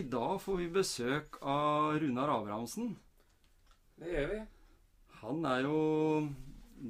giant 0.00 0.12
leap 0.12 0.40
for 0.40 0.40
mankind. 0.40 0.40
Ja, 0.40 0.40
Gisle. 0.40 0.40
I 0.40 0.40
dag 0.40 0.40
får 0.40 0.56
vi 0.56 0.68
besøk 0.68 1.38
av 1.42 1.98
Runar 2.00 2.28
Abrahamsen. 2.28 2.96
Det 3.98 4.12
gjør 4.12 4.28
vi. 4.32 4.40
Han 5.22 5.44
er 5.46 5.60
jo 5.62 6.28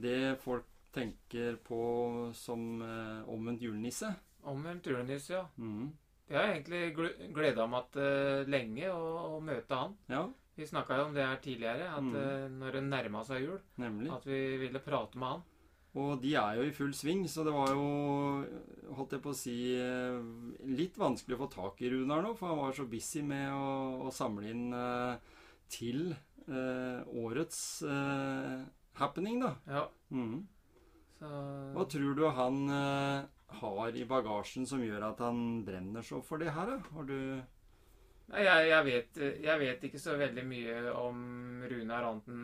det 0.03 0.39
folk 0.43 0.65
tenker 0.93 1.57
på 1.63 2.33
som 2.35 2.83
eh, 2.83 3.29
omvendt 3.29 3.63
julenisse. 3.63 4.15
Omvendt 4.45 4.87
julenisse, 4.87 5.33
ja. 5.35 5.45
Mm. 5.59 5.93
Jeg 6.29 6.37
har 6.39 6.53
egentlig 6.55 7.33
gleda 7.35 7.67
meg 7.71 7.85
til 7.95 8.49
lenge 8.51 8.89
å, 8.91 9.37
å 9.37 9.41
møte 9.41 9.75
han. 9.79 9.95
Ja, 10.11 10.25
Vi 10.57 10.65
snakka 10.67 10.97
jo 10.97 11.05
om 11.05 11.15
det 11.15 11.23
her 11.27 11.37
tidligere, 11.45 11.91
at 11.93 12.03
Mm. 12.03 12.17
eh, 12.17 12.49
når 12.49 12.73
det 12.73 12.83
nærma 12.83 13.25
seg 13.25 13.43
jul, 13.43 13.61
nemlig. 13.77 14.11
at 14.11 14.25
vi 14.27 14.57
ville 14.57 14.79
prate 14.81 15.19
med 15.19 15.29
han. 15.29 15.43
Og 15.97 16.19
de 16.21 16.35
er 16.37 16.59
jo 16.59 16.65
i 16.67 16.75
full 16.77 16.93
sving, 16.97 17.23
så 17.31 17.45
det 17.47 17.55
var 17.57 17.71
jo, 17.73 17.85
holdt 18.99 19.15
jeg 19.17 19.23
på 19.25 19.33
å 19.33 19.37
si, 19.37 19.57
eh, 19.81 20.19
litt 20.69 20.99
vanskelig 21.01 21.39
å 21.39 21.41
få 21.47 21.49
tak 21.55 21.81
i 21.81 21.93
Runar 21.93 22.21
nå, 22.25 22.35
for 22.37 22.53
han 22.53 22.61
var 22.61 22.77
så 22.77 22.85
busy 22.91 23.23
med 23.25 23.49
å, 23.55 24.05
å 24.05 24.13
samle 24.13 24.51
inn 24.53 24.67
uh, 24.77 25.17
til 25.73 26.11
uh, 26.51 27.01
årets 27.17 27.63
uh, 27.89 28.61
happening, 29.01 29.41
da. 29.45 29.55
Ja, 29.71 29.87
Mm. 30.07 30.45
så 31.19 31.29
Hva 31.75 31.85
tror 31.91 32.13
du 32.15 32.21
han 32.31 32.59
har 33.59 33.97
i 33.99 34.05
bagasjen 34.07 34.69
som 34.69 34.85
gjør 34.85 35.09
at 35.09 35.23
han 35.25 35.65
brenner 35.67 36.05
så 36.07 36.21
for 36.23 36.39
det 36.39 36.53
her, 36.55 36.77
da? 36.77 36.95
Har 36.95 37.09
du 37.09 37.19
Nei, 38.27 38.43
jeg, 38.43 38.69
jeg, 38.69 38.85
vet, 38.87 39.19
jeg 39.43 39.61
vet 39.63 39.85
ikke 39.87 40.01
så 40.03 40.17
veldig 40.19 40.45
mye 40.47 40.93
om 40.99 41.19
Runar 41.71 42.07
anten 42.09 42.41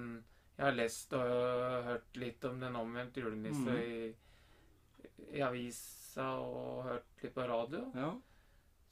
Jeg 0.62 0.68
har 0.68 0.76
lest 0.78 1.14
og 1.18 1.86
hørt 1.88 2.18
litt 2.22 2.44
om 2.46 2.60
den 2.62 2.76
omvendte 2.78 3.18
julenisse 3.18 3.64
mm. 3.66 3.78
i, 3.82 5.32
i 5.34 5.40
avisa 5.42 6.26
og 6.38 6.84
hørt 6.86 7.24
litt 7.24 7.34
på 7.34 7.46
radio. 7.50 7.80
Ja. 7.98 8.12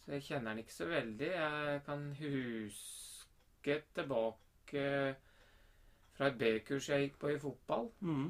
Så 0.02 0.16
jeg 0.16 0.24
kjenner 0.26 0.50
den 0.50 0.64
ikke 0.64 0.74
så 0.74 0.88
veldig. 0.90 1.28
Jeg 1.30 1.84
kan 1.86 2.02
huske 2.18 3.76
tilbake 3.94 4.82
fra 6.16 6.32
et 6.32 6.42
B-kurs 6.42 6.90
jeg 6.90 7.06
gikk 7.06 7.22
på 7.22 7.30
i 7.36 7.38
fotball, 7.38 7.86
mm. 8.02 8.26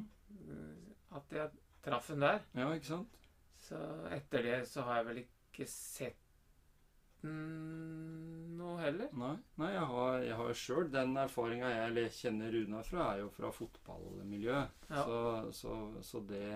at 1.17 1.33
jeg 1.39 1.65
traff 1.89 2.13
den 2.13 2.29
der. 2.29 2.45
Ja, 2.61 2.69
ikke 2.77 2.91
sant? 2.93 3.17
Så 3.65 3.81
etter 4.21 4.51
det 4.51 4.59
så 4.69 4.85
har 4.85 5.01
jeg 5.01 5.09
vel 5.09 5.23
ikke 5.25 5.71
sett 5.73 6.30
noe 7.29 8.77
heller. 8.81 9.11
Nei, 9.21 9.35
Nei 9.61 9.71
jeg 9.75 9.87
har, 9.93 10.19
jeg 10.25 10.37
har 10.41 10.61
sjøl 10.63 10.93
den 10.93 11.17
erfaringa 11.21 11.71
jeg 11.73 12.13
kjenner 12.17 12.55
Runar 12.55 12.87
fra, 12.87 13.09
er 13.13 13.25
jo 13.25 13.33
fra 13.35 13.51
fotballmiljøet. 13.55 14.87
Ja. 14.91 15.03
Så, 15.05 15.19
så, 15.61 15.81
så 16.07 16.23
det 16.29 16.47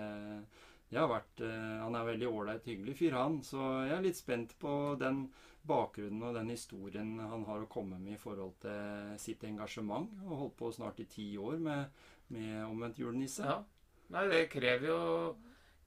det 0.95 1.01
har 1.01 1.09
vært 1.09 1.41
eh, 1.43 1.81
Han 1.81 1.97
er 1.97 2.07
veldig 2.11 2.29
ålreit, 2.29 2.67
hyggelig 2.69 2.95
fyr, 2.99 3.17
han. 3.17 3.41
Så 3.43 3.59
jeg 3.87 3.95
er 3.97 4.05
litt 4.05 4.19
spent 4.19 4.53
på 4.61 4.71
den 5.01 5.25
bakgrunnen 5.65 6.21
og 6.27 6.35
den 6.37 6.51
historien 6.53 7.15
han 7.17 7.45
har 7.47 7.63
å 7.63 7.69
komme 7.71 7.97
med 7.97 8.15
i 8.15 8.21
forhold 8.21 8.53
til 8.63 9.15
sitt 9.21 9.43
engasjement. 9.49 10.13
Og 10.27 10.41
holdt 10.43 10.57
på 10.61 10.71
snart 10.75 11.01
i 11.01 11.07
ti 11.09 11.25
år 11.41 11.57
med, 11.61 12.03
med 12.35 12.61
omvendt 12.67 13.01
julenisse. 13.01 13.43
Ja. 13.43 13.59
Nei, 14.13 14.27
det 14.29 14.45
krever 14.53 14.91
jo, 14.91 14.99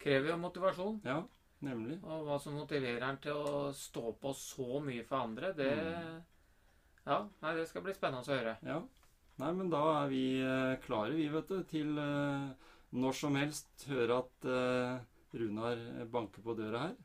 krever 0.03 0.33
jo 0.33 0.41
motivasjon. 0.43 1.01
ja, 1.07 1.23
nemlig. 1.65 1.99
Og 2.05 2.27
hva 2.27 2.39
som 2.43 2.57
motiverer 2.59 3.05
han 3.07 3.21
til 3.23 3.39
å 3.39 3.69
stå 3.77 4.13
på 4.21 4.33
så 4.37 4.83
mye 4.85 5.07
for 5.09 5.25
andre, 5.29 5.53
det 5.59 5.73
Mm. 5.79 6.19
Ja, 7.09 7.23
nei, 7.41 7.55
det 7.57 7.65
skal 7.71 7.81
bli 7.87 7.95
spennende 7.97 8.21
å 8.21 8.37
høre. 8.37 8.51
Ja. 8.69 8.83
Nei, 9.41 9.53
men 9.57 9.71
da 9.73 9.81
er 10.03 10.11
vi 10.11 10.25
eh, 10.45 10.75
klare, 10.83 11.15
vi, 11.17 11.29
vet 11.33 11.49
du, 11.49 11.63
til 11.71 11.97
eh, 12.03 12.49
når 13.01 13.17
som 13.17 13.39
helst 13.39 13.87
høre 13.89 14.19
at 14.25 14.49
eh, 14.49 14.99
Runar 15.39 15.81
banker 16.13 16.45
på 16.45 16.57
døra 16.59 16.83
her. 16.89 16.97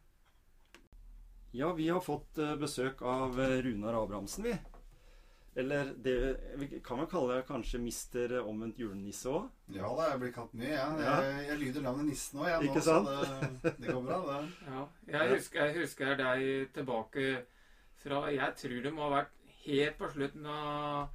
Ja, 1.56 1.70
vi 1.78 1.88
har 1.88 2.02
fått 2.02 2.40
besøk 2.60 3.04
av 3.06 3.38
Runar 3.38 4.00
Abrahamsen, 4.00 4.48
vi. 4.48 4.56
Eller 5.56 5.92
det 6.02 6.16
kan 6.84 6.98
man 6.98 7.08
kalle 7.08 7.36
det 7.38 7.46
kanskje 7.46 7.80
mister 7.82 8.32
omvendt 8.42 8.80
julenisse 8.82 9.30
òg? 9.30 9.50
Ja 9.76 9.92
da, 9.94 10.08
jeg 10.10 10.22
blir 10.24 10.34
kalt 10.34 10.54
mye, 10.58 10.72
jeg. 10.74 11.04
Ja. 11.06 11.16
Jeg, 11.22 11.48
jeg 11.52 11.60
lyder 11.62 11.86
navnet 11.86 12.10
Nissen 12.10 12.42
òg, 12.42 12.48
jeg. 12.50 12.70
Ikke 12.70 12.82
nå, 12.82 12.86
sant? 12.88 13.10
Så 13.12 13.40
det, 13.68 13.74
det 13.78 13.94
går 13.94 14.06
bra, 14.08 14.20
det. 14.30 14.40
Ja, 14.74 14.86
jeg 15.14 15.36
husker, 15.36 15.66
jeg 15.68 15.84
husker 15.84 16.16
deg 16.24 16.46
tilbake 16.74 17.28
fra 18.04 18.24
Jeg 18.34 18.56
tror 18.60 18.80
det 18.88 18.94
må 18.94 19.06
ha 19.06 19.12
vært 19.20 19.36
helt 19.64 20.00
på 20.00 20.10
slutten 20.16 20.48
av 20.50 21.12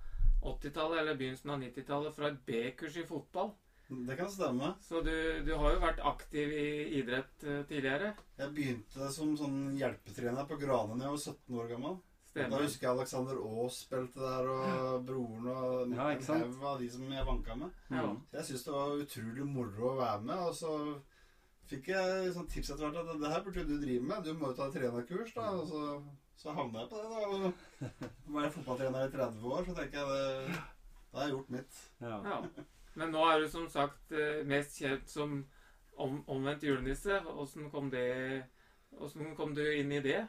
80-tallet 0.49 1.03
eller 1.03 1.19
begynnelsen 1.19 1.51
av 1.57 1.65
90-tallet 1.65 2.15
fra 2.15 2.31
et 2.31 2.45
B-kurs 2.47 3.01
i 3.03 3.09
fotball. 3.09 3.51
Det 3.89 4.17
kan 4.17 4.29
stemme. 4.31 4.75
Så 4.85 5.01
du, 5.01 5.13
du 5.47 5.55
har 5.57 5.75
jo 5.75 5.81
vært 5.81 6.01
aktiv 6.05 6.51
i 6.53 6.67
idrett 7.01 7.45
eh, 7.45 7.63
tidligere. 7.69 8.13
Jeg 8.37 8.53
begynte 8.55 9.09
som 9.13 9.33
sånn 9.41 9.73
hjelpetrener 9.81 10.45
på 10.49 10.59
Granen, 10.61 11.01
da 11.01 11.09
jeg 11.09 11.15
var 11.17 11.23
17 11.25 11.59
år 11.63 11.71
gammel. 11.73 11.97
Da 12.37 12.61
husker 12.61 12.87
jeg 12.87 12.95
Alexander 12.95 13.39
Aas 13.41 13.81
spilte 13.85 14.21
der, 14.21 14.49
og 14.53 15.07
broren 15.09 15.49
og 15.51 15.95
Ja, 15.95 16.11
en 16.13 16.23
haug 16.29 16.65
av 16.71 16.79
de 16.81 16.91
som 16.93 17.09
jeg 17.13 17.27
vanka 17.27 17.57
med. 17.59 17.81
Ja. 17.91 18.05
Så 18.31 18.39
jeg 18.39 18.49
syns 18.51 18.65
det 18.67 18.75
var 18.75 19.03
utrolig 19.05 19.47
moro 19.49 19.91
å 19.93 19.99
være 19.99 20.21
med. 20.29 20.45
Og 20.47 20.55
så 20.55 20.73
fikk 21.69 21.91
jeg 21.93 22.33
sånn 22.37 22.49
tips 22.53 22.73
etter 22.75 22.87
hvert 22.87 23.13
at 23.15 23.21
det 23.23 23.33
her 23.33 23.45
burde 23.47 23.67
du 23.67 23.77
drive 23.81 24.07
med. 24.07 24.25
Du 24.25 24.39
må 24.39 24.53
jo 24.53 24.59
ta 24.61 24.71
trenerkurs, 24.73 25.35
da. 25.35 25.51
Og 25.59 25.67
så, 25.73 25.83
så 26.39 26.55
havna 26.57 26.85
jeg 26.85 26.93
på 26.93 27.03
det, 27.03 27.11
da. 27.13 27.21
Og 27.29 28.35
var 28.37 28.47
jeg 28.47 28.57
fotballtrener 28.59 29.09
i 29.09 29.15
30 29.17 29.53
år, 29.53 29.67
så 29.67 29.79
tenker 29.81 30.03
jeg 30.03 30.09
det 30.15 30.59
Da 31.09 31.19
har 31.19 31.27
jeg 31.27 31.37
gjort 31.37 31.55
mitt. 31.57 31.85
Ja. 32.05 32.19
Ja. 32.29 32.67
Men 32.99 33.15
nå 33.15 33.25
er 33.31 33.41
du 33.41 33.49
som 33.51 33.69
sagt 33.71 34.13
eh, 34.13 34.45
mest 34.47 34.79
kjent 34.79 35.11
som 35.11 35.41
om, 35.99 36.23
omvendt 36.31 36.67
julenisse. 36.67 37.21
Åssen 37.35 37.71
kom 37.73 37.91
det 37.91 38.45
kom 39.37 39.55
du 39.55 39.63
inn 39.63 39.93
i 39.93 40.01
det? 40.03 40.23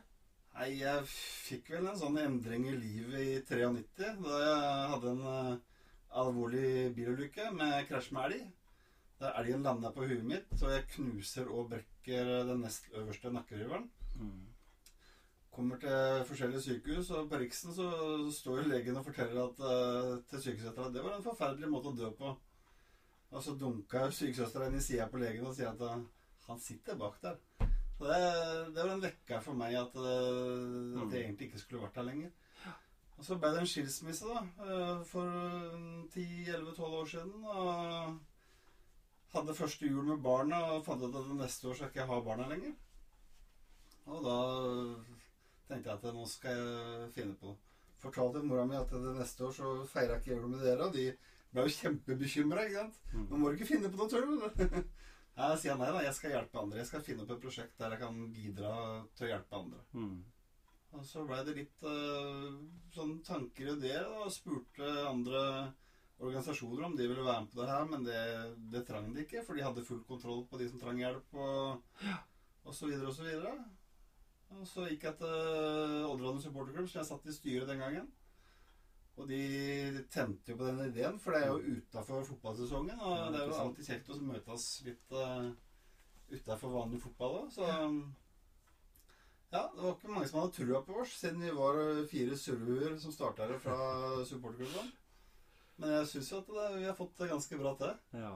Nei, 0.59 0.73
jeg 0.75 1.03
fikk 1.07 1.69
vel 1.71 1.85
en 1.87 1.95
sånn 1.95 2.17
endring 2.19 2.65
i 2.67 2.73
livet 2.75 3.21
i 3.23 3.35
93, 3.47 4.09
da 4.25 4.39
jeg 4.41 4.89
hadde 4.91 5.11
en 5.13 5.21
eh, 5.31 5.77
alvorlig 6.19 6.89
bilulykke 6.97 7.45
med 7.55 7.85
krasj 7.87 8.09
med 8.17 8.25
elg. 8.25 8.49
Da 9.21 9.31
elgen 9.39 9.63
landa 9.63 9.93
på 9.95 10.03
huet 10.09 10.25
mitt, 10.27 10.51
og 10.57 10.73
jeg 10.73 10.89
knuser 10.97 11.47
og 11.47 11.69
brekker 11.71 12.33
den 12.49 12.59
nest 12.65 12.91
øverste 12.91 13.31
nakkeriveren. 13.31 13.87
Mm. 14.19 14.51
Kommer 15.55 15.79
til 15.79 16.27
forskjellige 16.27 16.65
sykehus, 16.65 17.13
og 17.15 17.31
på 17.31 17.39
Riksen 17.39 17.77
så 17.79 17.87
står 18.41 18.59
jo 18.59 18.69
legen 18.73 18.99
og 18.99 19.07
forteller 19.07 19.45
at, 19.45 19.63
eh, 19.63 20.13
til 20.33 20.43
sykesøstera 20.49 20.91
at 20.91 20.97
det 20.97 21.07
var 21.07 21.15
en 21.15 21.27
forferdelig 21.29 21.71
måte 21.71 21.93
å 21.93 21.99
dø 22.03 22.11
på. 22.19 22.35
Og 23.31 23.47
så 23.47 23.55
dunka 23.55 24.09
sykesøstera 24.11 24.67
inn 24.67 24.75
i 24.81 24.83
sida 24.83 25.07
på 25.07 25.23
legen 25.23 25.47
og 25.47 25.55
sier 25.55 25.71
at 25.71 25.87
eh, 25.87 26.07
han 26.51 26.65
sitter 26.67 26.99
bak 26.99 27.21
der. 27.23 27.68
Det, 27.99 28.17
det 28.75 28.83
var 28.83 28.93
en 28.93 29.03
vekker 29.03 29.41
for 29.43 29.59
meg 29.59 29.75
at, 29.75 29.95
eh, 29.99 31.01
at 31.03 31.13
jeg 31.13 31.25
egentlig 31.25 31.49
ikke 31.49 31.59
skulle 31.59 31.83
vært 31.83 31.99
her 31.99 32.07
lenger. 32.07 32.31
Og 33.19 33.25
så 33.27 33.35
ble 33.35 33.49
det 33.51 33.59
en 33.59 33.67
skilsmisse 33.67 34.27
da, 34.29 34.43
eh, 34.63 35.01
for 35.07 35.27
10-11-12 36.15 36.99
år 37.01 37.09
siden. 37.11 37.33
Og 37.43 38.19
hadde 39.33 39.55
første 39.55 39.89
jul 39.89 40.05
med 40.07 40.23
barna 40.23 40.61
og 40.73 40.85
fant 40.85 41.03
ut 41.03 41.17
at 41.19 41.33
neste 41.41 41.67
år 41.67 41.75
skal 41.75 41.89
jeg 41.89 41.95
ikke 41.97 42.07
ha 42.13 42.21
barna 42.29 42.47
lenger. 42.49 42.77
Og 44.09 44.23
da 44.25 44.37
tenkte 45.67 45.91
jeg 45.91 45.99
at 45.99 46.15
nå 46.15 46.29
skal 46.29 46.55
jeg 46.55 47.11
finne 47.17 47.35
på 47.35 47.51
noe. 47.51 47.59
Fortalte 47.99 48.41
mora 48.47 48.63
mi 48.65 48.79
at 48.79 48.93
det 48.95 49.17
neste 49.17 49.43
år 49.43 49.51
så 49.57 49.73
jeg 49.99 50.21
ikke 50.21 50.31
jul 50.31 50.47
med 50.47 50.63
dere, 50.63 50.87
og 50.87 50.95
de 50.95 51.09
ble 51.51 51.65
jo 51.67 51.75
kjempebekymra. 51.75 52.63
Mm. 53.11 53.25
Nå 53.27 53.37
må 53.37 53.49
du 53.49 53.59
ikke 53.59 53.73
finne 53.73 53.91
på 53.91 53.99
noe 53.99 54.09
tull. 54.09 54.87
Jeg 55.39 55.59
sier 55.61 55.77
nei 55.79 55.87
da, 55.93 56.01
jeg 56.03 56.15
skal 56.17 56.33
hjelpe 56.35 56.59
andre. 56.59 56.81
Jeg 56.81 56.89
skal 56.89 57.03
finne 57.05 57.23
opp 57.23 57.31
et 57.35 57.43
prosjekt 57.43 57.79
der 57.79 57.95
jeg 57.95 58.01
kan 58.01 58.17
bidra 58.35 58.73
til 59.15 59.27
å 59.27 59.31
hjelpe 59.31 59.59
andre. 59.61 59.83
Mm. 59.95 60.17
Og 60.97 61.05
så 61.05 61.23
blei 61.27 61.39
det 61.47 61.53
litt 61.55 61.85
uh, 61.85 62.57
sånn 62.95 63.19
tanker 63.25 63.71
og 63.71 63.77
ideer, 63.79 64.07
og 64.19 64.33
spurte 64.33 64.89
andre 65.05 65.43
organisasjoner 66.19 66.87
om 66.89 66.95
de 66.97 67.07
ville 67.07 67.23
være 67.23 67.45
med 67.45 67.53
på 67.53 67.61
det 67.61 67.69
her, 67.69 67.85
men 67.87 68.03
det, 68.03 68.21
det 68.73 68.83
trang 68.87 69.07
de 69.15 69.23
ikke, 69.23 69.45
for 69.47 69.55
de 69.55 69.63
hadde 69.63 69.85
full 69.87 70.01
kontroll 70.09 70.43
på 70.49 70.59
de 70.59 70.67
som 70.67 70.81
trang 70.81 70.99
hjelp, 70.99 71.37
og, 71.39 72.09
og 72.65 72.75
så 72.75 72.89
videre 72.89 73.07
og 73.07 73.15
så 73.15 73.27
videre. 73.27 73.53
Og 74.57 74.65
så 74.67 74.89
gikk 74.89 75.05
jeg 75.05 75.19
til 75.21 76.09
Odderlandet 76.09 76.43
supporterklubb, 76.43 76.89
som 76.89 76.99
jeg 76.99 77.11
satt 77.13 77.29
i 77.29 77.37
styret 77.37 77.69
den 77.69 77.85
gangen. 77.85 78.09
Og 79.19 79.27
de 79.27 80.05
tente 80.11 80.53
jo 80.53 80.57
på 80.59 80.67
den 80.69 80.79
ideen, 80.85 81.17
for 81.19 81.35
det 81.35 81.41
er 81.43 81.49
jo 81.51 81.75
utafor 81.79 82.23
fotballsesongen. 82.23 82.99
Og 83.03 83.17
Ja, 83.17 83.25
det 83.33 83.41
er 83.41 83.49
jo 83.51 83.57
alltid 83.65 83.89
kjekt 83.89 84.11
å 84.13 84.19
møtes 84.23 84.67
litt 84.85 85.11
uh, 85.11 85.49
utafor 86.31 86.71
vanlig 86.77 87.01
fotball 87.03 87.41
òg. 87.41 87.49
Så 87.51 87.67
ja, 89.49 89.63
det 89.73 89.81
var 89.81 89.95
ikke 89.95 90.13
mange 90.13 90.29
som 90.29 90.39
hadde 90.43 90.55
trua 90.59 90.79
på 90.85 90.99
oss, 91.01 91.17
siden 91.17 91.41
vi 91.41 91.51
var 91.57 91.79
eh, 91.81 92.03
fire 92.09 92.35
surruer 92.37 92.95
som 93.01 93.13
starta 93.13 93.47
det 93.49 93.57
fra 93.63 93.77
supporterklubben. 94.29 94.91
Men 95.79 95.95
jeg 95.95 96.09
syns 96.11 96.31
jo 96.31 96.41
at 96.43 96.51
det, 96.53 96.65
vi 96.77 96.85
har 96.85 96.97
fått 96.97 97.15
det 97.17 97.31
ganske 97.31 97.57
bra 97.57 97.71
til. 97.79 97.95
Ja. 98.13 98.33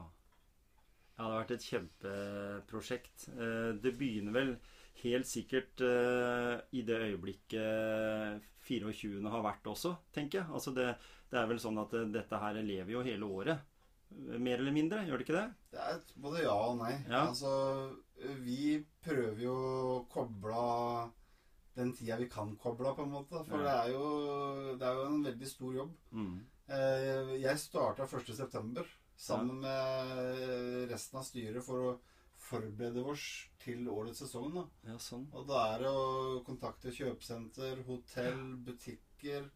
det 1.14 1.26
har 1.28 1.36
vært 1.36 1.54
et 1.54 1.68
kjempeprosjekt. 1.70 3.28
Eh, 3.36 3.70
Det 3.84 3.94
begynner 4.00 4.34
vel 4.34 4.56
helt 5.04 5.30
sikkert 5.30 5.84
eh, 5.86 6.56
i 6.74 6.82
det 6.88 6.98
øyeblikket 7.06 8.50
24. 8.64 9.22
har 9.30 9.42
vært 9.44 9.66
også, 9.70 9.94
tenker 10.12 10.40
jeg. 10.42 10.48
Altså 10.52 10.72
det, 10.76 10.88
det 11.30 11.38
er 11.40 11.46
vel 11.50 11.60
sånn 11.62 11.78
at 11.82 11.92
eh, 11.94 12.08
dette 12.14 12.40
her 12.42 12.58
lever 12.62 12.92
jo 12.96 13.02
hele 13.06 13.28
året. 13.28 13.70
Mer 14.14 14.60
eller 14.60 14.72
mindre, 14.76 15.00
gjør 15.08 15.18
det 15.18 15.24
ikke 15.26 15.36
det? 15.40 15.46
Det 15.74 15.84
er 15.90 16.00
både 16.22 16.42
ja 16.44 16.54
og 16.54 16.76
nei. 16.78 16.92
Ja. 17.08 17.24
Altså, 17.26 17.50
vi 18.44 18.76
prøver 19.02 19.40
jo 19.42 19.54
å 19.56 19.94
koble 20.12 21.10
den 21.74 21.90
tida 21.96 22.16
vi 22.20 22.28
kan 22.30 22.52
koble 22.62 22.92
på 22.94 23.02
en 23.02 23.10
måte. 23.16 23.40
For 23.48 23.58
Ja. 23.58 23.64
det, 23.64 23.74
er 23.80 23.94
jo, 23.96 24.76
det 24.78 24.86
er 24.86 24.94
jo 25.00 25.06
en 25.08 25.24
veldig 25.26 25.48
stor 25.50 25.74
jobb. 25.80 25.94
Mm. 26.14 26.34
Eh, 26.68 27.32
Jeg 27.42 27.58
starta 27.58 28.06
1.9. 28.06 28.84
sammen 29.16 29.58
med 29.64 30.90
resten 30.92 31.18
av 31.18 31.24
styret 31.26 31.64
for 31.66 31.88
å 31.88 31.98
forberede 32.54 33.04
oss 33.10 33.26
til 33.64 33.86
årets 33.88 34.22
sesong. 34.24 34.54
da. 34.54 34.64
Ja, 34.92 34.96
sånn. 34.98 35.26
Og 35.34 35.46
da 35.48 35.74
er 35.74 35.78
det 35.84 35.90
å 35.90 36.40
kontakte 36.46 36.92
kjøpesenter, 36.94 37.84
hotell, 37.86 38.56
butikker. 38.64 39.50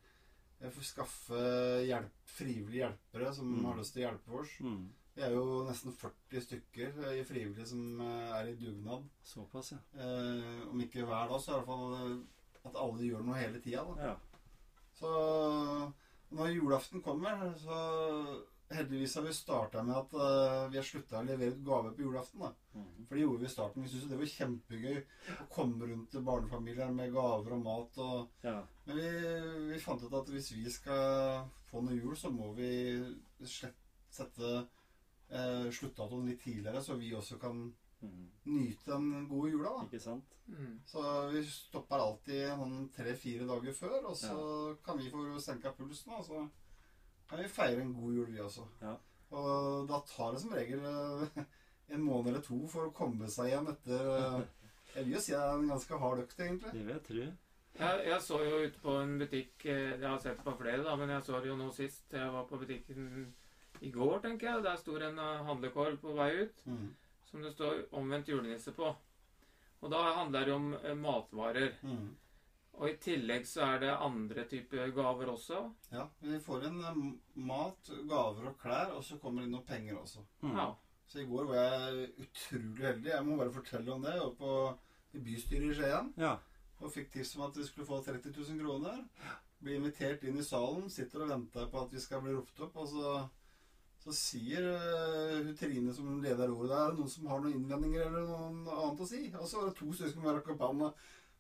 Skaffe 0.83 1.39
hjelp, 1.87 2.15
frivillige 2.27 2.83
hjelpere 2.83 3.33
som 3.35 3.47
Mm. 3.55 3.65
har 3.65 3.77
lyst 3.79 3.93
til 3.95 4.03
å 4.03 4.09
hjelpe 4.11 4.41
oss. 4.41 4.55
Mm. 4.61 4.89
Vi 5.15 5.23
er 5.23 5.31
jo 5.35 5.65
nesten 5.67 5.93
40 5.93 6.41
stykker 6.43 6.99
eh, 7.07 7.21
i 7.21 7.25
frivillige 7.25 7.67
som 7.67 8.01
eh, 8.01 8.33
er 8.41 8.49
i 8.49 8.55
dugnad. 8.57 9.05
Såpass, 9.23 9.73
ja. 9.73 9.79
Eh, 9.99 10.69
om 10.71 10.81
ikke 10.81 11.05
hver 11.07 11.29
dag, 11.29 11.41
så 11.41 11.49
i 11.51 11.55
hvert 11.59 11.67
fall 11.67 11.95
eh, 11.95 12.19
at 12.69 12.75
alle 12.77 13.03
gjør 13.07 13.25
noe 13.25 13.35
hele 13.39 13.61
tida. 13.61 13.85
ja. 13.99 14.17
Så 14.99 15.93
når 16.33 16.49
julaften 16.57 17.03
kommer, 17.03 17.55
så 17.57 18.43
heldigvis 18.71 19.15
har 19.17 19.25
vi 19.25 19.33
starta 19.35 19.83
med 19.83 19.97
at 19.97 20.15
uh, 20.15 20.69
vi 20.73 20.79
har 20.79 20.87
slutta 20.87 21.21
å 21.21 21.27
levere 21.27 21.55
ut 21.57 21.65
gaver 21.67 21.95
på 21.97 22.05
julaften. 22.05 22.43
da. 22.45 22.51
Mm. 22.75 23.07
For 23.09 23.15
det 23.17 23.23
gjorde 23.25 23.43
vi 23.43 23.49
i 23.49 23.53
starten. 23.55 23.83
Vi 23.85 23.93
syntes 23.93 24.11
det 24.11 24.21
var 24.21 24.33
kjempegøy 24.35 24.99
å 24.99 25.49
komme 25.55 25.91
rundt 25.91 26.11
til 26.13 26.25
barnefamilier 26.29 26.93
med 26.95 27.13
gaver 27.15 27.57
og 27.57 27.65
mat. 27.65 27.99
og 28.05 28.47
ja. 28.47 28.59
men 28.87 29.01
vi, 29.01 29.09
vi 29.73 29.83
fant 29.83 30.05
ut 30.05 30.19
at 30.21 30.33
hvis 30.35 30.53
vi 30.57 30.69
skal 30.71 31.49
få 31.71 31.85
noe 31.85 31.97
jul, 31.99 32.17
så 32.17 32.31
må 32.33 32.53
vi 32.59 32.71
slett, 33.45 33.79
sette 34.11 34.55
uh, 34.63 35.69
sluttdatoen 35.73 36.29
litt 36.29 36.43
tidligere, 36.45 36.83
så 36.85 36.97
vi 37.01 37.15
også 37.17 37.41
kan 37.43 37.69
Mm. 38.01 38.31
nyte 38.45 38.93
den 38.93 39.29
gode 39.29 39.51
jula. 39.51 39.71
da. 39.75 39.85
Ikke 39.89 40.01
sant? 40.01 40.35
Mm. 40.47 40.81
Så 40.87 41.01
vi 41.33 41.43
stopper 41.43 41.99
alltid 41.99 42.45
noen 42.61 42.89
tre-fire 42.95 43.47
dager 43.49 43.75
før, 43.75 43.97
og 44.13 44.17
så 44.17 44.77
kan 44.85 44.99
vi 45.01 45.11
få 45.11 45.41
senka 45.43 45.73
pulsen. 45.75 46.13
Og 46.15 46.25
så 46.25 46.45
kan 47.29 47.39
vi 47.43 47.49
feire 47.49 47.81
en 47.83 47.95
god 47.95 48.15
jul, 48.15 48.31
vi 48.33 48.41
også. 48.41 48.65
Ja. 48.83 48.95
Og 49.31 49.89
da 49.89 49.99
tar 50.09 50.33
det 50.33 50.41
som 50.41 50.53
regel 50.57 50.81
eh, 50.89 51.43
en 51.95 52.03
måned 52.05 52.31
eller 52.33 52.45
to 52.45 52.63
for 52.69 52.89
å 52.89 52.95
komme 52.97 53.29
seg 53.29 53.51
igjen 53.51 53.69
etter 53.69 54.07
eh, 54.15 54.39
Jeg 54.95 55.05
vil 55.05 55.15
jo 55.15 55.21
si 55.21 55.33
det 55.35 55.41
er 55.43 55.53
en 55.59 55.69
ganske 55.69 55.99
hard 56.01 56.23
økt, 56.25 56.39
egentlig. 56.41 56.73
Det 56.73 56.85
vil 56.87 56.95
jeg 56.95 57.05
tro. 57.09 57.27
Jeg, 57.79 57.99
jeg 58.09 58.23
så 58.25 58.39
jo 58.43 58.63
ute 58.65 58.81
på 58.83 58.95
en 58.99 59.13
butikk 59.21 59.67
eh, 59.69 59.93
Jeg 60.01 60.09
har 60.09 60.19
sett 60.25 60.41
på 60.45 60.55
flere, 60.59 60.81
da, 60.87 60.95
men 60.97 61.13
jeg 61.13 61.27
så 61.27 61.41
det 61.45 61.51
jo 61.53 61.59
nå 61.61 61.69
sist. 61.77 62.07
Jeg 62.17 62.33
var 62.33 62.47
på 62.49 62.59
butikken 62.63 63.11
i 63.85 63.91
går, 63.95 64.17
tenker 64.25 64.49
jeg. 64.49 64.65
Der 64.65 64.81
sto 64.81 64.97
det 64.99 65.11
en 65.13 65.21
handlekorv 65.47 66.01
på 66.03 66.17
vei 66.17 66.31
ut 66.47 66.65
Mm. 66.67 66.89
som 67.29 67.43
det 67.45 67.53
står 67.53 67.85
'omvendt 67.93 68.29
julenisse' 68.33 68.73
på. 68.73 68.89
Og 69.83 69.91
da 69.93 70.01
handler 70.17 70.45
det 70.45 70.55
om 70.55 70.71
matvarer. 70.97 71.75
Mm. 71.83 72.17
Og 72.79 72.87
i 72.93 72.97
tillegg 73.03 73.47
så 73.51 73.65
er 73.67 73.81
det 73.83 73.95
andre 73.95 74.45
typer 74.51 74.93
gaver 74.95 75.33
også. 75.33 75.65
Ja, 75.91 76.05
vi 76.23 76.39
får 76.43 76.69
inn 76.69 76.77
eh, 76.87 77.01
mat, 77.49 77.91
gaver 78.11 78.53
og 78.53 78.59
klær, 78.61 78.93
og 78.95 79.03
så 79.07 79.19
kommer 79.19 79.43
det 79.43 79.49
inn 79.49 79.57
noen 79.57 79.67
penger 79.67 79.99
også. 79.99 80.23
Mm. 80.45 80.53
Ja. 80.61 80.69
Så 81.09 81.23
i 81.23 81.27
går 81.27 81.49
var 81.49 81.59
jeg 81.59 82.11
utrolig 82.27 82.85
heldig. 82.85 83.11
Jeg 83.15 83.25
må 83.27 83.39
bare 83.41 83.55
fortelle 83.55 83.95
om 83.95 84.03
det. 84.05 84.13
Jeg 84.15 84.27
var 84.27 84.37
på 84.39 85.23
bystyret 85.25 85.73
i 85.73 85.77
Skien 85.79 86.13
Ja. 86.21 86.35
og 86.79 86.93
fikk 86.95 87.11
tips 87.15 87.35
om 87.39 87.47
at 87.49 87.57
vi 87.57 87.65
skulle 87.67 87.89
få 87.89 87.99
30 88.05 88.31
000 88.37 88.61
kroner. 88.63 89.01
Blir 89.59 89.81
invitert 89.81 90.23
inn 90.29 90.39
i 90.39 90.45
salen, 90.47 90.87
sitter 90.93 91.25
og 91.25 91.33
venter 91.33 91.67
på 91.73 91.81
at 91.83 91.91
vi 91.97 91.99
skal 92.05 92.21
bli 92.23 92.37
ropt 92.37 92.61
opp. 92.63 92.77
Og 92.79 92.91
så, 92.93 93.15
så 94.05 94.15
sier 94.15 94.69
hun 95.41 95.49
Trine 95.59 95.95
som 95.97 96.21
leder 96.23 96.53
ordet 96.53 96.77
der, 96.77 96.95
noen 97.01 97.11
som 97.11 97.27
har 97.33 97.41
noen 97.43 97.57
innvendinger 97.57 98.05
eller 98.07 98.29
noe 98.29 98.77
annet 98.85 99.03
å 99.03 99.09
si. 99.09 99.25
Og 99.33 99.49
så 99.49 99.59
var 99.63 99.71
det 99.73 99.79
to 99.81 99.89
stykker 99.91 100.15
som 100.15 100.29
rakk 100.29 100.53
opp 100.55 100.63
hånda. 100.69 100.93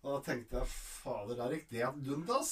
Og 0.04 0.12
da 0.14 0.18
tenkte 0.28 0.60
jeg 0.60 0.70
fader, 0.70 1.34
der 1.38 1.54
gikk 1.56 1.70
det 1.72 1.82
et 1.82 2.02
altså. 2.36 2.50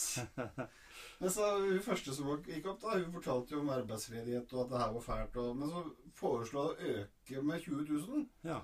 Men 1.20 1.32
så 1.32 1.50
hun 1.62 1.82
første 1.84 2.14
som 2.14 2.31
gikk 2.44 2.66
opp, 2.72 2.81
da, 2.82 2.96
hun 2.98 3.12
fortalte 3.14 3.54
jo 3.54 3.60
om 3.62 3.70
arbeidsledighet 3.72 4.54
og 4.56 4.64
at 4.64 4.72
det 4.72 4.81
her 4.82 4.94
var 4.96 5.04
fælt. 5.04 5.37
Og, 5.43 5.52
men 5.56 5.70
så 5.70 5.84
foreslo 6.16 6.64
hun 6.64 6.72
å 6.72 6.94
øke 6.96 7.44
med 7.44 7.62
20 7.62 7.87
000. 7.93 8.26
ja. 8.48 8.62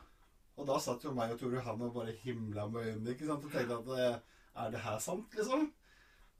Og 0.60 0.66
da 0.68 0.76
satt 0.84 1.04
jo 1.06 1.14
meg 1.16 1.30
og 1.32 1.38
Tore 1.40 1.62
Han 1.64 1.80
og 1.86 1.94
bare 1.94 2.12
himla 2.22 2.66
med 2.68 2.90
øynene 2.90 3.14
ikke 3.14 3.24
sant? 3.28 3.46
og 3.46 3.54
tenkte 3.54 3.78
at 3.78 3.92
eh, 3.96 4.18
er 4.62 4.74
det 4.74 4.82
her 4.84 4.98
sant, 5.00 5.32
liksom? 5.38 5.70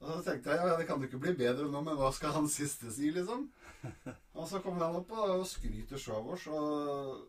Og 0.02 0.08
så 0.10 0.18
tenkte 0.26 0.52
jeg 0.52 0.68
ja, 0.68 0.76
det 0.76 0.86
kan 0.88 1.00
jo 1.00 1.08
ikke 1.08 1.20
bli 1.22 1.32
bedre 1.38 1.68
nå, 1.70 1.80
men 1.86 1.96
hva 1.96 2.10
skal 2.12 2.34
han 2.36 2.48
siste 2.50 2.92
si, 2.92 3.08
liksom? 3.14 3.46
Og 4.38 4.44
så 4.50 4.60
kommer 4.64 4.84
han 4.84 4.98
opp 5.00 5.14
og 5.16 5.46
skryter 5.48 6.00
så 6.00 6.18
av 6.18 6.28
oss 6.34 6.44
og, 6.50 7.22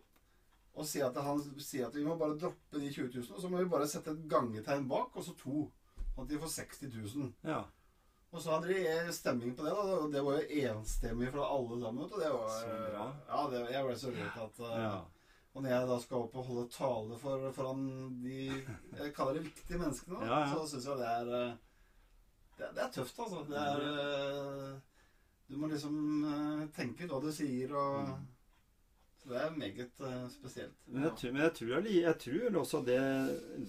og 0.74 0.86
sier 0.90 1.06
at 1.06 1.18
han 1.22 1.40
sier 1.62 1.86
at 1.88 1.96
vi 1.96 2.04
må 2.06 2.16
bare 2.18 2.38
droppe 2.42 2.80
de 2.82 2.90
20 2.90 3.12
000, 3.14 3.32
og 3.36 3.42
så 3.44 3.50
må 3.52 3.60
vi 3.62 3.70
bare 3.70 3.88
sette 3.88 4.12
et 4.16 4.24
gangetegn 4.32 4.88
bak, 4.90 5.14
og 5.16 5.24
så 5.26 5.36
to. 5.38 5.68
Sånn 6.14 6.26
at 6.26 6.30
de 6.34 6.40
får 6.42 6.54
60 6.58 6.94
000. 7.16 7.32
ja. 7.50 7.64
Og 8.34 8.42
så 8.42 8.50
hadde 8.50 8.74
de 8.74 9.12
stemming 9.14 9.52
på 9.54 9.62
det, 9.62 9.72
da, 9.78 9.82
og 10.02 10.08
det 10.10 10.22
var 10.26 10.40
jo 10.40 10.62
enstemmig 10.64 11.28
fra 11.30 11.44
alle 11.54 11.76
sammen. 11.84 12.08
Og 12.08 12.16
det 12.18 12.32
var, 12.34 12.48
Så 12.50 12.78
bra. 12.88 13.04
Ja, 13.30 13.42
det, 13.52 13.60
jeg 13.76 13.86
ble 13.86 13.98
så 14.02 14.14
rørt 14.16 14.40
at 14.48 14.62
eh, 14.66 14.80
ja. 14.82 14.96
og 15.54 15.62
når 15.62 15.70
jeg 15.70 15.90
da 15.92 15.98
skal 16.02 16.24
opp 16.26 16.40
og 16.42 16.48
holde 16.48 16.64
tale 16.74 17.20
for, 17.22 17.46
foran 17.54 17.84
de 18.24 18.40
jeg 18.48 19.14
kaller 19.14 19.38
det 19.38 19.44
viktige 19.52 19.78
menneskene, 19.84 20.18
da, 20.18 20.26
Ja, 20.32 20.40
ja. 20.40 20.50
så 20.56 20.66
syns 20.72 20.88
jeg 20.90 20.98
det 21.04 21.12
er 21.12 21.30
eh, 21.44 21.54
det, 22.58 22.72
det 22.80 22.82
er 22.88 22.92
tøft, 22.98 23.22
altså. 23.28 23.44
Det 23.52 23.62
er 23.68 23.86
eh, 23.92 24.74
Du 25.54 25.58
må 25.62 25.70
liksom 25.70 26.02
eh, 26.34 26.66
tenke 26.74 27.06
ut 27.06 27.14
hva 27.14 27.22
du 27.22 27.30
sier, 27.38 27.78
og 27.78 28.08
Mm. 28.16 28.28
Så 29.24 29.32
det 29.32 29.40
er 29.40 29.54
meget 29.56 30.02
uh, 30.04 30.28
spesielt. 30.28 30.76
Men 30.92 31.06
jeg, 31.08 31.16
tror- 31.20 31.32
men 31.32 31.42
jeg 31.46 31.54
tror, 31.60 31.86
jeg 31.88 32.18
tror 32.20 32.58
også 32.60 32.82
det, 32.84 33.00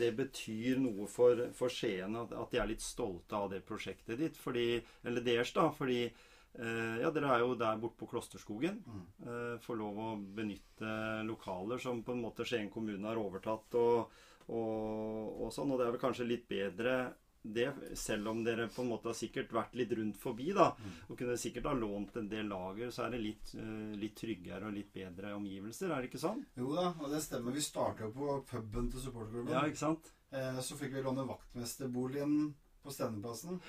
det 0.00 0.10
betyr 0.18 0.80
noe 0.82 1.06
for, 1.06 1.44
for 1.54 1.70
Skien 1.70 2.16
at, 2.18 2.34
at 2.34 2.50
de 2.50 2.58
er 2.58 2.70
litt 2.72 2.82
stolte 2.82 3.38
av 3.38 3.52
det 3.52 3.62
prosjektet 3.68 4.18
ditt. 4.18 4.38
Fordi, 4.40 4.80
eller 5.06 5.22
deres, 5.22 5.52
da. 5.54 5.68
Fordi 5.70 6.00
eh, 6.08 6.96
ja, 7.04 7.12
dere 7.14 7.36
er 7.36 7.44
jo 7.44 7.54
der 7.60 7.78
borte 7.78 8.00
på 8.02 8.10
Klosterskogen. 8.10 8.82
Mm. 8.82 9.04
Eh, 9.30 9.54
får 9.62 9.78
lov 9.78 10.02
å 10.02 10.10
benytte 10.40 10.96
lokaler 11.30 11.78
som 11.82 12.02
på 12.02 12.16
en 12.16 12.24
måte 12.26 12.46
Skien 12.48 12.72
kommune 12.74 13.06
har 13.06 13.22
overtatt. 13.22 13.78
Og, 13.78 14.24
og, 14.50 15.44
og 15.46 15.54
sånn, 15.54 15.70
og 15.70 15.78
det 15.78 15.86
er 15.86 15.94
vel 15.94 16.02
kanskje 16.02 16.26
litt 16.34 16.50
bedre 16.50 16.98
det, 17.44 17.74
selv 17.94 18.28
om 18.28 18.42
dere 18.44 18.68
på 18.72 18.80
en 18.82 18.88
måte 18.88 19.10
har 19.10 19.14
sikkert 19.14 19.50
vært 19.52 19.74
litt 19.76 19.92
rundt 19.92 20.16
forbi, 20.16 20.52
da, 20.54 20.70
Mm. 20.72 20.92
og 21.10 21.18
kunne 21.18 21.36
sikkert 21.36 21.64
ha 21.68 21.74
lånt 21.74 22.16
en 22.16 22.28
del 22.28 22.46
lager, 22.48 22.88
så 22.90 23.04
er 23.06 23.10
det 23.10 23.20
litt, 23.20 23.54
eh, 23.54 23.96
litt 24.00 24.14
tryggere 24.16 24.66
og 24.66 24.72
litt 24.72 24.92
bedre 24.92 25.34
omgivelser, 25.36 25.90
er 25.92 26.00
det 26.02 26.10
ikke 26.10 26.22
sånn? 26.24 26.44
Jo 26.56 26.74
da, 26.74 26.94
og 26.98 27.10
det 27.10 27.20
stemmer. 27.22 27.52
Vi 27.52 27.60
starta 27.60 28.10
på 28.12 28.44
puben 28.46 28.90
til 28.90 29.00
supporterklubben. 29.00 29.50
Ja, 29.50 29.62
ikke 29.68 29.76
sant? 29.76 30.10
Eh, 30.32 30.56
Så 30.60 30.74
fikk 30.76 30.92
vi 30.92 31.02
låne 31.02 31.26
vaktmesterboligen 31.28 32.54
på 32.82 32.90
Stendeplassen. 32.92 33.60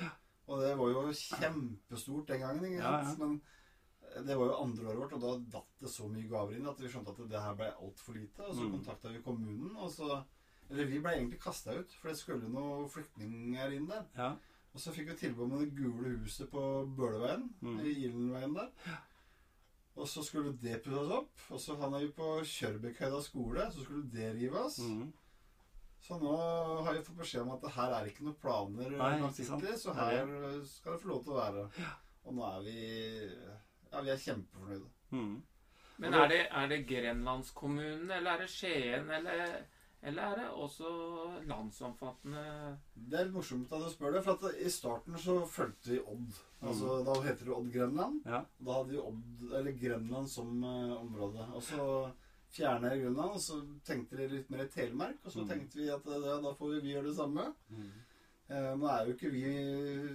Og 0.47 0.59
det 0.61 0.75
var 0.77 0.87
jo 0.91 1.11
kjempestort 1.11 2.27
den 2.27 2.39
gangen. 2.39 2.63
ikke 2.65 2.81
sant? 2.81 3.19
ja. 3.19 3.25
Men 3.25 3.41
eh, 4.15 4.21
det 4.23 4.37
var 4.37 4.45
jo 4.51 4.63
andre 4.63 4.85
året 4.85 4.97
vårt, 4.99 5.13
og 5.13 5.21
da 5.21 5.59
datt 5.59 5.79
det 5.81 5.89
så 5.89 6.07
mye 6.09 6.29
gaver 6.29 6.55
inn 6.55 6.67
at 6.67 6.79
vi 6.79 6.87
skjønte 6.87 7.09
at 7.09 7.29
det 7.29 7.41
her 7.41 7.55
ble 7.55 7.71
altfor 7.81 8.13
lite. 8.15 8.39
Og 8.47 8.55
så 8.55 8.61
Mm. 8.69 8.71
kontakta 8.79 9.11
vi 9.11 9.21
kommunen, 9.21 9.75
og 9.75 9.89
så 9.91 10.23
Eller 10.69 10.85
vi 10.89 10.99
ble 10.99 11.11
egentlig 11.17 11.39
kasta 11.43 11.75
ut, 11.77 11.91
for 12.01 12.09
det 12.09 12.17
skulle 12.17 12.49
noen 12.49 12.87
flyktninger 12.89 13.75
inn 13.77 13.85
der. 13.89 14.05
Ja. 14.17 14.31
Og 14.73 14.81
så 14.81 14.91
fikk 14.91 15.11
vi 15.13 15.17
tilbud 15.19 15.45
om 15.45 15.59
det 15.59 15.69
gule 15.77 16.15
huset 16.23 16.49
på 16.51 16.61
Bøleveien, 16.97 17.49
Mm. 17.61 17.79
i 17.85 17.93
Gildenveien 17.93 18.53
der. 18.55 18.71
Og 19.95 20.07
så 20.11 20.23
skulle 20.25 20.51
det 20.59 20.81
pusses 20.83 21.11
opp. 21.15 21.29
Og 21.49 21.59
så 21.59 21.77
havna 21.79 21.99
vi 21.99 22.09
på 22.11 22.41
Kjørbekkhøyda 22.43 23.21
skole, 23.23 23.69
så 23.71 23.83
skulle 23.85 24.09
det 24.11 24.33
rives. 24.35 24.79
Mm. 24.79 25.13
Så 26.01 26.19
nå 26.21 26.33
har 26.83 26.93
vi 26.93 27.01
fått 27.07 27.17
beskjed 27.17 27.41
om 27.45 27.53
at 27.55 27.61
det 27.63 27.71
her 27.77 27.93
er 27.95 28.05
ikke 28.09 28.25
noen 28.27 28.35
planer 28.41 28.91
Nei, 28.91 29.19
langsiktig, 29.21 29.77
så 29.81 29.93
Det 29.95 30.03
er 30.19 30.27
her 30.27 30.65
skal 30.67 30.93
det 30.93 31.01
få 31.01 31.07
lov 31.07 31.23
til 31.23 31.33
å 31.33 31.39
være. 31.39 31.63
Og 32.25 32.35
nå 32.35 32.43
er 32.51 32.61
vi 32.67 32.75
Ja, 33.91 34.01
vi 34.01 34.09
er 34.11 34.17
kjempefornøyde. 34.17 34.89
Mm. 35.11 35.41
Men 35.97 36.13
er 36.13 36.27
det, 36.27 36.41
er 36.51 36.67
det 36.67 36.81
Grenlandskommunen, 36.89 38.11
eller 38.11 38.31
er 38.33 38.37
det 38.43 38.49
Skien, 38.51 39.09
eller, 39.09 39.65
Eller 40.05 40.21
er 40.21 40.35
det 40.37 40.49
også 40.53 40.89
landsomfattende 41.49 42.43
Det 43.09 43.19
er 43.19 43.31
morsomt 43.33 43.71
at 43.73 43.81
du 43.85 43.89
spør 43.89 44.13
det, 44.13 44.21
for 44.25 44.37
at 44.37 44.59
i 44.61 44.69
starten 44.69 45.17
så 45.17 45.39
fulgte 45.49 45.95
vi 45.95 45.99
Odd. 45.99 46.37
Altså, 46.61 46.99
Da 47.07 47.15
heter 47.25 47.45
det 47.49 47.55
Odd 47.55 47.71
Grenland. 47.73 48.21
Ja. 48.25 48.43
Da 48.59 48.77
hadde 48.79 48.93
vi 48.93 49.01
Odd, 49.01 49.51
eller 49.59 49.71
Grenland 49.81 50.29
som 50.29 50.63
eh, 50.63 50.93
område. 50.99 51.47
Og 51.57 51.63
så 51.65 51.87
fjerna 52.55 52.93
jeg 52.93 53.01
Grønland, 53.03 53.33
og 53.35 53.41
så 53.43 53.57
tenkte 53.83 54.17
de 54.21 54.27
litt 54.31 54.49
mer 54.53 54.63
i 54.65 54.71
Telemark. 54.71 55.17
Og 55.25 55.31
så 55.33 55.41
Mm. 55.43 55.49
tenkte 55.49 55.75
vi 55.81 55.89
at 55.89 56.05
eh, 56.07 56.41
da 56.45 56.53
får 56.53 56.81
vi 56.81 56.93
gjøre 56.93 57.07
det 57.09 57.15
samme. 57.17 57.47
Eh, 58.47 58.75
nå 58.77 58.85
er 58.87 59.07
jo 59.07 59.13
ikke 59.15 59.31
vi 59.33 59.43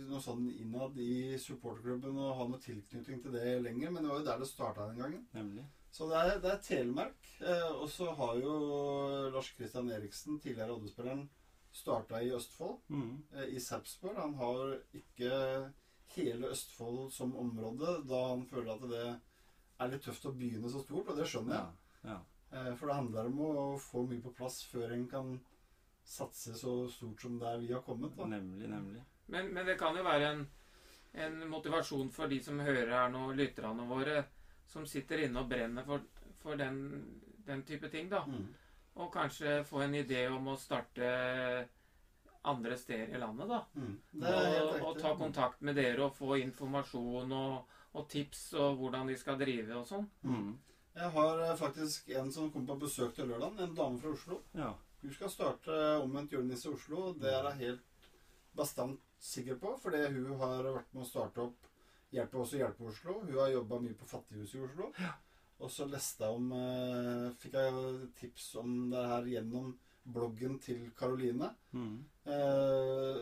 noe 0.09 0.21
sånn 0.23 0.47
innad 0.55 0.97
i 1.03 1.37
supporterklubben 1.37 2.15
og 2.17 2.37
har 2.39 2.49
noe 2.49 2.63
tilknytning 2.63 3.23
til 3.25 3.33
det 3.35 3.57
lenger, 3.63 3.91
men 3.91 4.05
det 4.05 4.11
var 4.13 4.21
jo 4.21 4.25
der 4.31 4.39
det 4.39 4.47
starta 4.49 4.87
den 4.87 4.99
gangen. 5.03 5.25
Nemlig. 5.35 5.65
Så 5.93 6.07
det 6.11 6.17
er, 6.21 6.39
det 6.41 6.51
er 6.53 6.61
Telemark. 6.63 7.29
Eh, 7.41 7.71
og 7.75 7.89
så 7.91 8.13
har 8.15 8.37
jo 8.39 8.53
Lars 9.35 9.49
Christian 9.57 9.91
Eriksen, 9.91 10.39
tidligere 10.41 10.77
Oddespilleren, 10.77 11.25
starta 11.73 12.21
i 12.23 12.31
Østfold, 12.35 12.79
Mm. 12.89 13.23
eh, 13.35 13.49
i 13.57 13.61
Sarpsborg. 13.61 14.17
Han 14.19 14.35
har 14.35 14.77
ikke 14.95 15.73
hele 16.17 16.51
Østfold 16.51 17.11
som 17.15 17.35
område, 17.37 17.97
da 18.09 18.23
han 18.29 18.47
føler 18.47 18.73
at 18.75 18.89
det 18.91 19.21
er 19.81 19.89
litt 19.93 20.03
tøft 20.05 20.27
å 20.27 20.33
begynne 20.35 20.71
så 20.71 20.83
stort, 20.85 21.09
og 21.09 21.17
det 21.17 21.27
skjønner 21.31 21.55
jeg. 21.55 21.77
Ja. 22.05 22.11
ja. 22.11 22.21
Eh, 22.53 22.75
For 22.77 22.87
det 22.91 22.97
handler 22.97 23.27
om 23.31 23.41
å 23.41 23.79
få 23.79 24.07
mye 24.09 24.23
på 24.23 24.35
plass 24.35 24.63
før 24.71 24.93
en 24.95 25.07
kan 25.09 25.41
satse 26.05 26.55
så 26.59 26.89
stort 26.91 27.21
som 27.23 27.39
der 27.39 27.59
vi 27.63 27.73
har 27.73 27.83
kommet. 27.87 28.17
da. 28.17 28.27
Nemlig, 28.27 28.69
nemlig. 28.69 29.03
Men, 29.31 29.53
men 29.55 29.67
det 29.67 29.79
kan 29.79 29.95
jo 29.97 30.03
være 30.03 30.33
en, 30.35 30.47
en 31.15 31.37
motivasjon 31.51 32.11
for 32.11 32.27
de 32.31 32.41
som 32.43 32.59
hører 32.59 32.91
her 32.91 33.09
nå, 33.15 33.29
lytterne 33.39 33.87
våre, 33.87 34.25
som 34.71 34.87
sitter 34.87 35.27
inne 35.27 35.43
og 35.43 35.51
brenner 35.51 35.87
for, 35.87 36.07
for 36.43 36.59
den, 36.61 36.81
den 37.47 37.65
type 37.67 37.91
ting, 37.91 38.09
da. 38.13 38.23
Mm. 38.27 38.47
Og 39.01 39.13
kanskje 39.15 39.61
få 39.67 39.85
en 39.85 39.99
idé 39.99 40.25
om 40.31 40.51
å 40.53 40.59
starte 40.61 41.11
andre 42.51 42.77
steder 42.79 43.15
i 43.17 43.21
landet, 43.21 43.51
da. 43.51 43.61
Mm. 43.75 43.95
Og, 44.23 44.75
og 44.89 44.99
ta 45.01 45.15
kontakt 45.19 45.61
med 45.67 45.77
dere 45.79 46.07
og 46.07 46.17
få 46.17 46.39
informasjon 46.41 47.35
og, 47.37 47.79
og 47.97 48.09
tips 48.11 48.45
og 48.61 48.81
hvordan 48.81 49.11
de 49.11 49.19
skal 49.21 49.39
drive 49.41 49.77
og 49.81 49.89
sånn. 49.89 50.07
Mm. 50.25 50.53
Jeg 51.01 51.11
har 51.15 51.43
eh, 51.45 51.57
faktisk 51.59 52.09
en 52.19 52.33
som 52.35 52.51
kom 52.53 52.67
på 52.67 52.79
besøk 52.81 53.15
til 53.17 53.29
lørdag, 53.31 53.61
en 53.63 53.77
dame 53.77 54.01
fra 54.01 54.15
Oslo. 54.15 54.41
Ja. 54.57 54.73
Hun 55.01 55.15
skal 55.17 55.33
starte 55.33 55.77
Omvendt 56.03 56.35
julenisse 56.35 56.69
i 56.69 56.75
Oslo. 56.75 57.13
Det 57.17 57.31
er 57.31 57.47
jeg 57.51 57.61
helt 57.61 58.09
bastant 58.57 59.01
sikker 59.21 59.57
på, 59.61 59.77
fordi 59.81 60.03
hun 60.11 60.35
har 60.41 60.67
vært 60.67 60.95
med 60.95 61.05
å 61.05 61.09
starte 61.09 61.45
opp 61.45 61.70
Hjelpe 62.15 62.41
også 62.43 62.59
hjelper 62.59 62.91
Oslo. 62.91 63.19
Hun 63.23 63.37
har 63.39 63.53
jobba 63.55 63.81
mye 63.83 63.99
på 63.99 64.09
Fattighuset 64.11 64.59
i 64.59 64.65
Oslo. 64.67 64.91
Og 65.61 65.71
så 65.71 65.87
leste 65.87 66.25
jeg 66.25 66.41
om 66.41 66.53
eh, 66.57 67.27
Fikk 67.41 67.59
jeg 67.59 68.09
tips 68.19 68.47
om 68.63 68.73
det 68.93 69.05
her 69.13 69.29
gjennom 69.35 69.75
bloggen 70.11 70.57
til 70.63 70.89
Karoline. 70.99 71.53
Mm. 71.77 72.01
Eh, 72.25 73.21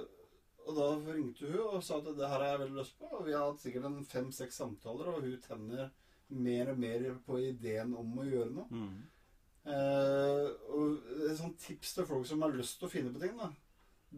og 0.69 0.77
da 0.77 0.89
ringte 1.17 1.49
hun 1.49 1.79
og 1.79 1.85
sa 1.85 1.99
at 1.99 2.11
det 2.17 2.29
her 2.29 2.43
har 2.43 2.53
jeg 2.53 2.63
veldig 2.65 2.81
lyst 2.81 2.99
på. 3.01 3.11
Og 3.19 3.27
vi 3.27 3.35
har 3.37 3.47
hatt 3.47 3.63
sikkert 3.63 3.89
en 3.89 4.03
fem-seks 4.09 4.61
samtaler, 4.63 5.13
og 5.13 5.25
hun 5.25 5.39
tenner 5.45 5.89
mer 6.29 6.73
og 6.73 6.81
mer 6.81 7.07
på 7.25 7.41
ideen 7.41 7.95
om 7.97 8.19
å 8.21 8.27
gjøre 8.29 8.53
noe. 8.53 8.69
Mm. 8.69 8.99
Eh, 9.69 10.47
og 10.73 11.09
et 11.29 11.39
sånt 11.41 11.59
tips 11.61 11.97
til 11.97 12.09
folk 12.09 12.29
som 12.29 12.45
har 12.45 12.55
lyst 12.55 12.79
til 12.81 12.89
å 12.89 12.93
finne 12.93 13.13
på 13.13 13.21
ting, 13.23 13.35
da, 13.37 13.51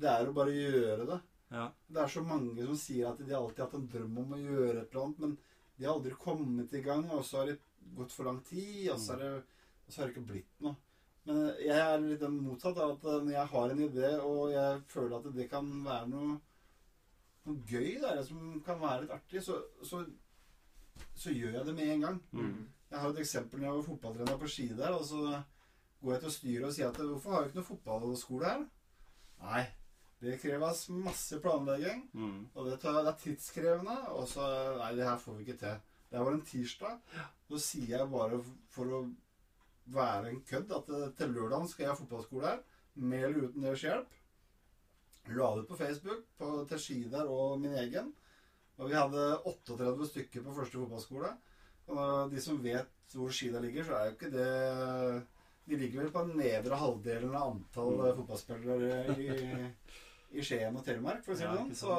det 0.03 0.11
er 0.11 0.31
å 0.31 0.35
bare 0.37 0.55
gjøre 0.55 1.07
det. 1.09 1.21
Ja. 1.51 1.71
Det 1.91 2.03
er 2.03 2.13
så 2.13 2.23
mange 2.23 2.67
som 2.67 2.79
sier 2.79 3.11
at 3.11 3.23
de 3.23 3.35
alltid 3.35 3.65
har 3.65 3.71
hatt 3.71 3.79
en 3.81 3.89
drøm 3.91 4.21
om 4.23 4.37
å 4.37 4.39
gjøre 4.39 4.85
et 4.85 4.93
eller 4.93 5.03
annet, 5.03 5.25
men 5.25 5.33
de 5.77 5.87
har 5.87 5.97
aldri 5.97 6.15
kommet 6.21 6.75
i 6.77 6.83
gang, 6.85 7.07
og 7.11 7.25
så 7.27 7.41
har 7.41 7.51
det 7.51 7.59
gått 7.97 8.15
for 8.15 8.29
lang 8.29 8.39
tid, 8.47 8.91
og 8.93 9.01
så, 9.01 9.17
har 9.17 9.25
det, 9.25 9.59
så 9.89 10.01
har 10.01 10.09
det 10.09 10.15
ikke 10.15 10.29
blitt 10.31 10.65
noe. 10.65 10.77
Men 11.29 11.41
jeg 11.61 11.77
er 11.77 11.99
litt 12.05 12.23
den 12.23 12.39
motsatt 12.41 12.79
av 12.81 12.95
at 12.95 13.07
når 13.25 13.33
jeg 13.35 13.53
har 13.53 13.73
en 13.73 13.83
idé, 13.87 14.11
og 14.25 14.43
jeg 14.55 14.81
føler 14.93 15.17
at 15.19 15.29
det 15.37 15.49
kan 15.51 15.69
være 15.85 16.11
noe, 16.13 16.37
noe 17.49 17.65
gøy 17.69 17.99
der, 18.03 18.23
som 18.27 18.61
kan 18.67 18.81
være 18.81 19.05
litt 19.05 19.17
artig, 19.17 19.43
så, 19.45 19.59
så, 19.87 20.05
så 21.17 21.35
gjør 21.35 21.59
jeg 21.59 21.67
det 21.69 21.77
med 21.77 21.95
en 21.97 22.07
gang. 22.07 22.23
Mm. 22.37 22.63
Jeg 22.91 23.03
har 23.03 23.13
et 23.13 23.23
eksempel 23.25 23.61
når 23.61 23.69
jeg 23.69 23.79
var 23.81 23.89
fotballtrener 23.89 24.41
på 24.41 24.51
ski 24.51 24.71
der, 24.75 24.97
og 24.97 25.05
så 25.07 25.43
går 26.01 26.17
jeg 26.17 26.25
til 26.25 26.37
styret 26.37 26.69
og 26.71 26.75
sier 26.77 26.89
at 26.89 27.03
hvorfor 27.03 27.35
har 27.35 27.45
vi 27.45 27.51
ikke 27.51 27.61
noe 27.61 27.69
fotballskole 27.69 28.49
her? 28.49 28.65
Nei, 29.41 29.63
det 30.21 30.37
kreves 30.43 30.89
masse 30.93 31.39
planlegging, 31.41 32.03
Mm. 32.15 32.49
og 32.55 32.67
det, 32.69 32.81
tar, 32.83 32.99
det 33.03 33.09
er 33.15 33.21
tidskrevende, 33.23 33.97
og 34.13 34.27
så 34.29 34.45
Nei, 34.79 34.95
det 34.99 35.07
her 35.09 35.17
får 35.19 35.37
vi 35.39 35.45
ikke 35.47 35.59
til. 35.63 35.77
Det 36.11 36.19
var 36.21 36.33
en 36.33 36.43
tirsdag. 36.43 36.99
Så 37.49 37.59
sier 37.63 37.99
jeg 37.99 38.11
bare 38.11 38.41
for 38.69 38.85
å 38.99 39.01
være 39.91 40.29
en 40.31 40.41
kødd 40.47 40.73
at 40.77 40.89
eh, 40.91 41.09
til 41.19 41.33
lørdagen 41.35 41.69
skal 41.71 41.85
jeg 41.87 41.93
ha 41.93 41.99
fotballskole 41.99 42.47
her, 42.47 42.61
med 42.97 43.25
eller 43.25 43.47
uten 43.49 43.63
deres 43.65 43.83
hjelp. 43.87 44.11
La 45.31 45.51
det 45.55 45.63
ut 45.65 45.69
på 45.71 45.77
Facebook 45.79 46.25
på, 46.39 46.49
til 46.71 46.79
Ski 46.83 46.99
der 47.13 47.29
og 47.31 47.61
min 47.63 47.75
egen. 47.79 48.13
Og 48.81 48.89
vi 48.91 48.97
hadde 48.97 49.25
38 49.47 50.07
stykker 50.11 50.43
på 50.47 50.55
første 50.57 50.79
fotballskole. 50.81 51.31
Og 51.91 52.31
de 52.33 52.41
som 52.43 52.59
vet 52.65 52.89
hvor 53.15 53.31
Ski 53.35 53.51
der 53.53 53.63
ligger, 53.65 53.85
så 53.87 53.97
er 53.99 54.07
jo 54.11 54.17
ikke 54.17 54.31
det 54.35 55.27
De 55.71 55.77
ligger 55.79 56.03
vel 56.03 56.11
på 56.15 56.23
den 56.27 56.39
nedre 56.41 56.77
halvdelen 56.81 57.35
av 57.37 57.51
antall 57.53 57.93
Mm. 58.01 58.17
fotballspillere 58.17 59.19
i, 59.21 59.29
i 60.31 60.45
Skien 60.47 60.77
og 60.77 60.85
Telemark, 60.87 61.23
for 61.27 61.35
å 61.35 61.39
si 61.39 61.47
det 61.47 61.57
sånn. 61.57 61.75
Så 61.77 61.93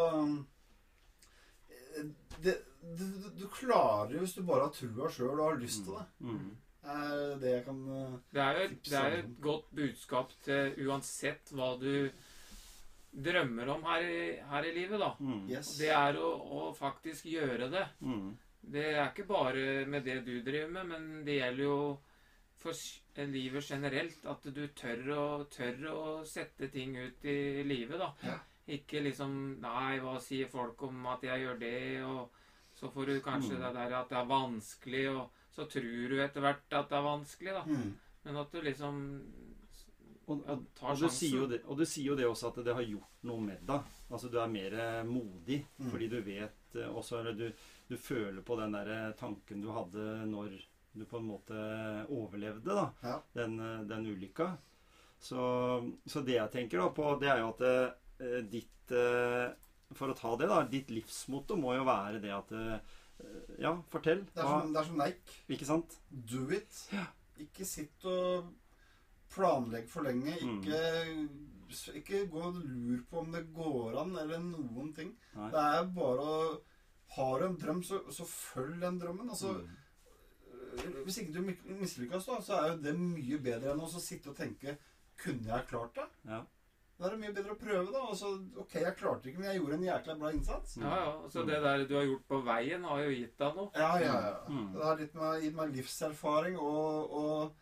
det, 2.41 2.57
det, 2.81 3.07
du, 3.37 3.47
klarer 3.51 4.15
jo 4.15 4.25
hvis 4.25 4.35
du 4.37 4.43
bare 4.47 4.67
har 4.67 4.75
trua 4.75 5.09
sjøl 5.11 5.33
og 5.35 5.47
har 5.49 5.61
lyst 5.61 5.85
til 5.85 5.97
det. 5.97 6.05
Mm. 6.23 6.51
Det 6.81 6.93
er 6.97 7.33
det 7.41 7.51
jeg 7.51 7.63
kan 7.67 7.81
eh, 7.93 8.13
Det 8.33 8.41
er 8.43 8.55
jo 8.57 8.61
et, 8.65 8.77
det 8.87 8.99
er 8.99 9.15
jo 9.15 9.17
et 9.21 9.33
godt 9.43 9.73
budskap 9.77 10.31
til 10.45 10.87
uansett 10.87 11.51
hva 11.53 11.75
du 11.81 11.91
drømmer 13.11 13.69
om 13.73 13.83
her 13.89 14.07
i, 14.07 14.21
her 14.49 14.65
i 14.65 14.71
livet, 14.75 15.01
da. 15.01 15.11
Mm. 15.19 15.43
Yes. 15.51 15.75
Det 15.77 15.91
er 15.93 16.17
å, 16.17 16.31
å 16.31 16.71
faktisk 16.77 17.27
gjøre 17.29 17.67
det. 17.73 17.83
Mm. 17.99 18.31
Det 18.71 18.87
er 18.93 19.03
ikke 19.09 19.27
bare 19.29 19.85
med 19.89 20.05
det 20.07 20.21
du 20.25 20.35
driver 20.45 20.71
med, 20.77 20.89
men 20.93 21.25
det 21.27 21.39
gjelder 21.41 21.65
jo 21.65 21.77
for 22.61 22.77
livet 23.17 23.63
generelt. 23.69 24.25
At 24.25 24.43
du 24.43 24.67
tør 24.67 25.09
å, 25.15 25.25
tør 25.49 25.85
å 25.91 26.25
sette 26.25 26.69
ting 26.71 26.95
ut 26.97 27.25
i 27.25 27.63
livet, 27.63 27.97
da. 27.99 28.13
Ja. 28.23 28.37
Ikke 28.71 29.01
liksom 29.03 29.59
Nei, 29.61 29.99
hva 29.99 30.19
sier 30.21 30.47
folk 30.47 30.81
om 30.83 31.05
at 31.07 31.21
jeg 31.23 31.41
gjør 31.43 31.59
det? 31.59 32.03
Og 32.05 32.29
så 32.77 32.89
får 32.93 33.05
du 33.05 33.19
kanskje 33.21 33.57
Mm. 33.57 33.61
det 33.61 33.73
der 33.75 33.93
at 33.99 34.09
det 34.09 34.17
er 34.17 34.25
vanskelig, 34.25 35.05
og 35.11 35.29
så 35.51 35.65
tror 35.69 36.09
du 36.09 36.21
etter 36.23 36.41
hvert 36.41 36.73
at 36.73 36.89
det 36.89 36.97
er 36.97 37.03
vanskelig, 37.03 37.53
da. 37.53 37.63
mm. 37.67 37.91
Men 38.23 38.37
at 38.37 38.51
du 38.51 38.61
liksom 38.61 39.01
Og, 40.27 40.43
og, 40.47 40.61
tar 40.77 40.91
og, 40.93 40.99
du 41.01 41.09
sier 41.09 41.39
jo 41.41 41.47
det, 41.49 41.57
og 41.65 41.77
du 41.77 41.85
sier 41.85 42.05
jo 42.05 42.15
det 42.15 42.25
også 42.29 42.47
at 42.51 42.59
det 42.63 42.73
har 42.77 42.85
gjort 42.85 43.23
noe 43.27 43.41
med 43.41 43.65
deg. 43.67 43.81
Altså 44.13 44.29
du 44.31 44.37
er 44.39 44.47
mer 44.47 44.73
eh, 44.79 45.03
modig 45.03 45.65
Mm. 45.79 45.89
fordi 45.91 46.07
du 46.07 46.21
vet 46.21 46.75
eh, 46.75 46.87
også 46.87 47.19
Eller 47.19 47.33
du, 47.33 47.51
du 47.89 47.97
føler 47.97 48.41
på 48.41 48.55
den 48.59 48.71
der 48.71 49.11
tanken 49.19 49.61
du 49.61 49.71
hadde 49.71 50.25
når 50.29 50.53
du 50.93 51.05
på 51.07 51.17
en 51.21 51.27
måte 51.29 51.55
overlevde 52.11 52.75
da, 52.75 52.85
Ja. 53.03 53.15
den, 53.33 53.59
eh, 53.59 53.83
den 53.87 54.05
ulykka. 54.11 54.57
Så, 55.21 55.39
så 56.05 56.23
det 56.25 56.35
jeg 56.39 56.51
tenker 56.51 56.81
da 56.81 56.89
på, 56.89 57.19
det 57.21 57.29
er 57.29 57.39
jo 57.43 57.49
at 57.53 57.61
eh, 57.61 58.41
ditt 58.49 58.91
eh, 58.91 59.51
For 59.93 60.07
å 60.09 60.15
ta 60.17 60.31
det, 60.39 60.47
da. 60.47 60.61
Ditt 60.71 60.89
livsmotto 60.89 61.57
må 61.59 61.73
jo 61.75 61.83
være 61.85 62.21
det 62.23 62.31
at 62.31 62.51
eh, 62.55 62.79
Ja, 63.61 63.75
fortell. 63.91 64.23
Det 64.33 64.39
er 64.41 64.47
Hva, 64.47 64.61
som, 64.63 64.71
det 64.73 64.79
er 64.81 64.87
som 64.89 64.97
Nike. 65.03 65.35
ikke 65.53 65.67
sant? 65.67 65.97
Do 66.09 66.45
it. 66.55 66.79
Ikke 67.43 67.65
sitt 67.67 68.05
og 68.09 68.47
planlegg 69.31 69.85
for 69.91 70.03
lenge. 70.07 70.33
Mm. 70.41 70.61
Ikke, 70.63 71.99
ikke 72.01 72.23
gå 72.31 72.41
og 72.49 72.57
lur 72.63 73.03
på 73.11 73.21
om 73.21 73.31
det 73.35 73.43
går 73.55 73.99
an, 74.01 74.15
eller 74.23 74.41
noen 74.43 74.89
ting. 74.97 75.13
Nei. 75.37 75.51
Det 75.53 75.61
er 75.77 75.85
bare 75.95 76.25
å 76.25 76.41
Har 77.11 77.39
du 77.41 77.45
en 77.49 77.57
drøm, 77.59 77.79
så, 77.83 77.97
så 78.15 78.23
følg 78.23 78.79
den 78.81 78.97
drømmen. 79.01 79.29
Altså, 79.29 79.53
Mm. 79.61 79.77
Hvis 81.05 81.17
ikke 81.21 81.33
du 81.35 81.41
mis- 81.45 81.67
mislykkes, 81.79 82.25
da, 82.29 82.39
så 82.41 82.57
er 82.61 82.71
jo 82.71 82.79
det 82.85 82.95
mye 82.99 83.37
bedre 83.43 83.73
enn 83.73 83.81
å 83.83 83.89
sitte 83.99 84.31
og 84.31 84.37
tenke 84.37 84.77
Kunne 85.21 85.47
jeg 85.51 85.67
klart 85.69 85.95
det? 85.99 86.07
Ja. 86.25 86.39
Da 86.97 87.07
er 87.07 87.15
det 87.15 87.19
mye 87.23 87.33
bedre 87.33 87.53
å 87.55 87.59
prøve, 87.59 87.91
da. 87.93 87.99
Og 88.09 88.15
så, 88.17 88.29
ok, 88.61 88.75
jeg 88.81 88.95
klarte 88.97 89.29
ikke, 89.29 89.39
men 89.41 89.49
jeg 89.49 89.59
gjorde 89.59 89.77
en 89.79 89.85
jækla 89.87 90.15
bra 90.21 90.31
innsats. 90.33 90.75
Ja, 90.77 90.93
ja. 91.01 91.11
Så 91.33 91.43
det 91.45 91.57
der 91.63 91.83
du 91.89 91.95
har 91.97 92.03
gjort 92.05 92.27
på 92.29 92.39
veien, 92.45 92.83
har 92.85 93.01
jo 93.01 93.13
gitt 93.15 93.37
deg 93.41 93.55
noe. 93.57 93.71
Ja, 93.75 93.91
ja, 94.01 94.15
ja. 94.27 94.35
Mm. 94.49 94.67
Det 94.75 94.83
har 94.85 95.01
gitt 95.01 95.15
meg, 95.17 95.41
gitt 95.45 95.55
meg 95.57 95.73
livserfaring 95.77 96.57
og, 96.61 97.15
og 97.21 97.55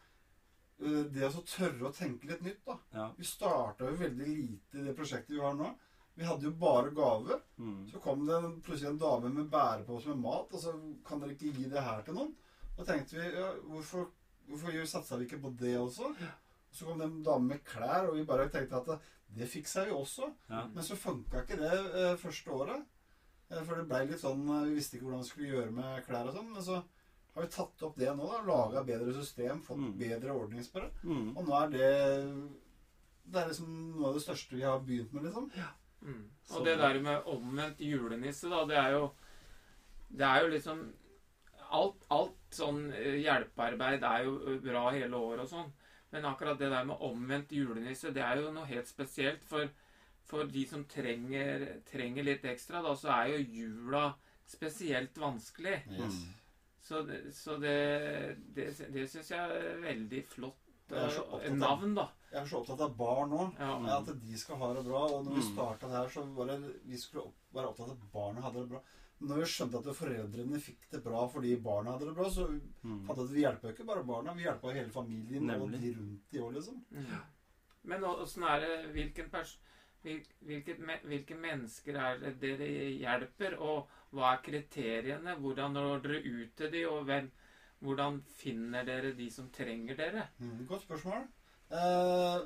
det 0.80 1.26
å 1.28 1.32
så 1.36 1.44
tørre 1.48 1.88
å 1.90 1.94
tenke 1.96 2.28
litt 2.30 2.44
nytt, 2.44 2.60
da. 2.68 2.76
Ja. 2.96 3.06
Vi 3.18 3.28
starta 3.28 3.88
jo 3.90 4.00
veldig 4.00 4.28
lite 4.28 4.80
i 4.80 4.86
det 4.88 4.96
prosjektet 4.96 5.36
vi 5.36 5.42
har 5.44 5.56
nå. 5.60 5.72
Vi 6.20 6.28
hadde 6.28 6.48
jo 6.48 6.52
bare 6.60 6.92
gaver. 6.96 7.40
Mm. 7.60 7.82
Så 7.92 8.00
kom 8.04 8.26
det 8.28 8.40
plutselig 8.64 8.90
en 8.94 9.00
dame 9.00 9.32
med 9.36 9.50
bærepose 9.52 10.12
med 10.12 10.20
mat, 10.24 10.52
og 10.56 10.60
så 10.64 10.76
kan 11.08 11.20
dere 11.24 11.36
ikke 11.36 11.52
gi 11.56 11.68
det 11.72 11.84
her 11.84 12.04
til 12.08 12.16
noen? 12.20 12.36
Da 12.80 12.86
tenkte 12.88 13.18
vi 13.20 13.26
ja, 13.36 13.50
hvorfor, 13.68 14.06
hvorfor 14.48 14.72
satsa 14.88 15.18
vi 15.20 15.26
ikke 15.28 15.42
på 15.44 15.52
det 15.60 15.76
også? 15.78 16.14
Så 16.72 16.86
kom 16.88 17.02
det 17.02 17.10
en 17.10 17.24
dame 17.26 17.50
med 17.56 17.64
klær, 17.68 18.08
og 18.08 18.16
vi 18.16 18.24
bare 18.30 18.48
tenkte 18.54 18.78
at 18.80 19.02
det, 19.36 19.48
fiksa 19.52 19.84
vi 19.90 19.92
også. 19.92 20.30
Ja. 20.50 20.64
Men 20.74 20.86
så 20.86 20.96
funka 20.98 21.44
ikke 21.44 21.58
det 21.60 21.74
eh, 21.74 22.16
første 22.22 22.54
året. 22.56 22.86
Eh, 23.50 23.60
for 23.66 23.76
det 23.82 23.88
blei 23.90 24.06
litt 24.08 24.22
sånn 24.22 24.46
eh, 24.48 24.64
Vi 24.70 24.78
visste 24.78 24.96
ikke 24.98 25.10
hvordan 25.10 25.26
vi 25.26 25.30
skulle 25.32 25.52
gjøre 25.52 25.74
med 25.76 26.06
klær 26.08 26.30
og 26.32 26.38
sånn. 26.38 26.50
Men 26.54 26.66
så 26.66 26.80
har 27.36 27.46
vi 27.46 27.52
tatt 27.54 27.84
opp 27.86 28.00
det 28.00 28.14
nå, 28.16 28.30
da. 28.32 28.40
Laga 28.48 28.86
bedre 28.88 29.14
system, 29.18 29.62
fått 29.66 29.82
Mm. 29.84 29.92
bedre 30.00 30.38
på 30.74 30.82
det. 30.86 30.90
Mm. 31.04 31.30
Og 31.38 31.44
nå 31.46 31.60
er 31.64 31.70
det 31.76 31.92
Det 33.30 33.38
er 33.44 33.50
liksom 33.52 33.68
noe 34.00 34.08
av 34.10 34.16
det 34.18 34.24
største 34.24 34.56
vi 34.58 34.64
har 34.66 34.80
begynt 34.80 35.12
med, 35.14 35.24
liksom. 35.28 35.52
Mm. 36.02 36.24
Så- 36.48 36.58
Og 36.60 36.66
det 36.66 36.78
der 36.80 37.00
med 37.02 37.24
omvendt 37.28 37.78
julenisse, 37.80 38.50
da, 38.50 38.64
det 38.66 38.78
er 38.78 38.92
jo 38.92 39.12
Det 40.12 40.26
er 40.26 40.42
jo 40.42 40.48
liksom 40.50 40.94
Alt, 41.72 42.02
alt 42.10 42.39
sånn 42.56 42.92
eh, 42.94 43.20
hjelpearbeid 43.24 44.04
er 44.04 44.24
jo 44.26 44.36
eh, 44.54 44.60
bra 44.64 44.90
hele 44.96 45.18
året 45.18 45.46
og 45.46 45.52
sånn. 45.52 45.70
Men 46.12 46.26
akkurat 46.26 46.58
det 46.58 46.72
der 46.74 46.88
med 46.90 46.98
omvendt 47.06 47.52
julenisse, 47.54 48.10
det 48.16 48.24
er 48.26 48.42
jo 48.42 48.52
noe 48.56 48.66
helt 48.66 48.88
spesielt. 48.90 49.44
For, 49.46 49.70
for 50.26 50.50
de 50.50 50.64
som 50.70 50.86
trenger, 50.90 51.68
trenger 51.92 52.26
litt 52.26 52.46
ekstra, 52.50 52.82
da, 52.82 52.96
så 52.98 53.12
er 53.14 53.36
jo 53.36 53.44
jula 53.60 54.08
spesielt 54.50 55.18
vanskelig. 55.22 55.76
Yes. 55.94 56.24
Så, 56.82 57.04
det, 57.06 57.20
så 57.38 57.58
det, 57.62 57.76
det, 58.56 58.72
det 58.90 59.04
syns 59.12 59.30
jeg 59.30 59.40
er 59.60 59.84
veldig 59.84 60.24
flott. 60.32 60.58
Er 60.90 61.14
eh, 61.44 61.52
navn, 61.54 61.94
da. 61.94 62.08
Jeg 62.32 62.42
er 62.42 62.48
så 62.50 62.64
opptatt 62.64 62.82
av 62.88 62.96
barn 62.98 63.30
nå. 63.30 63.44
Ja. 63.60 63.76
At 64.00 64.10
de 64.24 64.38
skal 64.42 64.58
ha 64.62 64.72
det 64.74 64.88
bra. 64.88 65.04
Og 65.14 65.28
når 65.28 65.36
vi 65.38 65.44
Mm. 65.44 65.52
starta 65.54 65.88
det 65.92 65.98
her, 66.00 66.10
så 66.10 66.24
var 66.34 66.50
det 66.50 66.58
vi 66.90 66.98
skulle 66.98 67.28
opp, 67.30 67.38
være 67.54 67.70
opptatt 67.70 67.92
av 67.92 67.98
at 68.00 68.10
barna 68.14 68.42
hadde 68.48 68.64
det 68.64 68.72
bra. 68.74 68.82
Når 69.20 69.42
vi 69.42 69.48
skjønte 69.52 69.80
at 69.82 69.96
foreldrene 69.98 70.60
fikk 70.64 70.86
det 70.92 71.02
bra 71.04 71.26
fordi 71.28 71.56
barna 71.62 71.92
hadde 71.92 72.06
det 72.08 72.16
bra, 72.16 72.30
så 72.32 72.46
Mm. 72.84 73.06
hadde 73.08 73.28
vi 73.34 73.42
hjelper 73.42 73.74
ikke 73.74 73.86
bare 73.86 74.04
barna, 74.08 74.34
vi 74.34 74.44
hjelper 74.46 74.74
hele 74.74 74.90
familien 74.92 75.50
og 75.52 75.72
de 75.72 75.94
rundt 75.94 76.30
de 76.32 76.40
òg, 76.40 76.54
liksom. 76.56 76.78
Ja. 76.92 77.20
Men 77.84 78.04
åssen 78.04 78.44
er 78.44 78.60
det 78.60 78.94
Hvilken 78.94 79.30
pers 79.30 79.58
hvilke, 80.04 80.76
hvilke 81.04 81.36
mennesker 81.36 81.96
er 82.00 82.20
det 82.20 82.40
dere 82.40 82.68
hjelper, 82.96 83.58
og 83.60 83.90
hva 84.14 84.34
er 84.38 84.42
kriteriene? 84.46 85.36
Hvordan 85.42 85.74
når 85.74 86.02
dere 86.06 86.22
ut 86.24 86.56
til 86.56 86.72
de, 86.72 86.86
og 86.88 87.04
hvem, 87.06 87.30
hvordan 87.82 88.22
finner 88.24 88.86
dere 88.86 89.12
de 89.18 89.30
som 89.30 89.50
trenger 89.50 89.96
dere? 90.00 90.30
Mm, 90.40 90.66
godt 90.68 90.86
spørsmål. 90.88 91.28
Eh, 91.72 92.46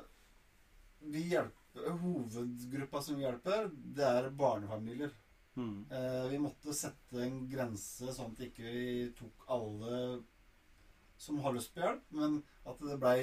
vi 1.12 1.22
hjelper, 1.30 1.90
hovedgruppa 2.02 3.00
som 3.02 3.16
vi 3.16 3.22
hjelper, 3.22 3.70
det 3.94 4.04
er 4.04 4.30
barnefamilier. 4.30 5.12
Mm. 5.54 5.86
Eh, 5.90 6.28
vi 6.28 6.38
måtte 6.42 6.74
sette 6.74 7.20
en 7.22 7.44
grense 7.50 8.12
sånn 8.14 8.32
at 8.34 8.44
ikke 8.48 8.64
vi 8.66 8.86
tok 9.18 9.44
alle 9.54 9.98
som 11.20 11.38
har 11.44 11.54
lyst 11.54 11.74
på 11.74 11.84
hjelp, 11.84 12.08
men 12.18 12.40
at 12.66 12.80
det 12.82 12.98
blei 13.00 13.18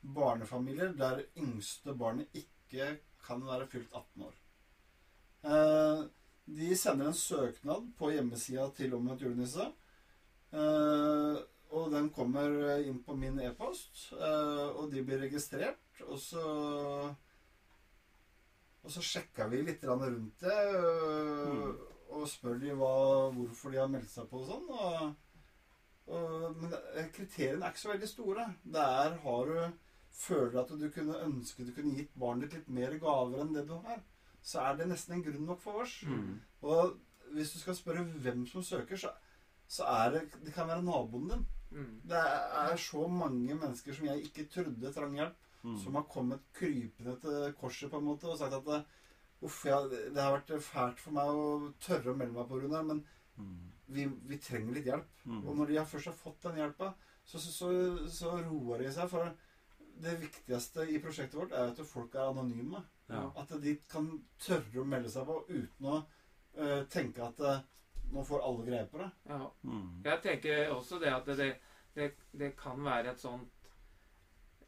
barnefamilier 0.00 0.94
der 0.96 1.26
yngste 1.36 1.92
barnet 1.98 2.32
ikke 2.38 2.94
kan 3.24 3.44
være 3.44 3.68
fylt 3.68 3.92
18 3.92 4.24
år. 4.30 4.38
Eh, 5.52 6.06
de 6.58 6.72
sender 6.80 7.10
en 7.10 7.20
søknad 7.20 7.92
på 7.98 8.14
hjemmesida 8.14 8.70
til 8.76 8.96
Omvendt 8.96 9.26
julenisse. 9.26 9.68
Eh, 10.56 11.38
og 11.68 11.90
den 11.92 12.08
kommer 12.16 12.78
inn 12.80 13.02
på 13.04 13.12
min 13.12 13.36
e-post, 13.44 14.06
og 14.16 14.86
de 14.88 15.02
blir 15.04 15.20
registrert. 15.20 15.82
Og 16.08 16.16
så 16.16 16.44
Og 18.88 18.92
så 18.94 19.02
sjekka 19.04 19.50
vi 19.52 19.58
litt 19.60 19.82
rundt 19.84 20.40
det, 20.40 20.58
øh, 20.80 21.74
og 22.16 22.22
spør 22.24 22.54
de 22.62 22.72
hva, 22.72 22.92
hvorfor 23.34 23.74
de 23.74 23.82
har 23.82 23.90
meldt 23.92 24.08
seg 24.08 24.30
på 24.30 24.40
og 24.40 24.46
sånn. 24.48 24.70
Og, 24.72 25.42
og, 26.08 26.54
men 26.56 26.72
kriteriene 27.12 27.66
er 27.66 27.74
ikke 27.74 27.82
så 27.82 27.90
veldig 27.92 28.08
store. 28.08 28.46
Det 28.64 28.86
er 29.02 29.18
har 29.26 29.52
du 29.52 29.58
føler 30.18 30.56
at 30.62 30.72
du 30.80 30.86
kunne 30.94 31.18
ønske 31.26 31.66
du 31.66 31.74
kunne 31.76 31.92
gitt 31.98 32.14
barnet 32.18 32.48
ditt 32.48 32.62
litt 32.62 32.70
mer 32.78 32.96
gaver 33.02 33.42
enn 33.42 33.52
det 33.54 33.66
du 33.68 33.76
har, 33.76 34.00
så 34.42 34.64
er 34.64 34.78
det 34.78 34.88
nesten 34.90 35.18
en 35.18 35.24
grunn 35.26 35.44
nok 35.50 35.60
for 35.62 35.82
oss. 35.84 35.98
Mm. 36.08 36.38
Og 36.64 36.96
hvis 37.36 37.52
du 37.52 37.58
skal 37.60 37.76
spørre 37.76 38.06
hvem 38.24 38.46
som 38.48 38.64
søker, 38.64 38.96
så, 38.96 39.12
så 39.68 39.84
er 39.84 40.14
det 40.14 40.22
Det 40.46 40.54
kan 40.54 40.68
være 40.68 40.86
naboen 40.86 41.28
din. 41.28 41.44
Mm. 41.70 42.00
Det 42.08 42.24
er 42.62 42.76
så 42.80 43.04
mange 43.08 43.54
mennesker 43.54 43.94
som 43.94 44.08
jeg 44.08 44.30
ikke 44.30 44.48
trodde 44.54 44.92
trang 44.96 45.14
hjelp, 45.14 45.36
Mm. 45.64 45.76
som 45.82 45.96
har 45.98 46.04
kommet 46.06 46.44
krypende 46.54 47.16
til 47.20 47.52
korset 47.58 47.90
på 47.90 47.98
en 47.98 48.04
måte 48.06 48.28
og 48.30 48.38
sagt 48.38 48.54
at 48.54 48.66
det, 48.68 48.82
uff, 49.42 49.64
ja, 49.66 49.80
det 49.88 50.18
har 50.22 50.36
vært 50.36 50.52
fælt 50.62 51.00
for 51.02 51.16
meg 51.16 51.30
å 51.34 51.72
tørre 51.82 52.12
å 52.12 52.18
melde 52.18 52.36
meg 52.36 52.46
på, 52.50 52.60
Runar, 52.62 52.84
men 52.86 53.04
Mm. 53.38 53.70
vi, 53.86 54.04
vi 54.26 54.38
trenger 54.42 54.74
litt 54.74 54.88
hjelp. 54.90 55.20
Mm. 55.24 55.42
Og 55.46 55.56
når 55.56 55.70
de 55.70 55.82
først 55.86 56.10
har 56.10 56.16
fått 56.18 56.42
den 56.42 56.56
hjelpa, 56.58 56.92
så, 57.24 57.38
så, 57.38 57.52
så, 57.54 57.68
så 58.10 58.32
roer 58.42 58.82
de 58.82 58.92
seg. 58.92 59.10
For 59.12 59.30
det 60.02 60.14
viktigste 60.22 60.86
i 60.90 60.98
prosjektet 61.02 61.38
vårt 61.38 61.54
er 61.54 61.72
at 61.72 61.82
folk 61.86 62.14
er 62.16 62.32
anonyme. 62.32 62.82
Ja. 63.08 63.28
At 63.38 63.54
de 63.62 63.76
kan 63.90 64.10
tørre 64.42 64.82
å 64.82 64.86
melde 64.88 65.12
seg 65.12 65.28
på 65.28 65.38
uten 65.48 65.86
å 65.88 66.00
uh, 66.00 66.82
tenke 66.92 67.24
at 67.24 67.40
uh, 67.40 67.62
nå 68.12 68.24
får 68.26 68.42
alle 68.44 68.66
greie 68.66 68.88
på 68.90 69.00
det. 69.04 69.08
Ja. 69.30 69.40
Mm. 69.62 70.02
Jeg 70.04 70.22
tenker 70.26 70.74
også 70.74 71.00
det 71.02 71.14
at 71.14 71.30
det, 71.38 71.48
det, 71.94 72.10
det 72.42 72.52
kan 72.58 72.82
være 72.84 73.14
et 73.14 73.22
sånt 73.22 73.54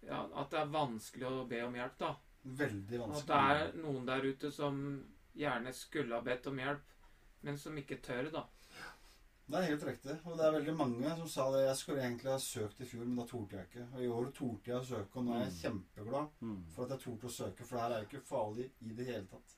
ja, 0.07 0.27
At 0.35 0.51
det 0.51 0.59
er 0.61 0.67
vanskelig 0.73 1.27
å 1.29 1.49
be 1.49 1.63
om 1.67 1.75
hjelp, 1.75 1.99
da. 1.99 2.15
Veldig 2.45 2.99
vanskelig. 3.01 3.21
At 3.21 3.27
det 3.27 3.67
er 3.67 3.83
noen 3.83 4.07
der 4.07 4.23
ute 4.25 4.51
som 4.53 5.05
gjerne 5.37 5.73
skulle 5.77 6.15
ha 6.15 6.21
bedt 6.25 6.47
om 6.47 6.57
hjelp, 6.59 6.81
men 7.43 7.59
som 7.59 7.77
ikke 7.77 8.01
tør, 8.03 8.31
da. 8.33 8.47
Det 9.51 9.59
er 9.59 9.67
helt 9.73 9.83
riktig. 9.83 10.15
Og 10.31 10.37
det 10.39 10.45
er 10.47 10.53
veldig 10.55 10.75
mange 10.79 11.13
som 11.19 11.29
sa 11.29 11.51
det. 11.51 11.65
Jeg 11.67 11.77
skulle 11.77 12.03
egentlig 12.05 12.31
ha 12.31 12.39
søkt 12.39 12.81
i 12.81 12.87
fjor, 12.87 13.05
men 13.05 13.17
da 13.19 13.25
torde 13.27 13.57
jeg 13.59 13.67
ikke. 13.67 13.87
Og 13.97 14.03
i 14.05 14.11
år 14.15 14.29
torde 14.37 14.71
jeg 14.71 14.77
å 14.79 14.85
søke, 14.87 15.17
og 15.19 15.25
nå 15.27 15.35
er 15.35 15.41
jeg 15.45 15.53
Mm. 15.53 15.61
kjempeglad 15.63 16.29
Mm. 16.41 16.65
for 16.71 16.85
at 16.85 16.91
jeg 16.91 17.01
torde 17.01 17.27
å 17.27 17.31
søke, 17.35 17.65
for 17.67 17.77
det 17.77 17.83
her 17.83 17.91
er 17.97 18.01
jo 18.05 18.07
ikke 18.09 18.27
farlig 18.29 18.71
i 18.81 18.93
det 18.95 19.07
hele 19.07 19.27
tatt. 19.27 19.57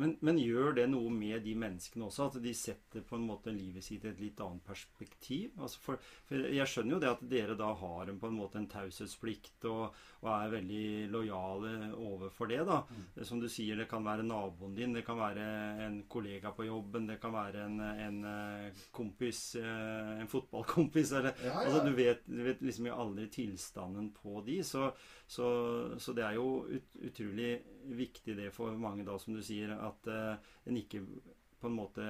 Men, 0.00 0.14
men 0.24 0.38
gjør 0.40 0.72
det 0.78 0.86
noe 0.88 1.10
med 1.12 1.42
de 1.44 1.52
menneskene 1.58 2.06
også? 2.06 2.30
At 2.30 2.38
de 2.44 2.52
setter 2.56 3.04
på 3.04 3.18
en 3.18 3.26
måte 3.28 3.52
livet 3.52 3.84
sitt 3.84 4.06
i 4.06 4.10
et 4.12 4.22
litt 4.22 4.40
annet 4.40 4.64
perspektiv? 4.64 5.52
Altså 5.58 5.82
for, 5.84 6.06
for 6.28 6.46
jeg 6.48 6.68
skjønner 6.70 6.96
jo 6.96 7.00
det 7.02 7.10
at 7.10 7.24
dere 7.28 7.56
da 7.58 7.68
har 7.76 8.08
en, 8.08 8.20
på 8.22 8.30
en 8.30 8.38
måte 8.38 8.60
en 8.60 8.68
taushetsplikt 8.72 9.66
og, 9.68 9.98
og 10.22 10.30
er 10.32 10.54
veldig 10.54 10.86
lojale 11.12 11.74
overfor 11.98 12.48
det. 12.48 12.62
da. 12.68 12.78
Mm. 12.88 13.04
Som 13.28 13.42
du 13.42 13.48
sier, 13.52 13.76
det 13.82 13.88
kan 13.90 14.06
være 14.06 14.24
naboen 14.24 14.76
din, 14.78 14.96
det 14.96 15.04
kan 15.06 15.20
være 15.20 15.46
en 15.86 16.00
kollega 16.12 16.54
på 16.56 16.66
jobben, 16.70 17.10
det 17.10 17.18
kan 17.20 17.36
være 17.36 17.66
en, 17.66 17.78
en 18.06 18.20
eh, 18.32 18.82
kompis, 18.96 19.42
eh, 19.60 20.14
en 20.22 20.30
fotballkompis 20.30 21.16
eller 21.20 21.36
Ja, 21.44 21.58
Altså, 21.62 21.84
du 21.84 21.92
vet, 21.96 22.24
du 22.26 22.42
vet 22.46 22.64
liksom 22.64 22.88
aldri 22.92 23.28
tilstanden 23.32 24.08
på 24.16 24.40
de, 24.46 24.62
så, 24.66 24.88
så, 25.26 25.46
så 26.00 26.16
det 26.16 26.24
er 26.26 26.40
jo 26.40 26.48
ut, 26.68 26.96
utrolig 27.08 27.52
viktig 27.84 28.36
det 28.38 28.50
for 28.54 28.76
mange, 28.78 29.06
da, 29.06 29.18
som 29.18 29.36
du 29.36 29.42
sier, 29.44 29.72
at 29.74 30.08
uh, 30.10 30.54
en 30.68 30.78
ikke 30.78 31.02
på 31.62 31.70
en 31.70 31.76
måte 31.78 32.04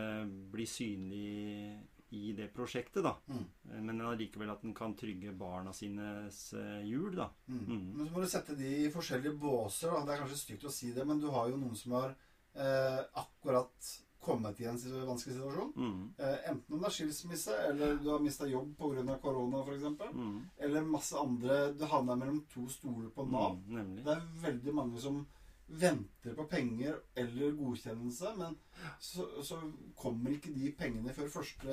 blir 0.52 0.68
synlig 0.68 1.80
i 2.12 2.32
det 2.36 2.50
prosjektet, 2.52 3.00
da. 3.04 3.14
Mm. 3.28 3.44
Eh, 3.70 3.80
Men 3.88 4.00
allikevel 4.04 4.50
at 4.52 4.64
en 4.64 4.74
kan 4.76 4.92
trygge 4.96 5.32
barna 5.36 5.72
sines 5.76 6.42
hjul 6.84 7.02
jul, 7.12 7.16
da. 7.16 7.30
Mm. 7.48 7.64
Mm. 7.66 7.90
Men 7.96 8.06
så 8.06 8.12
må 8.12 8.22
du 8.22 8.28
sette 8.28 8.56
de 8.56 8.70
i 8.84 8.92
forskjellige 8.92 9.38
båser. 9.40 9.92
Da. 9.92 10.04
Det 10.04 10.14
er 10.14 10.22
kanskje 10.24 10.40
stygt 10.40 10.68
å 10.68 10.72
si 10.72 10.92
det, 10.92 11.06
men 11.08 11.20
du 11.20 11.30
har 11.32 11.48
jo 11.48 11.60
noen 11.60 11.76
som 11.78 11.96
har 11.96 12.12
eh, 12.12 13.00
akkurat 13.22 13.92
kommet 14.22 14.60
i 14.60 14.68
en 14.70 14.78
vanskelig 15.06 15.34
situasjon. 15.34 15.72
Mm. 15.76 16.02
Eh, 16.18 16.50
enten 16.50 16.76
om 16.76 16.82
det 16.82 16.88
er 16.88 16.96
skilsmisse, 16.96 17.56
eller 17.68 17.96
du 17.98 18.08
har 18.12 18.22
mista 18.22 18.46
jobb 18.46 18.76
pga. 18.78 19.16
korona 19.22 19.62
f.eks. 19.64 19.88
Mm. 20.14 20.36
Eller 20.58 20.86
masse 20.86 21.18
andre 21.18 21.72
Du 21.74 21.84
havner 21.90 22.16
mellom 22.16 22.42
to 22.52 22.68
stoler 22.70 23.10
på 23.10 23.26
Nav. 23.26 23.58
Mm. 23.66 23.96
Det 24.04 24.14
er 24.14 24.28
veldig 24.44 24.74
mange 24.74 25.00
som 25.02 25.24
venter 25.68 26.34
på 26.36 26.44
penger 26.50 26.98
eller 27.16 27.52
godkjennelse, 27.56 28.34
men 28.36 28.56
så, 29.00 29.26
så 29.44 29.58
kommer 29.96 30.30
ikke 30.34 30.52
de 30.54 30.72
pengene 30.76 31.14
før 31.16 31.30
1. 31.42 31.64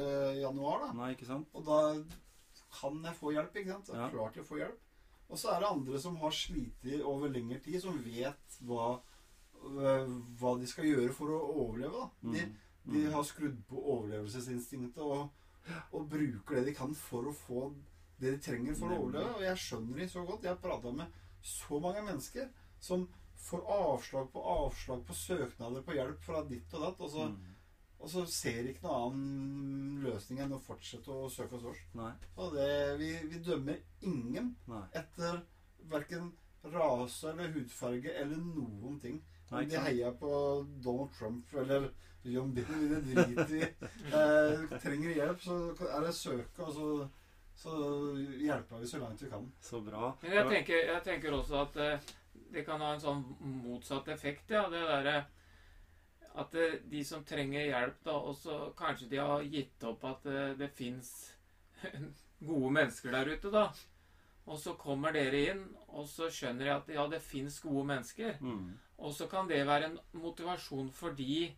januar, 0.41 0.85
da. 0.87 0.91
Nei, 0.93 1.11
ikke 1.15 1.27
sant? 1.27 1.47
Og 1.53 1.65
da 1.65 1.79
kan 2.79 3.01
jeg 3.03 3.15
få 3.19 3.33
hjelp, 3.33 3.55
ikke 3.55 3.71
sant? 3.73 3.87
Jeg 3.89 3.97
er 3.97 4.05
Ja. 4.05 4.09
klar 4.13 4.31
til 4.33 4.43
å 4.43 4.47
få 4.47 4.57
hjelp. 4.61 4.79
Og 5.29 5.37
så 5.37 5.51
er 5.53 5.59
det 5.59 5.69
andre 5.69 5.99
som 6.01 6.15
har 6.17 6.31
slitt 6.31 6.85
over 7.03 7.29
lengre 7.29 7.59
tid, 7.61 7.81
som 7.81 7.97
vet 8.03 8.59
hva, 8.65 8.99
øh, 9.59 10.07
hva 10.39 10.55
de 10.59 10.67
skal 10.67 10.85
gjøre 10.85 11.13
for 11.13 11.27
å 11.35 11.41
overleve. 11.65 11.91
da. 11.91 12.09
De, 12.21 12.45
Mm. 12.45 12.55
de 12.93 13.05
Mm. 13.07 13.11
har 13.13 13.23
skrudd 13.23 13.57
på 13.67 13.75
overlevelsesinstinktet 13.93 14.97
og, 15.03 15.29
og 15.93 16.09
bruker 16.09 16.55
det 16.55 16.65
de 16.65 16.73
kan 16.73 16.93
for 16.95 17.23
å 17.29 17.33
få 17.35 17.73
det 18.19 18.31
de 18.31 18.37
trenger 18.51 18.75
for 18.75 18.89
å 18.89 18.97
overleve. 19.03 19.35
Og 19.35 19.41
jeg 19.41 19.57
skjønner 19.57 19.95
de 19.97 20.07
så 20.07 20.25
godt. 20.25 20.41
Jeg 20.43 20.49
har 20.55 20.57
prata 20.63 20.91
med 20.91 21.07
så 21.41 21.79
mange 21.81 22.01
mennesker 22.03 22.49
som 22.79 23.07
får 23.39 23.61
avslag 23.71 24.27
på 24.33 24.41
avslag 24.43 25.05
på 25.07 25.13
søknader 25.15 25.81
på 25.85 25.95
hjelp 25.95 26.19
fra 26.25 26.43
ditt 26.49 26.73
og 26.75 26.81
datt, 26.87 26.99
og 27.01 27.09
så, 27.13 27.27
Mm. 27.29 27.55
og 27.99 28.09
så 28.09 28.25
ser 28.27 28.67
ikke 28.69 28.83
noen 28.83 29.13
annen 29.13 30.03
løsning 30.03 30.39
enn 30.43 30.53
å 30.55 30.59
fortsette 30.63 31.07
å 31.11 31.29
søke 31.31 31.55
hos 31.57 31.65
oss. 31.71 31.81
Nei. 31.95 32.11
Så 32.35 32.49
det, 32.53 32.69
vi, 32.99 33.13
vi 33.31 33.39
dømmer 33.43 33.79
ingen 34.01 34.55
Nei. 34.67 34.83
etter 34.93 35.41
verken 35.89 36.31
rase 36.63 37.29
eller 37.31 37.51
hudfarge 37.55 38.11
eller 38.19 38.37
noen 38.37 38.99
ting. 38.99 39.21
Nei, 39.51 39.63
Om 39.63 39.69
de 39.69 39.77
heier 39.87 40.11
på 40.19 40.31
Donald 40.83 41.09
Trump 41.17 41.53
eller 41.57 41.89
John 42.23 42.51
Biden, 42.53 42.89
det 42.91 42.99
driter 43.07 43.45
vi 43.47 43.61
i. 43.63 43.69
Eh, 44.13 44.79
trenger 44.83 45.15
hjelp, 45.15 45.41
så 45.41 45.55
er 45.87 46.03
det 46.05 46.13
søke, 46.13 46.65
og 46.67 46.73
så, 46.75 47.09
så 47.55 47.73
hjelper 48.43 48.79
vi 48.83 48.87
så 48.91 48.99
langt 49.01 49.21
vi 49.23 49.29
kan. 49.31 49.47
Så 49.63 49.79
bra. 49.85 50.11
Men 50.21 50.35
jeg 50.35 50.49
tenker, 50.51 50.83
jeg 50.93 51.03
tenker 51.07 51.37
også 51.39 51.61
at 51.63 51.77
eh, 51.79 52.11
det 52.53 52.63
kan 52.67 52.81
ha 52.81 52.93
en 52.93 53.03
sånn 53.03 53.21
motsatt 53.63 54.09
effekt, 54.13 54.51
ja. 54.55 54.65
Det 54.71 54.81
derre 54.87 55.19
At 56.39 56.53
eh, 56.55 56.79
de 56.91 57.03
som 57.03 57.23
trenger 57.25 57.67
hjelp, 57.67 58.01
da, 58.05 58.15
også 58.31 58.73
kanskje 58.77 59.09
de 59.11 59.21
har 59.21 59.45
gitt 59.45 59.83
opp 59.89 60.03
at 60.07 60.27
det, 60.27 60.43
det 60.61 60.69
fins 60.77 61.09
gode 62.49 62.73
mennesker 62.75 63.15
der 63.15 63.31
ute, 63.33 63.51
da. 63.53 63.69
Og 64.49 64.57
så 64.57 64.73
kommer 64.79 65.13
dere 65.13 65.41
inn, 65.51 65.63
og 65.93 66.07
så 66.09 66.29
skjønner 66.33 66.65
de 66.65 66.73
at 66.73 66.93
ja, 66.93 67.05
det 67.11 67.21
fins 67.21 67.59
gode 67.61 67.85
mennesker. 67.89 68.37
Mm. 68.41 68.77
Og 68.99 69.13
så 69.13 69.27
kan 69.29 69.49
det 69.49 69.65
være 69.67 69.91
en 69.91 69.97
motivasjon 70.17 70.89
for 70.95 71.17
de 71.17 71.49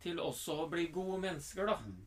til 0.00 0.20
også 0.20 0.62
å 0.64 0.70
bli 0.72 0.88
gode 0.92 1.20
mennesker, 1.22 1.68
da. 1.68 1.78
Mm. 1.84 2.00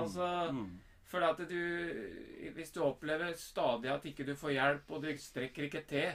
Altså 0.00 0.30
Mm. 0.52 0.78
For 1.10 1.24
at 1.26 1.40
du 1.50 2.52
Hvis 2.54 2.70
du 2.70 2.82
opplever 2.84 3.32
stadig 3.34 3.90
at 3.90 4.04
ikke 4.06 4.26
du 4.26 4.36
får 4.36 4.50
hjelp, 4.50 4.90
og 4.90 5.02
du 5.02 5.16
strekker 5.18 5.66
ikke 5.66 5.82
til, 5.88 6.12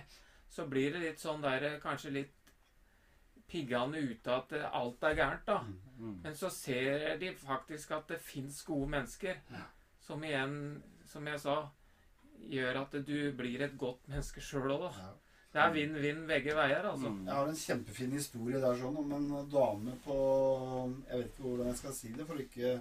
så 0.56 0.65
blir 0.72 0.94
det 0.96 1.04
litt 1.04 1.20
sånn 1.22 1.44
der 1.44 1.80
Kanskje 1.84 2.13
litt 2.15 2.34
piggende 3.52 4.02
ute 4.02 4.32
at 4.34 4.54
eh, 4.58 4.68
alt 4.80 5.04
er 5.06 5.18
gærent, 5.20 5.48
da. 5.48 5.60
Mm. 6.00 6.20
Men 6.24 6.38
så 6.38 6.50
ser 6.54 7.18
de 7.22 7.34
faktisk 7.38 7.91
at 7.98 8.08
det 8.10 8.22
fins 8.24 8.62
gode 8.68 8.89
mennesker. 8.96 9.41
Som 10.06 10.24
igjen, 10.26 10.56
som 11.10 11.28
jeg 11.28 11.41
sa, 11.41 11.60
gjør 12.50 12.82
at 12.84 12.98
du 13.06 13.20
blir 13.38 13.63
et 13.65 13.78
godt 13.80 14.08
menneske 14.10 14.44
sjøl 14.44 14.74
òg, 14.78 14.88
da. 14.88 15.12
Det 15.56 15.62
er 15.63 15.72
vinn-vinn 15.72 16.26
begge 16.28 16.56
veier, 16.58 16.84
altså. 16.89 17.12
Mm. 17.13 17.22
Jeg 17.28 17.36
har 17.38 17.52
en 17.52 17.62
kjempefin 17.62 18.18
historie 18.18 18.60
der 18.63 18.82
sånn 18.82 18.98
om 19.00 19.13
en 19.15 19.30
dame 19.52 19.94
på 20.04 20.18
Jeg 21.06 21.22
vet 21.22 21.30
ikke 21.30 21.46
hvordan 21.46 21.70
jeg 21.72 21.80
skal 21.80 21.96
si 21.96 22.12
det 22.18 22.28
for 22.28 22.44
ikke 22.44 22.74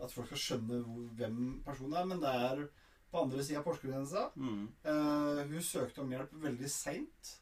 at 0.00 0.12
folk 0.12 0.28
skal 0.28 0.42
skjønne 0.44 0.82
hvem 1.16 1.40
personen 1.64 1.96
er, 1.96 2.10
men 2.10 2.20
det 2.20 2.34
er 2.48 2.62
på 3.10 3.24
andre 3.24 3.44
sida 3.44 3.60
av 3.60 3.66
Porsgrunngrensa. 3.66 4.30
Mm. 4.36 4.64
Uh, 4.86 5.42
hun 5.50 5.62
søkte 5.66 6.02
om 6.02 6.12
hjelp 6.14 6.32
veldig 6.44 6.70
seint. 6.70 7.32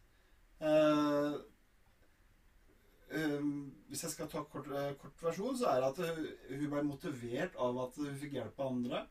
Uh, 0.63 1.37
um, 3.13 3.53
hvis 3.89 4.05
jeg 4.07 4.15
skal 4.15 4.31
ta 4.33 4.43
kort, 4.49 4.71
eh, 4.73 4.95
kort 5.01 5.23
versjon, 5.23 5.59
så 5.59 5.71
er 5.71 5.83
det 5.83 5.91
at 5.93 6.01
hun, 6.09 6.31
hun 6.55 6.73
ble 6.73 6.85
motivert 6.89 7.59
av 7.61 7.79
at 7.85 8.01
hun 8.01 8.17
fikk 8.21 8.39
hjelp 8.39 8.61
av 8.61 8.73
andre. 8.73 9.05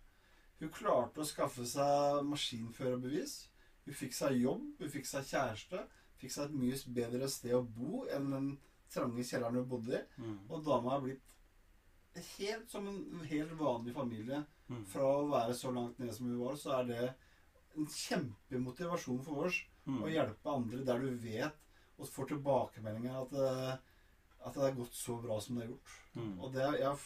Hun 0.58 0.74
klarte 0.74 1.22
å 1.22 1.28
skaffe 1.28 1.66
seg 1.70 2.26
maskinførerbevis. 2.26 3.38
Hun 3.86 3.96
fikk 3.96 4.18
seg 4.18 4.42
jobb, 4.42 4.66
hun 4.82 4.92
fikk 4.92 5.08
seg 5.08 5.30
kjæreste. 5.30 5.84
Fikk 6.18 6.34
seg 6.34 6.48
et 6.48 6.58
mye 6.58 6.78
bedre 6.98 7.30
sted 7.30 7.54
å 7.54 7.62
bo 7.62 8.08
enn 8.14 8.32
den 8.34 8.48
trange 8.92 9.26
kjelleren 9.28 9.62
hun 9.62 9.70
bodde 9.70 10.00
i. 10.00 10.06
Mm. 10.18 10.38
Og 10.50 10.64
dama 10.66 10.96
er 10.96 11.04
blitt 11.06 11.36
helt 12.38 12.72
som 12.72 12.88
en 12.90 13.26
helt 13.30 13.54
vanlig 13.60 13.94
familie. 13.94 14.42
Mm. 14.68 14.84
Fra 14.92 15.08
å 15.22 15.28
være 15.32 15.56
så 15.56 15.72
langt 15.72 16.00
nede 16.00 16.14
som 16.16 16.28
vi 16.30 16.38
var, 16.40 16.56
så 16.60 16.74
er 16.80 16.88
det 16.90 17.04
en 17.78 17.88
kjempemotivasjon 17.88 19.24
for 19.26 19.48
oss 19.48 19.64
Mm. 19.88 20.02
å 20.04 20.10
hjelpe 20.12 20.52
andre 20.52 20.84
der 20.84 21.00
du 21.00 21.14
vet 21.24 21.60
og 21.98 22.10
får 22.12 22.28
tilbakemeldinger 22.34 23.22
at, 23.22 23.34
eh, 23.34 23.78
at 24.46 24.54
det 24.54 24.64
har 24.66 24.74
gått 24.76 24.94
så 24.94 25.16
bra 25.24 25.40
som 25.40 25.56
det 25.56 25.64
har 25.64 25.70
gjort. 25.72 25.94
Mm. 26.16 26.34
Og 26.42 26.54
det 26.54 26.64
er, 26.66 26.74
jeg 26.82 26.90
har 26.90 27.06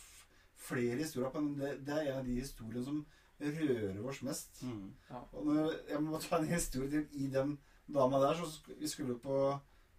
flere 0.62 0.98
historier 0.98 1.30
på 1.30 1.44
men 1.44 1.60
det, 1.60 1.86
det 1.86 1.94
er 1.94 2.10
en 2.12 2.20
av 2.20 2.26
de 2.26 2.40
historiene 2.40 2.84
som 2.84 3.06
rører 3.42 4.02
oss 4.10 4.22
mest. 4.26 4.64
Mm. 4.64 4.94
Og 5.34 5.46
når, 5.46 5.76
jeg 5.90 6.02
må 6.02 6.20
ta 6.22 6.38
en 6.38 6.50
historie 6.50 6.90
til 6.90 7.24
i 7.24 7.30
den 7.34 7.60
dama 7.94 8.20
der. 8.22 8.42
Så 8.42 8.76
vi 8.78 8.90
skulle 8.90 9.20
på 9.20 9.38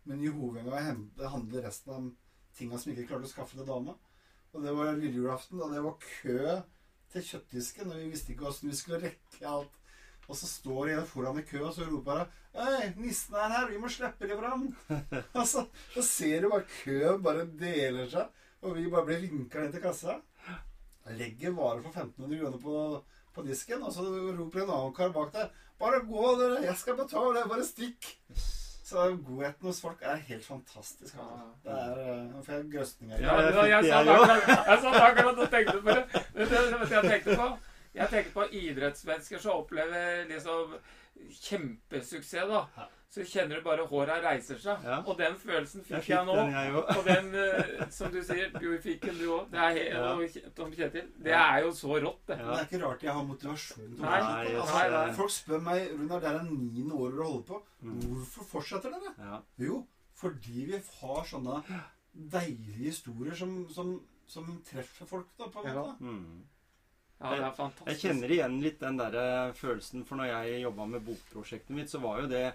Meny 0.04 0.30
Hovedgård 0.34 0.98
og 1.18 1.30
handle 1.30 1.62
resten 1.64 1.94
av 1.94 2.10
tinga 2.56 2.78
som 2.78 2.92
ikke 2.92 3.06
klarte 3.08 3.28
å 3.28 3.32
skaffe 3.32 3.58
til 3.58 3.66
dama. 3.66 3.94
Og 4.52 4.62
det 4.62 4.74
var 4.76 4.92
lille 4.98 5.16
julaften, 5.16 5.62
og 5.62 5.72
det 5.72 5.82
var 5.82 5.98
kø 6.02 6.62
til 7.12 7.26
kjøttdisken. 7.28 7.92
Og 7.92 8.00
vi 8.00 8.10
visste 8.12 8.34
ikke 8.34 8.48
åssen 8.50 8.70
vi 8.70 8.78
skulle 8.78 9.00
rekke 9.02 9.48
alt. 9.48 9.78
Og 10.28 10.38
så 10.38 10.48
står 10.48 10.92
en 10.92 11.06
foran 11.08 11.40
i 11.40 11.44
kø, 11.46 11.60
og 11.66 11.74
så 11.76 11.86
roper 11.88 12.22
hun 12.22 12.38
Hei, 12.52 12.90
nissen 13.00 13.36
er 13.40 13.48
her, 13.48 13.70
vi 13.70 13.78
må 13.80 13.88
slippe 13.88 14.28
deg 14.28 14.36
fram. 14.36 14.66
og 15.38 15.46
så, 15.48 15.64
så 15.94 16.02
ser 16.04 16.44
du 16.44 16.50
bare 16.52 16.66
køen 16.68 17.22
bare 17.24 17.46
deler 17.48 18.10
seg, 18.12 18.42
og 18.60 18.76
vi 18.76 18.90
bare 18.92 19.06
blir 19.08 19.22
vinka 19.24 19.62
ned 19.62 19.72
til 19.72 19.80
kassa. 19.80 20.18
Legger 21.16 21.56
varer 21.56 21.80
for 21.80 21.96
1500 21.96 22.42
kroner 22.42 22.60
på, 22.60 22.76
på 23.32 23.46
disken, 23.46 23.80
og 23.82 23.96
så 23.96 24.04
roper 24.04 24.66
en 24.66 24.74
annen 24.76 24.96
kar 24.96 25.14
bak 25.16 25.32
der 25.34 25.48
Bare 25.80 26.04
gå, 26.06 26.26
dere, 26.38 26.60
jeg 26.62 26.76
skal 26.78 26.94
betale, 27.00 27.46
bare 27.50 27.64
stikk. 27.66 28.12
Så 28.82 29.04
godheten 29.26 29.66
hos 29.66 29.80
folk 29.80 30.00
er 30.02 30.16
helt 30.16 30.44
fantastisk. 30.46 31.14
Altså. 31.14 31.50
Det 31.64 31.72
er, 31.72 31.98
eh, 32.02 32.22
Nå 32.30 32.40
får 32.42 32.52
jeg 32.52 32.70
grøsninger. 32.72 33.20
Ja, 33.22 33.36
jeg 33.40 33.70
jeg 33.70 33.84
jeg 33.84 34.08
akkurat, 34.08 34.80
satt 34.82 35.02
akkurat 35.02 35.38
og 35.38 35.50
tenkte 35.50 35.82
på 35.82 35.94
det. 35.98 36.24
Vet 36.34 36.50
du 36.50 36.56
hva 36.76 36.88
jeg 36.90 37.10
tenkte 37.10 37.36
på? 37.36 37.46
Jeg 37.94 38.08
tenkte 38.10 38.32
på 38.32 38.46
idrettsmennesker 38.62 39.38
som 39.38 39.60
opplever 39.62 40.24
liksom 40.32 40.74
kjempesuksess, 41.42 42.48
da. 42.50 42.88
Ja. 43.12 43.24
Så 43.24 43.24
kjenner 43.28 43.58
du 43.60 43.62
bare 43.66 43.84
håra 43.90 44.14
reiser 44.24 44.56
seg. 44.56 44.84
Ja. 44.88 45.02
Og 45.04 45.18
den 45.18 45.34
følelsen 45.36 45.82
Jeg 45.84 46.00
fikk 46.00 46.04
fikk 46.06 46.08
jeg 46.14 46.26
nå. 46.26 46.34
den, 46.38 46.52
jeg. 46.56 46.74
Og 46.96 47.04
den, 47.04 47.26
eh, 47.34 47.82
som 47.92 48.10
du 48.10 48.22
sier, 48.24 48.48
du 48.56 48.78
fikk 48.80 49.02
den 49.04 49.18
du 49.18 49.26
òg. 49.36 49.50
Det 49.52 49.58
er 49.60 49.74
helt, 49.76 50.36
Ja. 50.38 50.50
Tom 50.56 50.72
Kjetil. 50.72 51.10
Det 51.22 51.34
er 51.36 51.58
jo 51.66 51.70
så 51.76 51.98
rått, 52.00 52.22
det. 52.26 52.38
Men 52.38 52.46
det 52.48 52.58
er 52.62 52.64
ikke 52.70 52.80
rart 52.86 53.02
jeg 53.02 53.12
har 53.12 53.24
motivasjon 53.28 53.90
til 53.96 54.00
å 54.00 54.08
Nei. 54.08 54.54
Altså, 54.56 54.90
nei. 54.96 55.12
Folk 55.20 55.30
spør 55.30 55.60
meg 55.60 55.90
Runar, 55.92 56.20
det 56.24 56.30
er 56.32 56.38
det 56.38 56.50
niende 56.50 56.94
året 56.94 57.16
dere 57.18 57.28
holder 57.28 57.46
på. 57.52 57.62
Mm. 57.82 58.00
Hvorfor 58.06 58.48
fortsetter 58.54 58.90
dere? 58.96 59.12
Ja. 59.18 59.42
Jo, 59.58 59.82
fordi 60.16 60.64
vi 60.72 60.80
har 61.02 61.24
sånne 61.28 61.62
deilige 62.14 62.88
historier 62.88 63.34
som, 63.36 63.68
som, 63.72 63.92
som 64.26 64.48
treffer 64.64 65.06
folk, 65.06 65.28
da, 65.38 65.50
på 65.52 65.60
en 65.66 65.68
Ja. 65.74 65.82
måte. 65.82 66.00
Mm. 66.00 66.42
Ja, 67.22 67.30
det 67.30 67.38
er 67.44 67.52
fantastisk. 67.52 67.60
Jeg 67.60 67.60
fantastisk. 67.60 68.02
kjenner 68.08 68.32
igjen 68.34 68.60
litt 68.62 68.80
den 68.80 68.96
der 68.98 69.14
eh, 69.14 69.52
følelsen, 69.54 70.04
for 70.08 70.16
når 70.16 70.32
jeg 70.32 70.62
jobba 70.64 70.86
med 70.86 71.04
bokprosjektet 71.06 71.70
mitt, 71.76 71.90
så 71.92 72.00
var 72.02 72.20
jo 72.24 72.26
det 72.32 72.46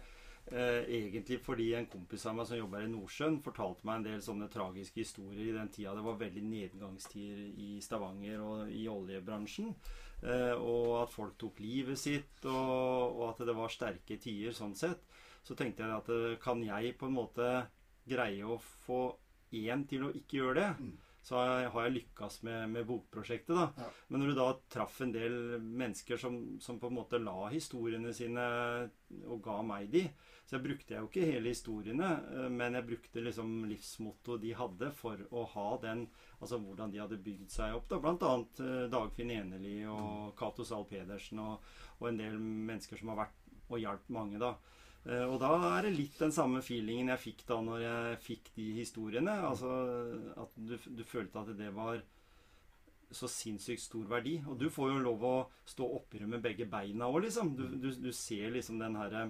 egentlig 0.47 1.41
fordi 1.43 1.73
en 1.75 1.89
kompis 1.91 2.23
av 2.29 2.37
meg 2.37 2.47
som 2.47 2.59
jobber 2.59 2.85
i 2.85 2.89
Nordsjøen, 2.91 3.41
fortalte 3.43 3.83
meg 3.87 3.97
en 3.99 4.05
del 4.05 4.21
sånne 4.23 4.47
tragiske 4.53 5.01
historier 5.01 5.49
i 5.49 5.55
den 5.57 5.71
tida 5.75 5.91
det 5.97 6.05
var 6.05 6.19
veldig 6.21 6.43
nedgangstider 6.47 7.49
i 7.59 7.69
Stavanger 7.83 8.43
og 8.45 8.71
i 8.71 8.85
oljebransjen. 8.87 9.73
Eh, 10.25 10.55
og 10.57 11.03
at 11.03 11.13
folk 11.13 11.35
tok 11.37 11.59
livet 11.61 11.99
sitt, 12.01 12.45
og, 12.49 13.19
at 13.29 13.43
det 13.45 13.53
var 13.57 13.73
sterke 13.73 14.17
tider 14.21 14.55
sånn 14.55 14.73
sett. 14.77 15.03
Så 15.45 15.55
tenkte 15.55 15.85
jeg 15.85 15.93
at 15.93 16.09
eh, 16.13 16.37
kan 16.41 16.63
jeg 16.65 16.95
på 16.97 17.09
en 17.09 17.17
måte 17.17 17.49
greie 18.07 18.45
å 18.45 18.57
få 18.87 19.01
én 19.53 19.85
til 19.89 20.07
å 20.07 20.13
ikke 20.15 20.41
gjøre 20.41 20.63
det? 20.63 20.69
Mm. 21.27 21.29
Så 21.29 21.35
har 21.73 21.83
jeg- 21.83 21.93
lykkes 21.97 22.43
med, 22.43 22.69
med 22.69 22.85
bokprosjektet, 22.87 23.55
da. 23.55 23.65
Ja. 23.77 23.89
Men 24.09 24.21
når 24.21 24.27
du 24.27 24.35
da 24.35 24.45
traff 24.69 25.01
en 25.01 25.11
del 25.11 25.59
mennesker 25.59 26.17
som, 26.17 26.57
som 26.59 26.79
på 26.79 26.87
en 26.87 26.95
måte 26.95 27.19
la 27.19 27.49
historiene 27.51 28.13
sine 28.15 28.89
og 29.27 29.41
ga 29.43 29.61
meg 29.61 29.89
de, 29.91 30.05
så 30.47 30.55
jeg 30.55 30.63
brukte 30.63 30.93
jeg 30.95 31.01
jo 31.03 31.09
ikke 31.09 31.25
hele 31.33 31.51
historiene, 31.51 32.11
eh, 32.31 32.47
men 32.49 32.73
jeg 32.79 32.87
brukte 32.87 33.23
liksom 33.23 33.65
livsmottoet 33.67 34.41
de 34.41 34.53
hadde 34.55 34.91
for 34.95 35.17
å 35.31 35.45
ha 35.55 35.77
den 35.83 36.07
Altså 36.39 36.59
hvordan 36.61 36.91
de 36.93 36.99
hadde 37.01 37.17
bygd 37.17 37.49
seg 37.49 37.73
opp. 37.73 37.87
da, 37.89 37.97
Blant 37.99 38.21
annet 38.21 38.59
eh, 38.61 38.87
Dagfinn 38.93 39.31
Eneli 39.33 39.79
og 39.89 40.35
Cato 40.37 40.63
Zahl 40.63 40.85
Pedersen 40.85 41.39
og, 41.41 41.63
og 41.99 42.07
en 42.11 42.17
del 42.21 42.37
mennesker 42.39 42.95
som 42.99 43.09
har 43.09 43.23
vært 43.25 43.47
og 43.71 43.79
hjulpet 43.81 44.13
mange, 44.13 44.37
da. 44.39 44.53
Eh, 45.07 45.23
Og 45.25 45.39
da 45.41 45.53
er 45.77 45.87
det 45.87 45.95
litt 45.95 46.19
den 46.19 46.33
samme 46.35 46.61
feelingen 46.65 47.11
jeg 47.13 47.23
fikk 47.23 47.45
da 47.47 47.57
når 47.63 47.81
jeg 47.85 48.19
fikk 48.25 48.51
de 48.57 48.67
historiene. 48.81 49.33
Altså 49.49 49.71
at 50.43 50.55
du, 50.59 50.75
du 50.99 51.03
følte 51.07 51.43
at 51.43 51.53
det 51.59 51.71
var 51.75 52.01
så 53.17 53.27
sinnssykt 53.31 53.85
stor 53.85 54.07
verdi. 54.11 54.37
Og 54.47 54.57
du 54.59 54.67
får 54.73 54.91
jo 54.93 55.03
lov 55.03 55.23
å 55.23 55.35
stå 55.67 55.87
oppi 55.99 56.23
med 56.27 56.43
begge 56.43 56.67
beina 56.69 57.07
òg, 57.07 57.21
liksom. 57.27 57.53
Du, 57.55 57.67
du, 57.79 57.91
du 57.95 58.11
ser 58.15 58.51
liksom 58.55 58.81
den 58.83 58.97
herre 58.99 59.29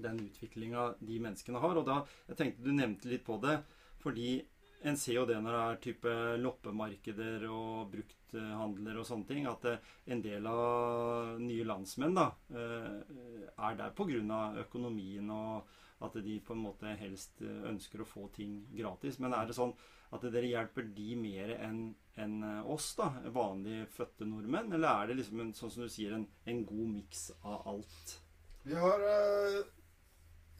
den 0.00 0.20
utviklinga 0.28 0.94
de 1.04 1.18
menneskene 1.20 1.60
har. 1.60 1.76
Og 1.80 1.86
da 1.88 2.00
Jeg 2.28 2.38
tenkte 2.40 2.64
du 2.64 2.72
nevnte 2.76 3.10
litt 3.10 3.24
på 3.26 3.36
det, 3.42 3.58
fordi 4.04 4.38
en 4.88 4.96
ser 4.96 5.18
jo 5.18 5.26
det 5.28 5.36
når 5.44 5.56
det 5.56 5.64
er 5.64 5.80
type 5.86 6.12
loppemarkeder 6.40 7.44
og 7.52 7.90
brukthandler 8.30 8.98
og 9.00 9.06
sånne 9.06 9.26
ting, 9.28 9.46
at 9.46 9.64
eh, 9.68 9.78
en 10.12 10.22
del 10.22 10.46
av 10.46 11.40
nye 11.40 11.64
landsmenn 11.64 12.16
da 12.16 12.30
eh, 12.50 13.00
er 13.56 13.76
der 13.78 13.94
pga. 13.94 14.60
økonomien 14.64 15.30
og 15.30 15.66
at 16.00 16.14
de 16.24 16.40
på 16.40 16.54
en 16.54 16.64
måte 16.64 16.96
helst 16.96 17.42
eh, 17.42 17.64
ønsker 17.68 18.02
å 18.02 18.08
få 18.08 18.28
ting 18.34 18.66
gratis. 18.72 19.18
Men 19.18 19.34
er 19.34 19.46
det 19.46 19.56
sånn 19.56 19.74
at 20.10 20.22
dere 20.22 20.48
hjelper 20.48 20.88
de 20.94 21.16
mer 21.16 21.56
enn 21.60 21.94
en 22.20 22.42
oss, 22.66 22.94
da, 22.96 23.12
vanlig 23.30 23.86
fødte 23.88 24.26
nordmenn? 24.26 24.72
Eller 24.72 24.88
er 24.88 25.06
det 25.08 25.20
liksom 25.20 25.40
en, 25.40 25.52
sånn 25.54 25.70
som 25.70 25.84
du 25.84 25.88
sier, 25.88 26.12
en, 26.16 26.26
en 26.44 26.64
god 26.66 26.88
miks 26.96 27.30
av 27.44 27.68
alt? 27.70 28.16
Vi 28.64 28.74
har 28.76 29.00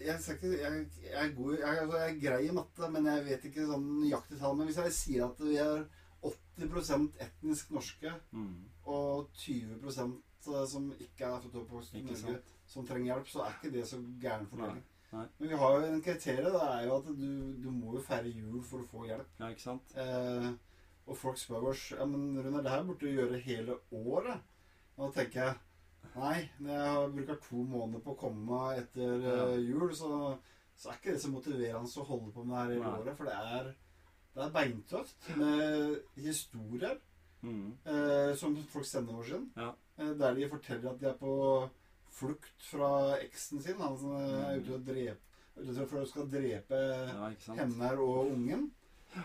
jeg, 0.00 0.16
ikke, 0.32 0.52
jeg, 0.56 0.84
jeg, 1.02 1.16
er 1.18 1.32
god, 1.36 1.56
jeg, 1.58 1.80
altså, 1.82 1.98
jeg 1.98 2.12
er 2.14 2.20
grei 2.22 2.44
i 2.46 2.54
matte, 2.56 2.88
men 2.88 3.08
jeg 3.10 3.24
vet 3.26 3.42
ikke 3.50 3.66
sånn 3.68 3.88
nøyaktig 3.98 4.38
tall. 4.40 4.54
Men 4.56 4.70
hvis 4.70 4.78
jeg 4.80 4.96
sier 4.96 5.26
at 5.26 5.42
vi 5.44 5.58
er 5.60 5.82
80% 6.22 7.16
etnisk 7.20 7.70
norske 7.70 8.12
Mm. 8.32 8.64
og 8.86 9.28
20% 9.34 10.20
som 10.68 10.92
ikke 11.00 11.24
er 11.26 11.40
født 11.40 11.54
og 11.54 11.62
oppvokst 11.62 11.94
i 11.94 12.00
Norge, 12.02 12.38
som 12.66 12.86
trenger 12.86 13.14
hjelp, 13.14 13.28
så 13.28 13.42
er 13.44 13.52
ikke 13.58 13.72
det 13.74 13.86
så 13.88 13.96
gæren 14.22 14.46
fordeling. 14.46 14.82
Nei. 15.12 15.26
Men 15.38 15.48
vi 15.48 15.56
har 15.56 15.72
jo 15.74 15.86
en 15.86 16.02
kriterium. 16.02 16.52
Det 16.54 16.62
er 16.62 16.84
jo 16.86 16.96
at 16.96 17.04
du, 17.06 17.62
du 17.64 17.70
må 17.70 17.94
jo 17.96 18.02
feire 18.06 18.30
jul 18.30 18.62
for 18.62 18.78
å 18.78 18.86
få 18.86 19.06
hjelp. 19.08 19.26
Ja, 19.40 19.48
ikke 19.50 19.60
sant? 19.64 19.94
Eh, 19.98 20.52
og 21.06 21.16
folk 21.18 21.36
spør 21.38 21.66
oss 21.72 21.90
ja, 21.90 22.04
men 22.06 22.38
Runar, 22.44 22.62
det 22.62 22.70
her 22.70 22.84
burde 22.86 23.00
du 23.00 23.10
gjøre 23.18 23.40
hele 23.42 23.74
året. 23.90 24.40
Og 24.96 25.08
da 25.08 25.20
tenker 25.20 25.42
jeg 25.44 26.14
nei, 26.14 26.50
når 26.60 26.78
jeg 26.78 27.12
bruker 27.16 27.40
to 27.48 27.64
måneder 27.64 28.00
på 28.06 28.14
å 28.14 28.20
komme 28.22 28.60
etter 28.78 29.20
Ja. 29.26 29.36
eh, 29.50 29.58
jul, 29.66 29.90
så, 29.94 30.38
så 30.76 30.88
er 30.92 30.94
ikke 31.00 31.12
det 31.16 31.20
så 31.24 31.30
motiverende 31.34 31.90
å 32.00 32.06
holde 32.06 32.32
på 32.32 32.44
med 32.44 32.54
det 32.54 32.60
her 32.62 32.72
hele 32.76 32.84
Nei. 32.86 33.00
året. 33.02 33.16
For 33.16 33.24
det 33.24 33.34
er, 33.34 33.74
det 34.40 34.48
er 34.48 34.56
beintøft 34.56 35.30
med 35.36 36.00
historier 36.24 36.98
Mm. 37.42 37.70
eh, 37.88 38.34
som 38.36 38.54
folk 38.68 38.84
sender 38.84 39.14
over 39.14 39.24
sin. 39.24 39.46
Ja. 39.56 39.70
Eh, 39.98 40.10
der 40.18 40.34
de 40.36 40.48
forteller 40.50 40.90
at 40.90 41.00
de 41.00 41.06
er 41.08 41.14
på 41.16 41.70
flukt 42.12 42.66
fra 42.68 42.90
eksen 43.22 43.62
sin. 43.64 43.78
Han 43.80 43.96
som 43.96 44.12
er 44.18 44.58
ute 44.60 44.74
og 44.76 44.84
dreper 44.84 45.86
for 45.88 46.02
å 46.02 46.06
skal 46.08 46.28
drepe 46.28 46.76
Ja, 46.76 47.30
henne 47.56 47.90
og 47.98 48.30
ungen. 48.34 48.70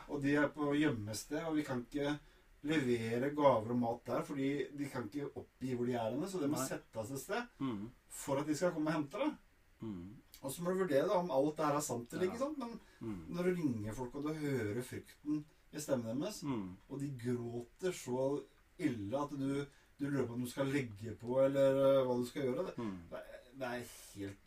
Og 0.09 0.21
de 0.23 0.35
er 0.35 0.47
på 0.47 0.71
gjemmested, 0.79 1.43
og 1.45 1.55
vi 1.57 1.63
kan 1.67 1.83
ikke 1.85 2.15
levere 2.63 3.29
gaver 3.35 3.71
og 3.75 3.77
mat 3.77 4.05
der, 4.07 4.21
fordi 4.25 4.47
de 4.77 4.87
kan 4.89 5.03
ikke 5.09 5.27
oppgi 5.37 5.75
hvor 5.75 5.85
de 5.85 5.93
er 5.93 6.09
henne, 6.09 6.25
så 6.27 6.39
de 6.41 6.47
må 6.47 6.57
Nei. 6.57 6.67
settes 6.67 7.11
et 7.11 7.19
sted 7.19 7.43
Mm. 7.59 7.91
for 8.09 8.39
at 8.39 8.47
de 8.47 8.55
skal 8.55 8.71
komme 8.71 8.87
og 8.89 8.93
hente 8.93 9.17
det. 9.17 9.35
Mm. 9.81 10.15
Og 10.45 10.51
så 10.53 10.61
må 10.63 10.71
du 10.75 10.83
vurdere 10.83 11.07
da 11.09 11.17
om 11.17 11.31
alt 11.33 11.57
det 11.57 11.65
her 11.65 11.75
er 11.79 11.85
sant 11.85 12.13
eller 12.13 12.25
Ja. 12.27 12.31
ikke 12.31 12.39
sant. 12.43 12.57
Men 12.61 12.79
Mm. 13.01 13.25
når 13.35 13.43
du 13.43 13.55
ringer 13.61 13.93
folk, 13.93 14.15
og 14.15 14.23
du 14.27 14.33
hører 14.33 14.81
frykten 14.85 15.43
i 15.73 15.79
stemmen 15.81 16.21
deres, 16.21 16.43
Mm. 16.43 16.77
og 16.89 16.99
de 17.01 17.09
gråter 17.23 17.91
så 17.93 18.43
ille 18.79 19.17
at 19.23 19.29
du, 19.31 19.65
du 19.99 20.05
lurer 20.09 20.27
på 20.27 20.33
om 20.33 20.41
du 20.45 20.49
skal 20.49 20.67
legge 20.67 21.15
på, 21.19 21.39
eller 21.45 21.75
uh, 22.01 22.05
hva 22.07 22.17
du 22.19 22.25
skal 22.29 22.43
gjøre. 22.43 22.65
Det, 22.67 22.77
Mm. 22.77 22.97
det 23.09 23.17
er- 23.19 23.57
det 23.59 23.67
er 23.67 23.85
helt 24.15 24.37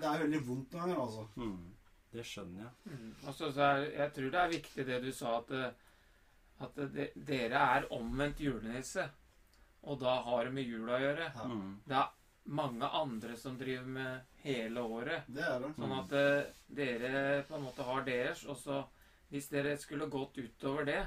Det 0.00 0.04
er 0.06 0.18
veldig 0.22 0.46
vondt 0.46 0.70
noen 0.72 0.82
ganger, 0.88 1.00
altså. 1.02 1.26
Mm. 1.36 1.74
Det 2.12 2.24
skjønner 2.24 2.58
jeg. 2.62 2.70
Mm. 2.98 3.14
Og 3.26 3.34
så, 3.34 3.52
så 3.52 3.60
er, 3.60 3.90
jeg 3.90 4.12
tror 4.14 4.30
det 4.30 4.34
er 4.40 4.48
viktig 4.48 4.86
det 4.86 5.02
du 5.02 5.12
sa, 5.12 5.38
at, 5.38 5.50
eh, 5.50 5.72
at 6.60 6.74
de, 6.94 7.08
dere 7.26 7.58
er 7.78 7.88
omvendt 7.90 8.38
julenisse. 8.38 9.10
Og 9.82 9.98
da 10.00 10.20
har 10.22 10.44
det 10.44 10.52
med 10.54 10.64
jula 10.66 10.92
å 10.92 11.00
gjøre. 11.00 11.32
Ja. 11.34 11.44
Mm. 11.48 11.76
Det 11.88 11.96
er 11.96 12.08
mange 12.44 12.88
andre 12.88 13.36
som 13.36 13.58
driver 13.58 13.86
med 13.86 14.20
hele 14.44 14.80
året. 14.80 15.28
Det 15.28 15.44
er 15.44 15.60
det. 15.62 15.72
Sånn 15.76 15.96
at 15.98 16.14
eh, 16.16 16.62
dere 16.80 17.12
på 17.48 17.56
en 17.58 17.66
måte 17.66 17.86
har 17.86 18.04
deres, 18.06 18.44
og 18.48 18.58
så 18.58 18.82
hvis 19.30 19.50
dere 19.52 19.76
skulle 19.78 20.10
gått 20.10 20.40
utover 20.40 20.88
det, 20.88 21.00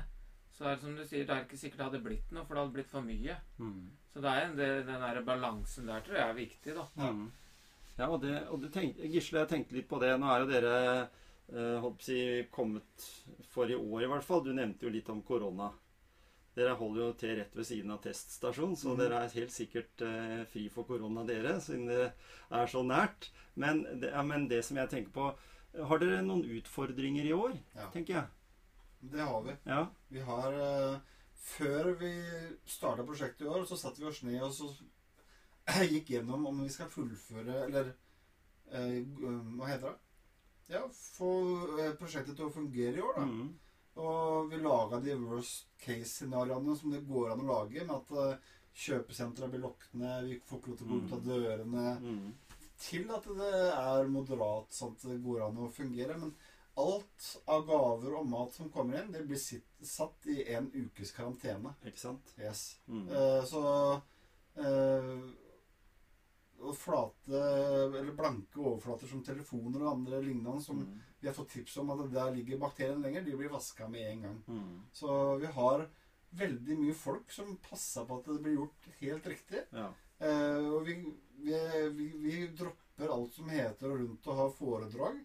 så 0.54 0.67
er 0.69 0.76
det 0.76 0.86
som 0.86 0.96
du 0.96 1.04
sier, 1.04 1.26
det 1.28 1.34
er 1.36 1.46
ikke 1.48 1.60
sikkert 1.60 1.80
det 1.80 1.88
hadde 1.89 2.04
blitt 2.06 2.32
noe, 2.32 2.46
for 2.46 2.56
det 2.56 2.63
hadde 2.63 2.76
blitt 2.78 2.91
for 2.91 3.06
mye. 3.06 3.38
Mm. 3.58 3.80
Så 4.13 4.22
det 4.24 4.34
er 4.34 4.46
en, 4.46 4.58
det, 4.60 4.69
den 4.88 5.06
der 5.08 5.24
balansen 5.26 5.89
der 5.89 6.06
tror 6.06 6.19
jeg 6.19 6.30
er 6.30 6.38
viktig, 6.38 6.76
da. 6.78 6.86
Ja. 7.02 7.10
Mm. 7.10 7.32
Ja, 7.93 8.08
og, 8.08 8.22
det, 8.24 8.38
og 8.50 8.62
du 8.62 8.69
tenk, 8.74 8.98
Gisle, 8.98 9.43
jeg 9.43 9.52
tenkte 9.52 9.76
litt 9.78 9.89
på 9.89 10.00
det. 10.02 10.13
Nå 10.17 10.30
er 10.30 10.41
jo 10.41 10.50
dere 10.50 10.76
eh, 10.82 11.76
holdt 11.84 12.00
på 12.00 12.06
å 12.06 12.08
si, 12.08 12.22
kommet 12.54 13.08
for 13.54 13.69
i 13.69 13.78
år, 13.78 14.06
i 14.06 14.10
hvert 14.13 14.26
fall. 14.26 14.41
Du 14.46 14.54
nevnte 14.54 14.88
jo 14.88 14.93
litt 14.93 15.10
om 15.13 15.22
korona. 15.26 15.69
Dere 16.53 16.75
holder 16.77 17.01
jo 17.01 17.13
til 17.17 17.33
rett 17.39 17.55
ved 17.57 17.65
siden 17.65 17.91
av 17.95 18.01
teststasjonen, 18.03 18.75
så 18.77 18.93
mm. 18.93 18.99
dere 18.99 19.21
er 19.23 19.33
helt 19.39 19.53
sikkert 19.53 20.03
eh, 20.05 20.43
fri 20.51 20.67
for 20.73 20.85
korona, 20.85 21.23
dere, 21.25 21.55
siden 21.63 21.87
det 21.89 22.03
er 22.53 22.69
så 22.69 22.83
nært. 22.85 23.31
Men 23.57 23.81
det, 24.01 24.11
ja, 24.13 24.21
men 24.25 24.45
det 24.51 24.61
som 24.65 24.77
jeg 24.77 24.89
tenker 24.91 25.13
på 25.13 25.31
Har 25.73 25.97
dere 26.01 26.21
noen 26.21 26.45
utfordringer 26.59 27.25
i 27.25 27.33
år, 27.33 27.55
Ja. 27.73 27.87
tenker 27.93 28.13
jeg? 28.13 28.27
Det 29.13 29.21
har 29.21 29.41
vi. 29.41 29.55
Ja. 29.65 29.87
Vi 30.09 30.21
har 30.21 30.53
eh, 30.53 30.99
Før 31.43 31.89
vi 31.99 32.11
starta 32.65 33.03
prosjektet 33.03 33.41
i 33.47 33.49
år, 33.49 33.65
så 33.65 33.75
satte 33.77 33.99
vi 33.99 34.07
oss 34.07 34.21
ned 34.23 34.41
og 34.45 34.53
så 34.53 34.69
gikk 35.93 36.13
gjennom 36.13 36.45
om 36.47 36.61
vi 36.63 36.69
skal 36.71 36.91
fullføre 36.91 37.65
Eller 37.65 37.89
eh, 38.71 39.01
hva 39.57 39.67
heter 39.71 39.89
det? 39.89 39.97
Ja, 40.71 40.85
få 41.17 41.31
eh, 41.81 41.91
prosjektet 41.99 42.37
til 42.37 42.47
å 42.47 42.53
fungere 42.53 43.01
i 43.01 43.03
år, 43.03 43.17
da. 43.17 43.25
Mm. 43.27 43.49
Og 43.95 44.49
vi 44.49 44.58
laga 44.58 44.99
de 44.99 45.13
worst 45.21 45.67
case-scenarioene 45.84 46.75
som 46.79 46.91
det 46.91 47.03
går 47.08 47.32
an 47.34 47.43
å 47.43 47.49
lage, 47.51 47.84
med 47.86 47.95
at 47.95 48.12
uh, 48.17 48.53
kjøpesentra 48.73 49.49
blir 49.51 49.62
lukket 49.67 49.93
ned, 50.01 50.25
vi 50.32 50.39
får 50.47 50.60
ikke 50.60 50.71
lov 50.71 50.77
til 50.79 50.88
å 50.88 50.89
gå 50.89 51.01
ut 51.03 51.13
av 51.13 51.21
dørene, 51.27 51.84
Mm. 52.01 52.34
til 52.84 53.12
at 53.13 53.23
det 53.38 53.51
er 53.77 54.08
moderat, 54.10 54.71
sånn 54.73 54.95
at 54.97 55.06
det 55.12 55.19
går 55.23 55.43
an 55.45 55.58
å 55.62 55.69
fungere. 55.71 56.17
Men 56.19 56.34
alt 56.75 57.27
av 57.47 57.67
gaver 57.67 58.15
og 58.17 58.25
mat 58.27 58.51
som 58.58 58.69
kommer 58.73 58.97
inn, 59.03 59.12
det 59.13 59.27
blir 59.27 59.38
sitt, 59.38 59.67
satt 59.86 60.25
i 60.25 60.39
en 60.56 60.71
ukes 60.73 61.12
karantene. 61.13 61.75
Ikke 61.86 62.01
sant? 62.01 62.34
Yes. 62.41 62.79
Mm. 62.89 63.06
Eh, 63.13 63.43
så 63.45 63.62
eh, 64.58 65.13
flate, 66.73 67.38
eller 67.99 68.13
blanke 68.17 68.60
overflater 68.60 69.08
som 69.12 69.23
telefoner 69.23 69.84
og 69.86 69.91
andre 69.97 70.21
lignende 70.25 70.62
som 70.63 70.79
Mm. 70.82 70.99
Vi 71.23 71.29
har 71.29 71.36
fått 71.38 71.53
tips 71.55 71.77
om 71.79 71.89
at 71.93 72.01
der 72.12 72.33
ligger 72.36 72.59
bakterien 72.59 72.99
lenger, 73.01 73.23
de 73.23 73.36
blir 73.39 73.51
vaska 73.53 73.88
med 73.88 74.09
en 74.12 74.21
gang. 74.27 74.39
Mm. 74.51 74.81
Så 74.91 75.13
vi 75.39 75.47
har 75.55 75.86
veldig 76.36 76.75
mye 76.81 76.93
folk 76.97 77.31
som 77.31 77.53
passer 77.63 78.03
på 78.09 78.17
at 78.19 78.25
det 78.27 78.41
blir 78.43 78.57
gjort 78.57 78.88
helt 78.99 79.27
riktig. 79.31 79.62
Ja. 79.71 79.86
Eh, 80.19 80.67
og 80.73 80.83
vi, 80.88 80.97
vi, 81.45 81.55
vi, 81.95 82.07
vi 82.25 82.36
dropper 82.59 83.13
alt 83.15 83.33
som 83.38 83.47
heter 83.53 83.93
rundt 84.03 84.27
å 84.27 84.36
ha 84.41 84.49
foredrag. 84.57 85.21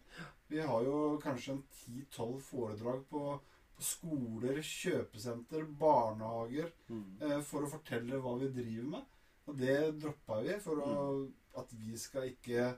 Vi 0.48 0.60
har 0.64 0.86
jo 0.86 1.00
kanskje 1.22 1.56
en 1.56 1.62
10-12 1.82 2.38
foredrag 2.46 3.02
på, 3.10 3.22
på 3.76 3.82
skoler, 3.90 4.62
kjøpesenter, 4.64 5.66
barnehager 5.82 6.70
Mm. 6.88 7.18
eh, 7.20 7.40
for 7.44 7.66
å 7.66 7.72
fortelle 7.74 8.16
hva 8.22 8.36
vi 8.40 8.48
driver 8.54 8.86
med. 8.94 9.10
Og 9.48 9.58
det 9.58 9.74
droppa 10.00 10.38
vi 10.46 10.54
for 10.62 10.80
å, 10.84 10.94
at 11.58 11.74
vi 11.82 11.98
skal 12.00 12.30
ikke 12.30 12.70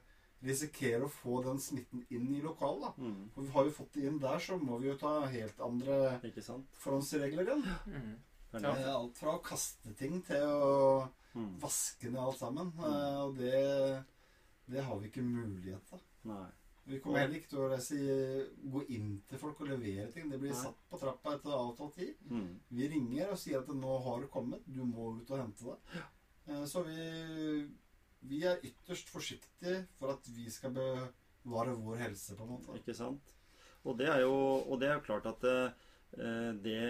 risikere 0.42 1.04
å 1.04 1.10
få 1.12 1.42
den 1.44 1.58
smitten 1.60 2.04
inn 2.10 2.34
i 2.34 2.40
lokalet. 2.40 2.82
da. 2.96 3.04
Mm. 3.04 3.30
For 3.34 3.42
har 3.54 3.64
vi 3.64 3.70
fått 3.70 3.92
det 3.92 4.04
inn 4.08 4.18
der, 4.18 4.38
så 4.38 4.56
må 4.58 4.78
vi 4.80 4.88
jo 4.88 4.96
ta 4.96 5.26
helt 5.26 5.60
andre 5.60 6.20
Ikke 6.24 6.42
sant? 6.42 6.66
forhåndsregler 6.80 7.44
igjen. 7.44 7.64
Mm. 7.86 8.14
Ja. 8.52 8.72
Eh, 8.76 8.94
Alt 8.94 9.16
fra 9.18 9.36
å 9.38 9.42
kaste 9.42 9.94
ting 9.98 10.22
til 10.22 10.42
å 10.42 11.08
Mm. 11.34 11.60
vaske 11.60 12.10
ned 12.10 12.18
alt 12.18 12.38
sammen. 12.38 12.72
Eh, 12.78 13.20
Og 13.22 13.36
det, 13.36 14.04
det 14.68 14.82
har 14.82 14.98
vi 14.98 15.08
ikke 15.08 15.22
mulighet 15.22 15.84
til. 15.88 16.00
Nei. 16.24 16.46
Vi 16.86 16.98
kommer 16.98 17.20
heller 17.20 17.36
ikke 17.38 17.50
til 17.50 17.58
å 17.60 17.68
reise, 17.70 18.48
gå 18.72 18.80
inn 18.90 19.22
til 19.28 19.38
folk 19.38 19.60
og 19.60 19.68
levere 19.68 20.10
ting. 20.12 20.28
Det 20.28 20.40
blir 20.40 20.50
Nei. 20.50 20.58
satt 20.62 20.74
på 20.90 20.98
trappa 20.98 21.34
etter 21.36 21.50
avtalt 21.54 21.94
tid. 21.94 22.14
Mm. 22.28 22.56
Vi 22.72 22.88
ringer 22.88 23.30
og 23.30 23.38
sier 23.38 23.60
at 23.60 23.68
nå 23.68 24.02
har 24.02 24.20
det 24.22 24.30
kommet, 24.30 24.60
du 24.66 24.82
må 24.84 25.12
ut 25.20 25.30
og 25.30 25.38
hente 25.38 25.62
det. 25.64 26.02
Eh, 26.48 26.64
Så 26.66 26.82
vi, 26.84 27.68
vi 28.28 28.42
er 28.44 28.60
ytterst 28.66 29.08
forsiktige 29.12 29.84
for 29.98 30.14
at 30.14 30.26
vi 30.34 30.48
skal 30.52 30.74
bevare 30.74 31.76
vår 31.76 32.02
helse, 32.04 32.36
på 32.36 32.44
en 32.44 32.52
måte. 32.56 32.76
Ikke 32.80 32.96
sant? 32.96 33.34
Og 33.88 33.96
det 33.98 34.10
er 34.12 34.24
jo, 34.26 34.76
det 34.80 34.90
er 34.90 34.98
jo 34.98 35.06
klart 35.06 35.28
at 35.30 35.46
eh, 35.48 36.52
det 36.60 36.80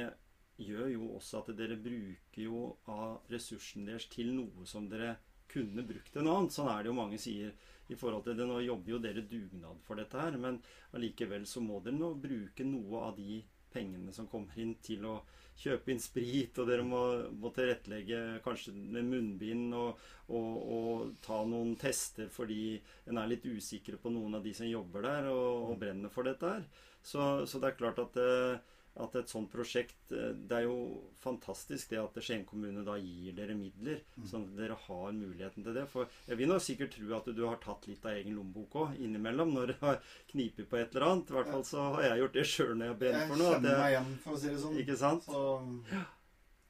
gjør 0.61 0.89
jo 0.93 1.11
også 1.17 1.41
at 1.41 1.53
dere 1.57 1.79
bruker 1.81 2.43
jo 2.43 2.65
av 2.91 3.31
ressursen 3.33 3.87
deres 3.89 4.09
til 4.13 4.33
noe 4.37 4.67
som 4.69 4.89
dere 4.91 5.17
kunne 5.51 5.85
brukt 5.87 6.19
noe 6.19 6.37
annet. 6.37 6.55
Sånn 6.55 6.71
er 6.71 6.83
det 6.83 6.91
jo 6.91 6.99
mange 6.99 7.19
sier 7.19 7.55
i 7.91 7.99
forhold 7.99 8.27
til 8.27 8.37
det. 8.39 8.47
Nå 8.47 8.61
jobber 8.65 8.95
jo 8.95 9.01
dere 9.03 9.25
dugnad 9.27 9.81
for 9.87 9.99
dette 9.99 10.19
her, 10.21 10.37
men 10.39 10.61
allikevel 10.97 11.47
så 11.49 11.63
må 11.65 11.81
dere 11.85 11.99
nå 11.99 12.13
bruke 12.23 12.67
noe 12.67 13.07
av 13.09 13.17
de 13.19 13.41
pengene 13.71 14.15
som 14.15 14.29
kommer 14.31 14.59
inn 14.59 14.77
til 14.83 15.07
å 15.07 15.21
kjøpe 15.61 15.93
inn 15.93 16.01
sprit, 16.01 16.57
og 16.59 16.69
dere 16.71 16.85
må, 16.87 17.01
må 17.37 17.53
tilrettelegge 17.55 18.41
kanskje 18.45 18.73
med 18.75 19.09
munnbind 19.11 19.75
og, 19.77 20.01
og, 20.33 20.51
og 20.77 21.11
ta 21.25 21.43
noen 21.49 21.75
tester 21.81 22.31
fordi 22.33 22.79
en 23.11 23.21
er 23.21 23.31
litt 23.31 23.45
usikre 23.45 24.01
på 24.01 24.13
noen 24.15 24.39
av 24.39 24.47
de 24.47 24.55
som 24.57 24.69
jobber 24.69 25.05
der 25.09 25.31
og, 25.33 25.71
og 25.73 25.81
brenner 25.83 26.13
for 26.13 26.29
dette 26.29 26.55
her. 26.55 26.65
Så, 27.03 27.47
så 27.49 27.61
det 27.61 27.71
er 27.71 27.81
klart 27.81 28.01
at, 28.03 28.17
eh, 28.21 28.80
at 29.03 29.15
et 29.17 29.29
sånt 29.33 29.51
prosjekt 29.53 30.13
eh, 30.13 30.33
Det 30.49 30.53
er 30.59 30.63
jo 30.67 31.03
fantastisk 31.23 31.91
det 31.91 31.99
at 32.03 32.19
Skien 32.23 32.45
kommune 32.45 32.85
da 32.85 32.95
gir 33.01 33.33
dere 33.37 33.55
midler, 33.57 34.01
Mm. 34.19 34.27
sånn 34.29 34.45
at 34.49 34.57
dere 34.57 34.77
har 34.87 35.13
muligheten 35.13 35.65
til 35.65 35.75
det. 35.75 35.87
For 35.89 36.07
jeg 36.29 36.37
vil 36.39 36.49
nok 36.49 36.61
sikkert 36.63 36.93
tro 36.97 37.17
at 37.17 37.25
du 37.35 37.43
har 37.47 37.57
tatt 37.63 37.87
litt 37.89 38.05
av 38.07 38.13
egen 38.13 38.37
lommebok 38.37 38.71
òg 38.85 39.01
innimellom 39.01 39.53
når 39.55 39.67
du 39.67 39.75
har 39.81 39.99
knipet 40.31 40.69
på 40.69 40.77
et 40.81 40.95
eller 40.95 41.07
annet. 41.09 41.31
I 41.31 41.35
hvert 41.39 41.51
fall 41.55 41.65
så 41.65 41.89
har 41.95 42.03
jeg 42.11 42.19
gjort 42.25 42.33
det 42.39 42.47
sjøl 42.47 42.75
når 42.77 42.87
jeg 42.93 42.99
brenner 43.03 43.27
brent 43.27 43.29
for 43.33 43.37
noe. 43.43 43.51
Jeg 43.51 43.61
kjenner 43.61 43.79
meg 43.85 43.93
igjen, 43.95 44.17
for 44.25 44.33
å 44.33 44.39
si 44.39 44.49
det 44.49 44.61
sånn. 44.65 44.79
Ikke 44.85 44.97
sant? 44.97 45.23
Så 45.25 46.07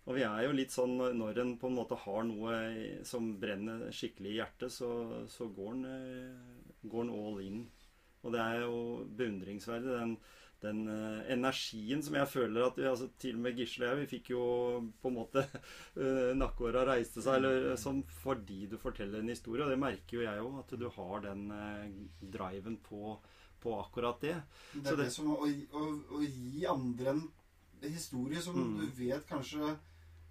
Og 0.08 0.16
vi 0.16 0.22
er 0.24 0.42
jo 0.46 0.52
litt 0.56 0.72
sånn 0.72 0.96
når- 1.18 1.38
en 1.38 1.56
på 1.58 1.66
en 1.68 1.76
måte 1.76 1.96
har 1.96 2.22
noe 2.24 3.04
som 3.04 3.38
brenner 3.38 3.90
skikkelig 3.92 4.30
i 4.32 4.38
hjertet, 4.40 4.70
så, 4.72 4.88
så 5.28 5.46
går 5.54 5.72
en 5.72 5.84
eh, 5.84 6.88
går 6.88 7.02
en 7.04 7.10
all 7.10 7.38
in. 7.44 7.60
Og 8.24 8.32
det 8.32 8.40
er 8.40 8.60
jo 8.64 9.04
beundringsverdig, 9.16 9.92
den, 10.00 10.16
den 10.62 10.82
uh, 10.88 11.20
energien 11.32 12.02
som 12.04 12.14
jeg 12.18 12.28
føler 12.28 12.66
at 12.66 12.76
vi, 12.76 12.84
altså, 12.90 13.08
Til 13.18 13.34
og 13.38 13.40
med 13.46 13.56
Gisle 13.56 13.86
og 13.86 13.90
jeg, 13.92 14.00
vi 14.02 14.10
fikk 14.16 14.30
jo 14.34 14.42
på 15.02 15.08
en 15.10 15.16
måte 15.16 15.42
uh, 16.00 16.30
nakkehåra 16.36 16.84
reiste 16.90 17.22
seg 17.24 17.38
eller, 17.40 17.76
som 17.80 18.02
fordi 18.22 18.66
du 18.70 18.76
forteller 18.78 19.20
en 19.22 19.32
historie. 19.32 19.64
Og 19.64 19.70
det 19.72 19.78
merker 19.80 20.18
jo 20.18 20.24
jeg 20.26 20.44
òg, 20.44 20.58
at 20.64 20.74
du 20.80 20.88
har 20.96 21.20
den 21.24 21.46
uh, 21.50 21.84
driven 22.36 22.76
på, 22.86 23.14
på 23.62 23.76
akkurat 23.80 24.20
det. 24.20 24.36
det 24.74 24.84
Så 24.84 24.92
er 24.92 24.96
det, 24.96 25.04
det- 25.06 25.14
som 25.16 25.30
å, 25.34 25.38
å, 25.46 25.86
å 26.18 26.22
gi 26.26 26.66
andre 26.68 27.16
en 27.16 27.24
historie 27.94 28.40
som 28.44 28.56
Mm. 28.60 28.76
du 28.82 28.86
vet 28.98 29.24
kanskje 29.28 29.76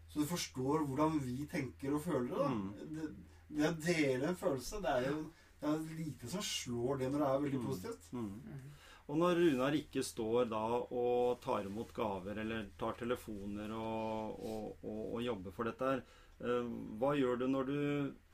Så 0.10 0.20
du 0.22 0.26
forstår 0.30 0.84
hvordan 0.86 1.20
vi 1.22 1.46
tenker 1.50 1.94
og 1.94 2.02
føler 2.04 2.30
det. 2.30 2.38
da. 2.38 2.48
Mm. 2.50 2.70
Det, 2.96 3.10
det 3.58 3.68
å 3.70 3.76
dele 3.86 4.28
en 4.30 4.36
følelse, 4.38 4.80
det 4.82 4.90
er 5.00 5.10
jo 5.12 5.20
det 5.60 5.68
er 5.68 5.82
lite 5.98 6.30
som 6.32 6.42
slår 6.46 7.00
det 7.02 7.10
når 7.12 7.20
det 7.20 7.28
er 7.30 7.42
veldig 7.44 7.60
Mm. 7.60 7.66
positivt. 7.68 8.06
Mm. 8.14 8.70
Og 9.10 9.18
når 9.18 9.40
Runar 9.42 9.74
ikke 9.74 10.04
står 10.06 10.50
da 10.52 10.64
og 10.86 11.40
tar 11.42 11.66
imot 11.66 11.92
gaver 11.98 12.44
eller 12.44 12.68
tar 12.78 12.98
telefoner 13.00 13.72
og, 13.74 14.36
og, 14.38 14.66
og, 14.86 15.00
og 15.16 15.24
jobber 15.26 15.56
for 15.56 15.70
dette 15.70 15.94
her, 15.94 16.04
eh, 16.46 16.74
hva 17.02 17.16
gjør 17.18 17.42
du 17.42 17.48
når 17.50 17.72
du 17.72 17.80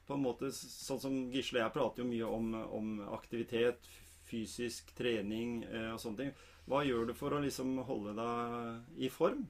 på 0.06 0.18
en 0.18 0.26
måte, 0.26 0.52
Sånn 0.54 1.00
som 1.02 1.16
Gisle 1.34 1.64
jeg 1.64 1.74
prater 1.74 2.04
jo 2.04 2.10
mye 2.10 2.28
om, 2.30 2.52
om 2.78 2.90
aktivitet, 3.16 3.88
fysisk 4.28 4.92
trening 4.98 5.64
eh, 5.66 5.94
og 5.94 6.02
sånne 6.02 6.22
ting. 6.22 6.34
Hva 6.70 6.84
gjør 6.86 7.10
du 7.10 7.14
for 7.18 7.34
å 7.34 7.42
liksom 7.42 7.78
holde 7.88 8.16
deg 8.18 9.02
i 9.08 9.10
form? 9.14 9.46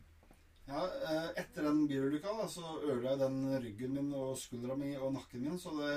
Ja, 0.70 0.86
eh, 1.10 1.28
Etter 1.42 1.68
den 1.68 1.86
bilulykka 1.90 2.48
så 2.52 2.78
ødela 2.84 3.14
jeg 3.16 3.22
den 3.22 3.42
ryggen 3.66 3.98
min 3.98 4.14
og 4.18 4.38
skuldra 4.40 4.78
mi 4.80 4.96
og 4.98 5.14
nakken 5.18 5.44
min, 5.46 5.60
så 5.62 5.76
det 5.82 5.96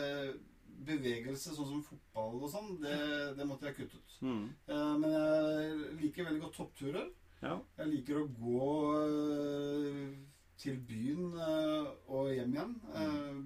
bevegelse 0.86 1.54
sånn 1.56 1.66
som 1.72 1.82
fotball 1.82 2.42
og 2.42 2.50
sånn, 2.52 2.80
det, 2.82 2.96
det 3.36 3.46
måtte 3.46 3.66
jeg 3.66 3.76
kutte 3.76 3.96
ut. 3.98 4.16
Mm. 4.22 4.44
Eh, 4.68 4.96
men 5.02 5.10
jeg 5.10 5.94
liker 6.02 6.24
veldig 6.28 6.40
godt 6.46 6.56
toppturer. 6.60 7.08
Ja. 7.42 7.56
Jeg 7.78 7.88
liker 7.92 8.18
å 8.22 8.28
gå 8.34 8.70
eh, 9.02 10.16
til 10.58 10.78
byen 10.88 11.34
eh, 11.38 11.90
og 12.08 12.32
hjem 12.34 12.54
igjen. 12.56 12.74
eh, 12.94 13.38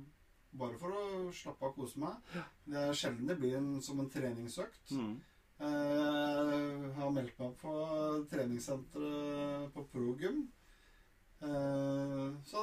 bare 0.52 0.76
for 0.78 0.92
å 0.92 1.32
slappe 1.32 1.64
av 1.64 1.70
og 1.72 1.76
kose 1.80 2.00
meg. 2.00 2.32
Det 2.68 2.76
er 2.76 2.92
sjelden 2.92 3.26
det 3.30 3.38
blir 3.40 3.56
en, 3.56 3.70
som 3.80 4.00
en 4.02 4.10
treningsøkt. 4.12 4.90
Mm. 4.92 5.14
Eh, 5.62 6.50
Jeg 6.52 6.92
har 6.98 7.10
meldt 7.14 7.38
meg 7.40 7.54
på 7.60 7.72
treningssenteret 8.32 9.72
på 9.72 9.84
Progym. 9.92 10.42
Eh, 11.42 12.28
Så 12.44 12.60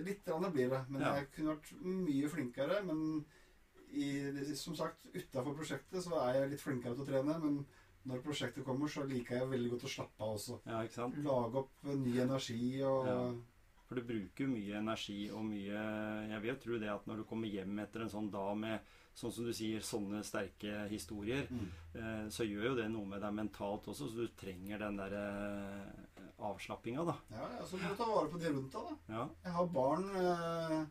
litt 0.00 0.24
blir 0.54 0.70
det. 0.70 0.84
Men 0.88 1.02
Ja. 1.02 1.14
jeg 1.16 1.30
kunne 1.34 1.56
vært 1.56 1.72
mye 1.82 2.28
flinkere. 2.28 2.82
Men 2.86 3.24
i, 3.92 4.54
som 4.56 4.74
sagt, 4.78 5.06
utafor 5.14 5.54
prosjektet 5.58 6.02
så 6.04 6.18
er 6.26 6.40
jeg 6.42 6.50
litt 6.50 6.60
flinkere 6.64 6.94
til 6.94 7.02
å 7.04 7.08
trene. 7.08 7.38
Men 7.42 7.66
når 8.06 8.22
prosjektet 8.24 8.64
kommer, 8.64 8.88
så 8.88 9.04
liker 9.08 9.36
jeg 9.40 9.48
veldig 9.50 9.70
godt 9.74 9.84
å 9.84 9.94
slappe 9.94 10.22
av 10.24 10.36
også. 10.38 10.60
ja, 10.66 10.82
ikke 10.86 10.94
sant? 10.94 11.16
Lage 11.24 11.54
opp 11.64 11.70
ny 11.84 12.18
energi 12.22 12.82
og 12.82 13.06
Ja. 13.06 13.20
For 13.90 13.98
du 13.98 14.02
bruker 14.06 14.46
mye 14.46 14.76
energi 14.78 15.30
og 15.34 15.42
mye 15.48 15.80
Jeg 16.30 16.40
vil 16.42 16.50
jo 16.54 16.60
tro 16.62 16.76
det 16.78 16.88
at 16.92 17.06
når 17.10 17.16
du 17.16 17.24
kommer 17.24 17.48
hjem 17.50 17.78
etter 17.82 18.02
en 18.04 18.08
sånn 18.12 18.30
dag 18.30 18.56
med 18.56 18.78
sånn 19.18 19.32
som 19.34 19.44
du 19.44 19.50
sier, 19.52 19.80
sånne 19.82 20.20
sterke 20.24 20.84
historier, 20.88 21.48
Mm. 21.50 21.66
eh, 21.98 22.28
så 22.30 22.46
gjør 22.46 22.68
jo 22.68 22.74
det 22.76 22.88
noe 22.92 23.04
med 23.04 23.20
deg 23.20 23.34
mentalt 23.34 23.84
også, 23.90 24.06
så 24.08 24.14
du 24.16 24.28
trenger 24.38 24.78
den 24.78 24.96
der 24.96 25.12
eh, 25.12 26.22
avslappinga, 26.38 27.04
da. 27.04 27.16
Ja, 27.34 27.48
ja, 27.58 27.66
så 27.66 27.76
må 27.76 27.88
du 27.90 27.96
ta 27.98 28.06
vare 28.06 28.30
på 28.30 28.38
de 28.40 28.52
rundt 28.54 28.72
deg, 28.72 28.86
da. 28.86 28.96
Ja. 29.12 29.28
Jeg 29.44 29.52
har 29.52 29.66
barn 29.66 30.06
eh, 30.16 30.86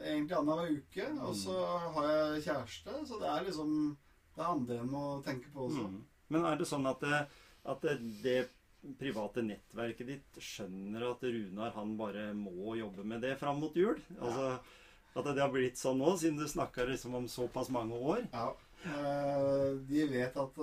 egentlig 0.00 0.36
annenhver 0.36 0.74
uke, 0.76 1.06
og 1.22 1.36
så 1.38 1.56
har 1.96 2.10
jeg 2.10 2.44
kjæreste, 2.48 2.98
så 3.08 3.20
det 3.22 3.30
er 3.32 3.48
liksom 3.48 3.72
Det 4.36 4.42
er 4.44 4.52
andre 4.52 4.76
enn 4.82 4.92
å 4.92 5.06
tenke 5.24 5.48
på 5.48 5.64
også. 5.64 5.86
Mm. 5.88 6.00
Men 6.34 6.44
er 6.44 6.58
det 6.60 6.66
sånn 6.68 6.86
at, 6.90 7.00
det, 7.00 7.20
at 7.72 7.84
det, 7.86 7.94
det 8.20 8.96
private 9.00 9.42
nettverket 9.46 10.10
ditt 10.10 10.40
skjønner 10.42 11.06
at 11.08 11.24
Runar 11.24 11.72
han 11.72 11.94
bare 11.96 12.26
må 12.36 12.76
jobbe 12.76 13.06
med 13.08 13.24
det 13.24 13.36
fram 13.40 13.62
mot 13.62 13.76
jul? 13.76 13.96
Altså 14.20 14.58
At 15.16 15.30
det 15.30 15.40
har 15.40 15.48
blitt 15.48 15.80
sånn 15.80 16.02
nå, 16.02 16.12
siden 16.20 16.36
du 16.36 16.44
snakka 16.44 16.84
liksom 16.90 17.14
om 17.16 17.28
såpass 17.32 17.70
mange 17.72 17.96
år? 17.96 18.26
Ja. 18.34 18.50
Eh, 18.84 19.70
de 19.88 20.04
vet 20.10 20.36
at 20.36 20.58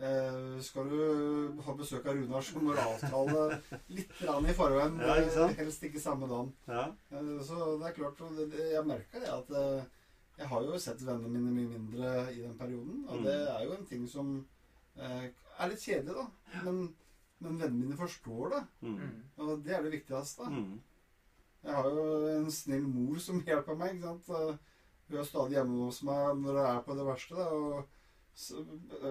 eh, 0.00 0.60
skal 0.62 0.88
du 0.90 1.60
ha 1.64 1.74
besøk 1.78 2.06
av 2.06 2.16
Runar, 2.18 2.42
så 2.44 2.60
må 2.62 2.74
du 2.74 2.80
avtale 2.82 3.60
litt 3.88 4.10
i 4.22 4.56
forveien. 4.56 4.98
Ja, 5.00 5.14
ikke 5.22 5.34
sant? 5.36 5.52
eh, 5.52 5.60
helst 5.64 5.82
ikke 5.88 6.00
samme 6.02 6.28
dagen. 6.30 6.52
Ja. 6.68 6.86
Eh, 7.12 7.38
Så 7.46 7.78
det 7.80 7.88
er 7.90 7.96
klart, 8.00 8.18
det, 8.36 8.50
det, 8.52 8.66
jeg 8.74 8.86
merker 8.86 9.20
det 9.24 9.32
at 9.32 9.50
eh, 9.50 9.84
jeg 10.38 10.48
har 10.50 10.62
jo 10.68 10.78
sett 10.78 11.00
vennene 11.00 11.30
mine 11.32 11.54
mye 11.56 11.70
mindre 11.78 12.10
i 12.34 12.42
den 12.42 12.58
perioden. 12.58 13.04
Og 13.08 13.16
Mm. 13.18 13.24
det 13.24 13.36
er 13.48 13.64
jo 13.64 13.72
en 13.78 13.86
ting 13.86 14.06
som 14.08 14.46
eh, 14.98 15.30
er 15.58 15.68
litt 15.70 15.80
kjedelig, 15.80 16.14
da. 16.14 16.26
Men, 16.64 16.94
men 17.40 17.58
vennene 17.60 17.80
mine 17.86 17.96
forstår 17.96 18.50
det. 18.52 18.62
Mm. 18.82 18.98
Mm. 19.00 19.22
Og 19.38 19.64
det 19.64 19.74
er 19.76 19.82
det 19.82 19.92
viktigste. 19.92 20.44
Mm. 20.52 20.80
Jeg 21.66 21.74
har 21.74 21.88
jo 21.88 22.04
en 22.36 22.50
snill 22.52 22.84
mor 22.86 23.16
som 23.18 23.40
hjelper 23.48 23.76
meg. 23.80 23.96
ikke 23.96 24.12
sant? 24.12 24.28
Eh, 24.28 24.56
Hun 25.08 25.18
er 25.20 25.24
stadig 25.28 25.54
hjemme 25.56 25.84
hos 25.86 26.02
meg 26.02 26.36
når 26.42 26.56
det 26.58 26.62
er 26.68 26.80
på 26.82 26.94
det 26.98 27.04
verste. 27.06 27.34
da, 27.38 27.44
og 27.48 27.84
så, 28.36 28.60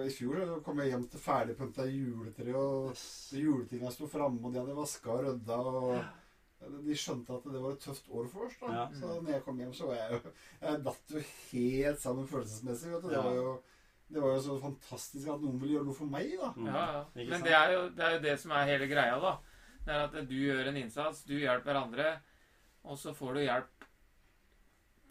I 0.06 0.10
fjor 0.14 0.60
kom 0.62 0.78
jeg 0.78 0.92
hjem 0.92 1.08
til 1.10 1.20
ferdigpynta 1.22 1.86
juletre, 1.90 2.52
og 2.54 2.92
juletingene 3.34 3.90
sto 3.94 4.06
framme, 4.10 4.38
og 4.46 4.52
de 4.54 4.60
hadde 4.62 4.76
vaska 4.78 5.10
og 5.16 5.24
rydda. 5.26 5.56
og 5.58 6.76
De 6.86 6.94
skjønte 6.96 7.34
at 7.34 7.48
det 7.52 7.60
var 7.64 7.74
et 7.74 7.82
tøft 7.82 8.06
år 8.14 8.28
for 8.32 8.46
oss. 8.46 8.54
da. 8.60 8.70
Ja. 8.72 8.84
Så 8.94 9.16
når 9.20 9.32
jeg 9.34 9.42
kom 9.44 9.58
hjem, 9.58 9.72
så 9.74 9.88
var 9.90 9.98
jeg 9.98 10.12
jo 10.12 10.20
Jeg 10.62 10.84
datt 10.86 11.10
jo 11.16 11.24
helt 11.52 12.00
sammen 12.00 12.28
følelsesmessig. 12.30 12.92
vet 12.94 13.02
du. 13.02 13.08
Det 13.08 13.16
Ja. 13.18 13.22
var 13.26 13.34
jo, 13.34 13.62
det 14.08 14.22
var 14.22 14.30
jo 14.36 14.40
så 14.46 14.60
fantastisk 14.62 15.28
at 15.34 15.40
noen 15.42 15.58
ville 15.60 15.74
gjøre 15.74 15.84
noe 15.90 15.94
for 15.98 16.06
meg. 16.06 16.30
da. 16.38 16.52
Mm. 16.56 16.66
Ja, 16.66 16.86
ja. 16.92 17.04
Men 17.34 17.42
det 17.42 17.52
er, 17.52 17.72
jo, 17.72 17.88
det 17.90 18.04
er 18.06 18.12
jo 18.16 18.22
det 18.30 18.38
som 18.40 18.50
er 18.52 18.64
hele 18.70 18.86
greia, 18.86 19.18
da. 19.20 19.38
Det 19.84 19.94
er 19.94 20.04
at 20.06 20.28
du 20.28 20.34
gjør 20.34 20.68
en 20.68 20.76
innsats, 20.76 21.24
du 21.26 21.34
hjelper 21.38 21.74
andre, 21.82 22.20
og 22.84 22.96
så 22.98 23.12
får 23.14 23.34
du 23.34 23.40
hjelp 23.40 23.75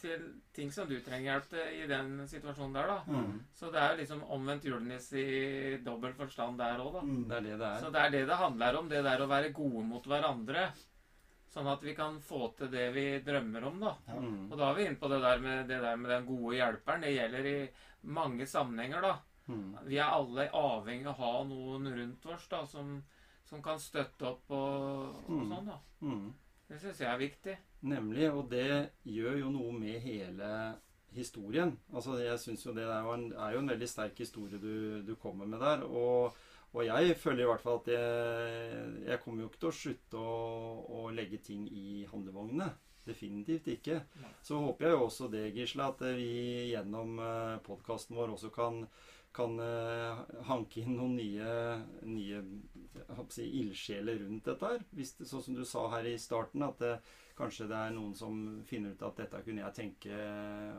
til 0.01 0.23
ting 0.53 0.71
som 0.71 0.87
du 0.89 0.95
trenger 1.01 1.31
hjelp 1.31 1.47
til 1.49 1.77
i 1.83 1.87
den 1.87 2.27
situasjonen 2.27 2.73
der, 2.77 2.87
da. 2.87 2.97
Mm. 3.07 3.37
Så 3.53 3.71
det 3.73 3.81
er 3.81 3.95
liksom 3.99 4.23
omvendt 4.35 4.65
julenisse 4.67 5.17
i 5.21 5.77
dobbel 5.85 6.13
forstand 6.17 6.57
der 6.59 6.79
òg, 6.83 6.93
da. 6.97 7.01
Mm. 7.05 7.23
Det 7.29 7.37
er 7.37 7.41
det 7.47 7.59
det 7.59 7.71
Så 7.81 7.87
er. 7.87 7.91
det 7.95 8.01
er 8.05 8.09
det 8.15 8.23
det 8.27 8.35
handler 8.41 8.77
om, 8.79 8.89
det 8.89 9.03
der 9.03 9.23
å 9.25 9.27
være 9.31 9.53
gode 9.53 9.83
mot 9.87 10.03
hverandre. 10.11 10.67
Sånn 11.55 11.67
at 11.71 11.81
vi 11.87 11.93
kan 11.95 12.17
få 12.19 12.49
til 12.57 12.67
det 12.73 12.89
vi 12.93 13.05
drømmer 13.23 13.63
om, 13.69 13.79
da. 13.79 13.93
Ja. 14.09 14.19
Mm. 14.19 14.51
Og 14.51 14.57
da 14.59 14.69
er 14.69 14.75
vi 14.75 14.85
inne 14.89 14.99
på 14.99 15.07
det 15.13 15.21
der 15.23 15.39
med, 15.39 15.67
det 15.69 15.81
der 15.81 15.95
med 15.95 16.09
den 16.11 16.25
gode 16.27 16.55
hjelperen. 16.57 17.01
Det 17.05 17.13
gjelder 17.15 17.45
i 17.51 17.57
mange 18.03 18.45
sammenhenger, 18.47 19.01
da. 19.01 19.13
Mm. 19.47 19.77
Vi 19.85 19.97
er 20.01 20.09
alle 20.09 20.49
avhengig 20.51 21.05
av 21.07 21.13
å 21.13 21.21
ha 21.21 21.43
noen 21.47 21.87
rundt 21.95 22.25
oss 22.33 22.47
da, 22.51 22.63
som, 22.65 22.97
som 23.45 23.61
kan 23.63 23.79
støtte 23.79 24.25
opp 24.25 24.49
og, 24.51 25.21
og 25.29 25.31
Mm. 25.31 25.47
sånn. 25.53 25.65
da. 25.69 25.77
Mm. 26.01 26.33
Det 26.67 26.79
syns 26.81 26.99
jeg 26.99 27.07
er 27.13 27.17
viktig. 27.21 27.55
Nemlig, 27.85 28.31
og 28.33 28.47
det 28.49 28.89
gjør 29.05 29.37
jo 29.43 29.51
noe 29.53 29.73
med 29.77 29.99
hele 30.01 30.49
historien. 31.15 31.75
Altså, 31.93 32.17
jeg 32.19 32.39
synes 32.41 32.65
jo 32.65 32.73
det 32.75 32.85
er 32.89 33.05
jo 33.05 33.13
en, 33.13 33.27
er 33.31 33.55
jo 33.55 33.61
en 33.61 33.71
veldig 33.71 33.89
sterk 33.89 34.19
historie 34.19 34.59
du, 34.59 35.01
du 35.05 35.13
kommer 35.21 35.45
med 35.49 35.61
der. 35.61 35.85
Og, 35.85 36.35
og 36.73 36.85
jeg 36.85 37.15
føler 37.21 37.45
i 37.45 37.49
hvert 37.49 37.63
fall 37.63 37.81
at 37.83 37.91
jeg, 37.93 38.87
jeg 39.05 39.21
kommer 39.23 39.43
jo 39.43 39.51
ikke 39.51 39.61
til 39.63 39.71
å 39.71 39.77
slutte 39.81 40.23
å, 40.23 40.39
å 40.97 41.05
legge 41.15 41.39
ting 41.45 41.67
i 41.69 42.03
handlevognene. 42.09 42.71
Definitivt 43.05 43.67
ikke. 43.69 43.99
Så 44.43 44.57
håper 44.63 44.87
jeg 44.87 44.95
jo 44.95 45.03
også 45.05 45.29
det, 45.29 45.43
Gisle, 45.53 45.91
at 45.93 46.01
vi 46.17 46.71
gjennom 46.71 47.19
podkasten 47.67 48.17
vår 48.17 48.33
også 48.33 48.49
kan, 48.55 48.79
kan 49.35 49.59
eh, 49.61 50.23
hanke 50.49 50.81
inn 50.81 50.95
noen 50.97 51.13
nye, 51.19 51.51
nye 52.09 52.41
si, 53.29 53.45
ildsjeler 53.61 54.23
rundt 54.23 54.49
dette 54.49 54.73
her. 54.73 54.81
Hvis 54.97 55.13
det, 55.19 55.29
sånn 55.29 55.45
som 55.45 55.59
du 55.59 55.61
sa 55.69 55.85
her 55.93 56.09
i 56.09 56.17
starten, 56.17 56.65
at 56.65 56.81
det, 56.81 56.95
kanskje 57.37 57.67
det 57.67 57.75
er 57.75 57.91
noen 57.95 58.13
som 58.15 58.37
finner 58.67 58.93
ut 58.95 59.01
at 59.03 59.17
dette 59.19 59.41
kunne 59.43 59.61
jeg 59.65 59.75
tenke 59.75 60.19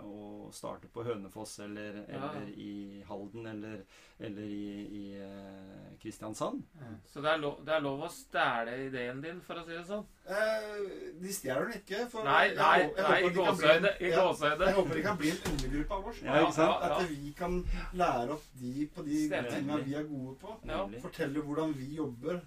å 0.04 0.48
starte 0.56 0.88
på 0.92 1.04
Hønefoss 1.04 1.58
eller, 1.66 2.02
Ja. 2.08 2.30
eller 2.32 2.48
i 2.56 3.02
Halden 3.08 3.46
eller, 3.46 3.82
eller 4.18 4.42
i, 4.42 4.68
i 4.86 5.04
Kristiansand. 5.20 5.96
Kristiansand. 6.00 6.62
Så 7.06 7.20
det 7.20 7.30
er, 7.30 7.38
lov, 7.42 7.58
det 7.66 7.74
er 7.76 7.80
lov 7.84 8.02
å 8.06 8.08
stjele 8.12 8.76
ideen 8.86 9.20
din, 9.22 9.40
for 9.44 9.60
å 9.60 9.64
si 9.66 9.74
det 9.74 9.84
sånn. 9.88 10.04
Eh, 10.26 11.12
de 11.20 11.32
stjeler 11.34 11.68
den 11.68 11.80
ikke. 11.80 12.02
For 12.10 12.24
Nei, 12.26 12.54
nei, 12.56 12.72
jeg, 12.80 12.90
jeg 12.96 13.06
nei 13.06 13.20
håper 13.20 13.30
i 13.30 13.36
gåsehøyde. 13.36 13.92
Ja. 14.00 14.26
Jeg 14.66 14.74
håper 14.80 14.94
de 15.00 15.04
kan 15.06 15.20
bli 15.20 15.30
en 15.34 15.46
undergruppe 15.52 15.98
av 16.00 16.10
oss. 16.10 16.20
Ja? 16.22 16.40
Ja, 16.40 16.50
ja. 16.56 16.72
At 16.90 17.10
vi 17.10 17.32
kan 17.38 17.60
lære 17.92 18.36
opp 18.36 18.48
de 18.60 18.86
på 18.96 19.06
de 19.06 19.22
tingene 19.30 19.80
vi 19.86 19.96
er 20.00 20.08
gode 20.10 20.36
på. 20.42 20.56
Ja. 20.66 20.82
Fortelle 21.04 21.44
hvordan 21.46 21.74
vi 21.76 21.94
jobber. 22.00 22.40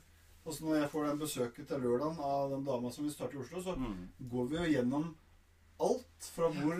Og 0.49 0.55
så 0.57 0.65
når 0.65 0.79
jeg 0.81 0.89
får 0.95 1.03
den 1.11 1.19
besøket 1.21 1.67
til 1.69 1.83
lørdagen 1.83 2.19
av 2.25 2.49
den 2.55 2.63
dama 2.65 2.89
som 2.93 3.05
vil 3.05 3.13
starte 3.13 3.37
i 3.37 3.41
Oslo, 3.43 3.61
så 3.61 3.75
Mm. 3.77 4.07
går 4.31 4.47
vi 4.49 4.55
jo 4.57 4.69
gjennom 4.73 5.11
alt 5.79 6.29
fra 6.35 6.49
hvor 6.55 6.79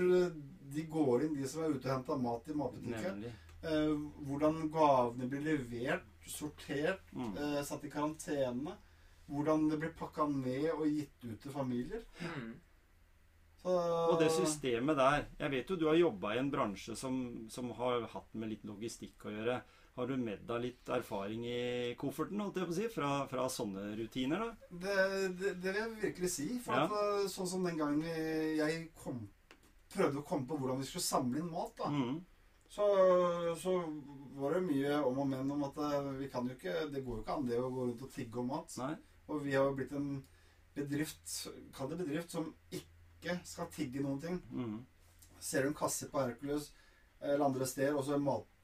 de 0.74 0.84
går 0.90 1.24
inn, 1.28 1.36
de 1.38 1.48
som 1.48 1.64
er 1.64 1.76
ute 1.76 1.86
og 1.86 1.94
henter 1.94 2.18
mat 2.24 2.48
i 2.50 2.54
matbutikken. 2.58 3.24
Eh, 3.62 3.94
hvordan 4.26 4.72
gavene 4.74 5.30
blir 5.30 5.42
levert, 5.46 6.04
sortert, 6.26 7.02
Mm. 7.14 7.38
eh, 7.38 7.62
satt 7.64 7.84
i 7.86 7.90
karantene. 7.90 8.76
Hvordan 9.30 9.70
det 9.70 9.80
blir 9.80 9.94
pakka 9.94 10.26
ned 10.28 10.72
og 10.74 10.88
gitt 10.88 11.24
ut 11.24 11.40
til 11.42 11.52
familier. 11.52 12.02
Mm. 12.20 12.54
Så, 13.62 13.70
Og 14.14 14.20
det 14.20 14.32
systemet 14.32 14.96
der 14.96 15.26
Jeg 15.38 15.52
vet 15.52 15.68
jo 15.70 15.76
du 15.76 15.86
har 15.88 15.96
jobba 15.96 16.34
i 16.34 16.40
en 16.40 16.50
bransje 16.52 16.96
som, 16.96 17.46
som 17.50 17.70
har 17.72 18.08
hatt 18.08 18.34
med 18.34 18.50
litt 18.50 18.64
logistikk 18.64 19.26
å 19.26 19.30
gjøre. 19.36 19.62
Har 20.00 20.08
du 20.08 20.16
med 20.16 20.46
deg 20.48 20.62
litt 20.64 20.90
erfaring 20.96 21.42
i 21.44 21.94
kofferten 22.00 22.40
holdt 22.40 22.56
jeg 22.62 22.68
på 22.70 22.72
å 22.72 22.78
si, 22.78 22.86
fra, 22.94 23.10
fra 23.28 23.48
sånne 23.52 23.90
rutiner? 24.00 24.40
da? 24.46 24.70
Det, 24.86 24.96
det, 25.42 25.50
det 25.60 25.74
vil 25.74 25.80
jeg 25.82 25.96
virkelig 26.06 26.30
si. 26.32 26.46
For 26.64 26.78
Ja. 26.78 26.86
at, 26.88 26.94
eh, 26.96 27.28
sånn 27.34 27.50
som 27.52 27.66
den 27.68 27.76
gangen 27.82 28.06
jeg 28.08 28.86
kom, 28.96 29.26
prøvde 29.92 30.22
å 30.22 30.28
komme 30.30 30.48
på 30.48 30.56
hvordan 30.62 30.80
vi 30.80 30.88
skulle 30.88 31.04
samle 31.04 31.42
inn 31.44 31.52
mat, 31.52 31.74
da, 31.82 31.90
Mm. 31.92 32.22
så, 32.72 32.86
så 33.60 33.74
var 34.40 34.54
det 34.56 34.62
mye 34.70 35.00
om 35.04 35.20
og 35.20 35.28
men 35.34 35.52
om 35.52 35.64
at 35.68 35.78
eh, 35.90 36.10
vi 36.22 36.30
kan 36.32 36.48
jo 36.48 36.54
ikke 36.56 36.76
Det 36.94 37.02
går 37.04 37.18
jo 37.18 37.24
ikke 37.26 37.36
an 37.36 37.48
det 37.50 37.58
å 37.60 37.72
gå 37.74 37.88
rundt 37.90 38.04
og 38.08 38.12
tigge 38.14 38.40
om 38.40 38.48
mat. 38.54 38.78
Nei? 38.80 38.94
Og 39.28 39.44
vi 39.44 39.56
har 39.58 39.66
jo 39.68 39.76
blitt 39.82 39.92
en 40.00 40.24
bedrift, 40.78 41.34
kall 41.76 41.90
det 41.92 41.98
bedrift, 42.06 42.32
som 42.32 42.54
ikke 42.72 43.36
skal 43.44 43.68
tigge 43.76 44.00
noen 44.06 44.22
ting. 44.24 44.40
Mm. 44.54 44.78
Ser 45.44 45.64
du 45.68 45.74
en 45.74 45.76
kasse 45.76 46.08
på 46.10 46.22
Hercules 46.24 46.72
eller 47.20 47.44
andre 47.50 47.68
steder, 47.68 47.98
og 48.00 48.06
så 48.08 48.16
en 48.16 48.24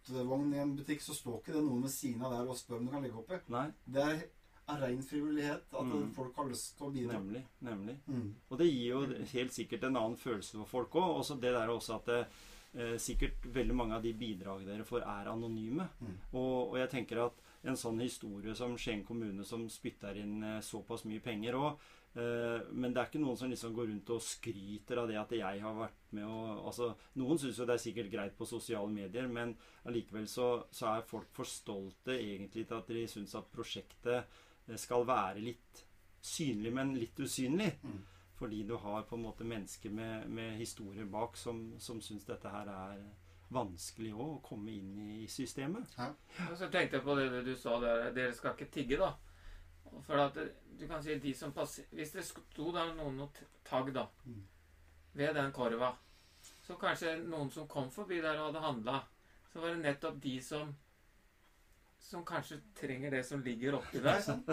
matvogn 0.09 0.53
i 0.53 0.57
en 0.61 0.75
butikk, 0.77 1.01
så 1.01 1.13
står 1.15 1.41
ikke 1.41 1.53
det 1.53 1.63
noen 1.65 1.81
ved 1.83 1.91
siden 1.91 2.21
av 2.25 2.31
der 2.31 2.49
og 2.49 2.57
spør 2.57 2.77
om 2.77 2.85
du 2.85 2.91
kan 2.91 3.03
legge 3.03 3.17
oppi. 3.17 3.39
Nei? 3.49 3.71
Det 3.85 4.01
er 4.03 4.25
av 4.67 4.79
ren 4.81 5.01
frivillighet 5.03 5.73
at 5.73 5.85
Mm. 5.85 6.11
folk 6.13 6.35
har 6.35 6.45
lyst 6.49 6.77
til 6.77 6.87
å 6.87 6.91
bidra. 6.93 7.13
Nemlig. 7.19 7.43
Nemlig. 7.61 7.97
Mm. 8.07 8.35
Og 8.49 8.57
det 8.57 8.65
gir 8.67 8.89
jo 8.89 9.05
helt 9.05 9.51
sikkert 9.53 9.83
en 9.83 9.95
annen 9.95 10.17
følelse 10.17 10.51
for 10.57 10.65
folk 10.65 10.91
òg. 10.91 11.19
Også 11.19 11.39
det 11.39 11.53
der 11.53 11.67
også 11.67 11.95
at 11.95 12.05
det, 12.05 12.27
eh, 12.73 12.97
sikkert 12.97 13.41
veldig 13.53 13.75
mange 13.75 13.93
av 13.95 14.01
de 14.01 14.13
bidrag 14.13 14.65
dere 14.65 14.83
får, 14.83 15.01
er 15.01 15.29
anonyme. 15.31 15.89
Mm. 16.01 16.17
Og, 16.33 16.71
og 16.71 16.77
jeg 16.77 16.89
tenker 16.89 17.25
at 17.25 17.33
en 17.63 17.75
sånn 17.75 17.99
historie 18.01 18.55
som 18.55 18.75
Skien 18.77 19.03
kommune, 19.03 19.43
som 19.45 19.67
spytter 19.69 20.15
inn 20.17 20.43
eh, 20.43 20.61
såpass 20.61 21.05
mye 21.05 21.19
penger 21.19 21.53
Eh, 21.55 21.75
men 22.15 22.93
det 22.93 23.01
er 23.01 23.09
ikke 23.09 23.19
noen 23.19 23.35
som 23.35 23.49
liksom 23.51 23.73
går 23.75 23.89
rundt 23.89 24.11
og 24.15 24.21
skryter 24.23 25.01
av 25.01 25.09
det 25.09 25.17
at 25.19 25.33
jeg 25.35 25.59
har 25.59 25.73
vært 25.75 26.13
med 26.15 26.23
og 26.23 26.69
altså, 26.69 26.93
Noen 27.19 27.41
syns 27.41 27.59
jo 27.59 27.67
det 27.67 27.75
er 27.75 27.83
sikkert 27.83 28.11
greit 28.13 28.37
på 28.37 28.47
sosiale 28.47 28.87
medier, 28.91 29.27
men 29.27 29.51
allikevel 29.89 30.29
så, 30.31 30.47
så 30.71 30.93
er 30.93 31.09
folk 31.09 31.27
for 31.35 31.49
stolte 31.49 32.15
egentlig 32.15 32.63
til 32.69 32.77
at 32.77 32.93
de 32.95 33.03
syns 33.11 33.35
at 33.35 33.51
prosjektet 33.51 34.21
eh, 34.21 34.79
skal 34.79 35.03
være 35.07 35.43
litt 35.43 35.83
synlig, 36.25 36.71
men 36.73 36.95
litt 36.97 37.19
usynlig. 37.19 37.73
Mm. 37.83 37.99
Fordi 38.35 38.63
du 38.67 38.75
har 38.75 39.05
på 39.07 39.15
en 39.15 39.27
måte 39.27 39.47
mennesker 39.47 39.91
med, 39.95 40.27
med 40.27 40.57
historier 40.59 41.05
bak 41.07 41.37
som, 41.39 41.69
som 41.79 42.01
syns 42.03 42.25
dette 42.27 42.51
her 42.51 42.71
er 42.71 43.03
vanskelig 43.55 44.11
også, 44.11 44.31
å 44.33 44.41
komme 44.43 44.73
inn 44.73 44.97
i 45.21 45.27
systemet. 45.31 45.93
Og 46.49 46.57
så 46.59 46.67
tenkte 46.71 46.99
jeg 46.99 47.05
på 47.05 47.15
det 47.19 47.43
du 47.45 47.53
sa 47.59 47.77
der, 47.83 48.09
dere 48.15 48.33
skal 48.35 48.55
ikke 48.55 48.71
tigge, 48.73 48.99
da. 48.99 49.13
For 50.03 50.13
at 50.19 50.33
det- 50.33 50.53
du 50.79 50.87
kan 50.87 51.03
si 51.03 51.15
de 51.19 51.33
som 51.33 51.51
passer 51.53 51.83
Hvis 51.93 52.11
det 52.11 52.25
sto 52.25 52.71
der 52.71 52.93
noen 52.95 53.29
tagg, 53.63 53.93
da, 53.93 54.07
Mm. 54.25 54.43
ved 55.13 55.33
den 55.35 55.51
korva, 55.51 55.95
så 56.67 56.75
kanskje 56.77 57.23
noen 57.27 57.51
som 57.51 57.67
kom 57.67 57.89
forbi 57.91 58.21
der 58.21 58.37
og 58.39 58.53
hadde 58.53 58.59
handla, 58.65 58.99
så 59.53 59.59
var 59.61 59.67
det 59.75 59.79
nettopp 59.83 60.19
de 60.21 60.41
som 60.41 60.75
som 61.99 62.23
kanskje 62.25 62.59
trenger 62.75 63.09
det 63.11 63.25
som 63.25 63.41
ligger 63.41 63.73
oppi 63.79 63.99
der. 63.99 64.21
sant? 64.21 64.45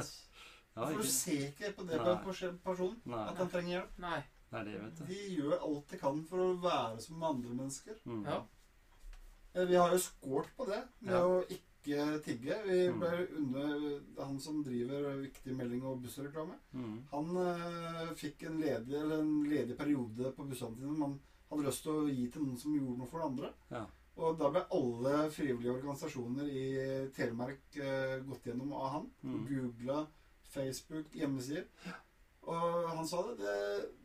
Ja, 0.74 0.86
For 0.86 0.94
du 0.96 1.02
ser 1.02 1.48
ikke 1.50 1.72
på 1.76 1.84
det 1.86 1.98
på 2.00 2.08
en 2.10 2.24
pers- 2.24 2.58
person 2.64 3.02
nei, 3.04 3.28
at 3.28 3.36
han 3.36 3.50
trenger 3.50 3.68
hjelp. 3.82 3.98
Nei. 3.98 4.22
det 4.50 4.60
er 4.60 4.64
det, 4.64 4.80
vet 4.82 4.98
du. 4.98 5.04
De 5.04 5.36
gjør 5.36 5.58
alt 5.62 5.88
de 5.90 5.98
kan 5.98 6.24
for 6.24 6.36
å 6.38 6.60
være 6.62 7.00
som 7.00 7.22
andre 7.22 7.50
mennesker. 7.50 7.94
Mm. 8.06 8.24
Ja. 8.24 8.38
Eh, 9.54 9.64
Vi 9.66 9.74
har 9.74 9.90
jo 9.90 9.98
skålt 9.98 10.48
på 10.56 10.66
det 10.66 10.82
med 11.00 11.12
Ja. 11.14 11.20
å 11.20 11.44
ikke 11.46 11.60
tigge. 11.84 12.56
Vi 12.66 12.88
Mm. 12.88 13.00
ble 13.00 13.26
under 13.36 14.00
Han 14.24 14.38
som 14.40 14.62
driver 14.62 15.16
Viktig 15.22 15.56
melding 15.56 15.82
og 15.84 16.02
bussreklame. 16.02 16.54
Mm. 16.72 17.02
Han 17.10 17.36
uh, 17.36 18.12
fikk 18.14 18.42
en 18.42 18.60
ledig, 18.60 18.94
eller 18.94 19.20
en 19.20 19.44
ledig 19.48 19.76
periode 19.76 20.32
på 20.36 20.44
bussene 20.48 20.76
sine 20.78 20.98
man 20.98 21.18
hadde 21.50 21.66
lyst 21.66 21.82
til 21.82 21.92
å 21.92 22.08
gi 22.08 22.28
til 22.30 22.42
noen 22.46 22.56
som 22.58 22.74
gjorde 22.74 22.98
noe 22.98 23.06
for 23.10 23.18
det 23.18 23.26
andre. 23.26 23.52
Ja. 23.70 23.84
Og 24.16 24.38
da 24.38 24.50
ble 24.50 24.62
alle 24.70 25.30
frivillige 25.30 25.72
organisasjoner 25.72 26.48
i 26.48 26.64
Telemark 27.16 27.60
uh, 27.80 28.18
gått 28.28 28.46
gjennom 28.46 28.72
av 28.72 28.90
han. 28.92 29.10
Mm. 29.24 29.46
Googla, 29.48 30.06
Facebook, 30.52 31.12
hjemmesider. 31.14 31.66
Og 32.42 32.88
han 32.90 33.06
sa 33.06 33.22
det, 33.22 33.36
det 33.38 33.54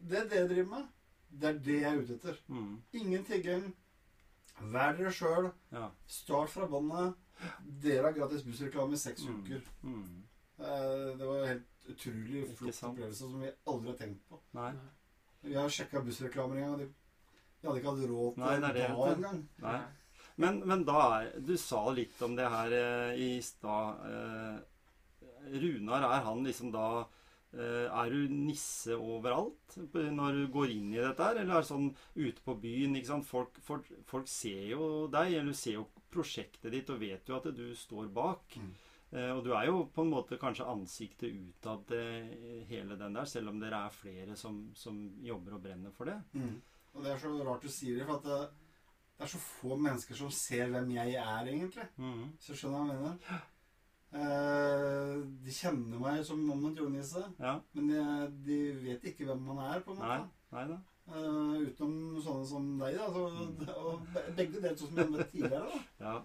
Det 0.09 0.29
dere 0.29 0.47
driver 0.47 0.69
med, 0.69 0.87
det 1.29 1.49
er 1.49 1.59
det 1.65 1.81
jeg 1.81 1.91
er 1.91 2.01
ute 2.01 2.13
etter. 2.15 2.37
Mm. 2.47 2.81
Ingen 2.93 3.23
tigging. 3.25 3.73
Vær 4.61 4.95
dere 4.97 5.11
sjøl. 5.13 5.51
Ja. 5.71 5.89
Start 6.07 6.49
fra 6.49 6.67
båndet. 6.67 7.13
Dere 7.83 8.07
har 8.07 8.13
gratis 8.17 8.41
bussreklame 8.43 8.93
i 8.93 8.97
seks 8.97 9.21
Mm. 9.27 9.43
uker. 9.43 9.61
Mm. 9.83 10.23
Eh, 10.59 11.17
Det 11.17 11.25
var 11.27 11.37
en 11.43 11.47
helt 11.47 11.89
utrolig 11.89 12.57
flott 12.57 12.83
opplevelse 12.83 13.17
som 13.19 13.39
vi 13.39 13.51
aldri 13.67 13.87
har 13.91 13.97
tenkt 13.97 14.23
på. 14.29 14.39
Nei. 14.53 14.71
Vi 15.43 15.53
har 15.53 15.69
sjekka 15.69 16.01
bussreklamer 16.03 16.55
en 16.57 16.61
gang, 16.63 16.73
og 16.73 16.79
de, 16.79 16.85
de 17.61 17.67
hadde 17.67 17.79
ikke 17.79 17.91
hatt 17.93 18.09
råd 18.09 18.33
til 18.33 18.43
Nei, 18.43 18.73
det 18.73 18.87
da 18.89 19.13
engang. 19.13 19.85
Men, 20.39 20.59
men 20.67 20.83
da 20.85 20.97
er 21.21 21.39
Du 21.39 21.55
sa 21.57 21.89
litt 21.91 22.21
om 22.21 22.35
det 22.35 22.49
her 22.49 22.73
eh, 22.73 23.15
i 23.17 23.41
stad. 23.41 24.01
Eh, 24.05 24.59
Runar, 25.47 26.03
er 26.03 26.23
han 26.25 26.43
liksom 26.43 26.71
da 26.73 27.05
Er 27.57 28.11
du 28.13 28.29
nisse 28.29 28.93
overalt 28.93 29.77
når 29.93 30.35
du 30.37 30.43
går 30.53 30.73
inn 30.75 30.91
i 30.93 31.01
dette 31.01 31.25
her? 31.25 31.39
Eller 31.41 31.55
er 31.55 31.63
det 31.63 31.69
sånn 31.71 31.87
ute 32.15 32.43
på 32.45 32.57
byen? 32.61 32.97
Folk, 33.25 33.57
folk, 33.65 33.89
folk 34.05 34.29
ser 34.29 34.67
jo 34.75 35.07
deg, 35.09 35.39
eller 35.39 35.55
du 35.55 35.57
ser 35.57 35.79
jo 35.79 35.87
prosjektet 36.13 36.71
ditt 36.73 36.91
og 36.93 37.01
vet 37.01 37.29
jo 37.29 37.39
at 37.39 37.49
du 37.55 37.65
står 37.77 38.11
bak. 38.13 38.59
Mm. 38.61 38.75
Eh, 39.15 39.31
og 39.31 39.43
du 39.45 39.53
er 39.55 39.69
jo 39.69 39.85
på 39.93 40.03
en 40.03 40.11
måte 40.11 40.39
kanskje 40.39 40.67
ansiktet 40.67 41.31
utad 41.31 41.85
til 41.87 42.63
hele 42.67 42.97
den 42.99 43.15
der, 43.15 43.27
selv 43.29 43.53
om 43.53 43.59
dere 43.61 43.85
er 43.87 43.95
flere 43.95 44.35
som, 44.39 44.65
som 44.75 44.99
jobber 45.23 45.57
og 45.57 45.63
brenner 45.63 45.93
for 45.95 46.11
det. 46.11 46.17
Mm. 46.35 46.57
Og 46.93 47.03
det 47.05 47.13
er 47.13 47.21
så 47.21 47.31
rart 47.47 47.63
du 47.63 47.71
sier 47.71 47.99
det, 47.99 48.07
for 48.07 48.19
at 48.19 48.27
det, 48.27 48.39
det 49.17 49.27
er 49.27 49.31
så 49.31 49.43
få 49.43 49.77
mennesker 49.77 50.19
som 50.19 50.33
ser 50.33 50.73
hvem 50.73 50.91
jeg 50.97 51.15
er, 51.21 51.51
egentlig. 51.53 51.87
Mm. 52.01 52.25
Så 52.43 52.57
skjønner 52.57 52.83
jeg 52.83 52.87
hva 52.89 52.97
jeg 52.97 53.05
mener? 53.05 53.45
Eh, 54.15 55.15
de 55.43 55.51
kjenner 55.51 55.99
meg 55.99 56.21
som 56.25 56.39
omvendt 56.53 56.79
julenisse, 56.79 57.23
Ja. 57.39 57.57
men 57.75 57.89
de, 57.91 58.03
de 58.47 58.59
vet 58.85 59.03
ikke 59.11 59.25
hvem 59.27 59.41
man 59.49 59.59
er, 59.67 59.81
på 59.83 59.91
en 59.91 59.99
måte. 59.99 60.29
Nei 60.55 60.63
da. 60.69 60.77
Eh, 61.07 61.67
utenom 61.67 62.15
sånne 62.23 62.47
som 62.47 62.69
deg, 62.79 62.95
da. 62.97 63.07
Så, 63.11 63.25
Mm. 63.27 63.67
og 63.75 64.07
begge 64.35 64.61
dere 64.63 64.75
to 64.75 64.87
som 64.87 64.97
jeg 64.97 65.09
møtte 65.11 65.31
tidligere, 65.31 65.67
da. 65.67 65.79
Ja. 65.99 66.15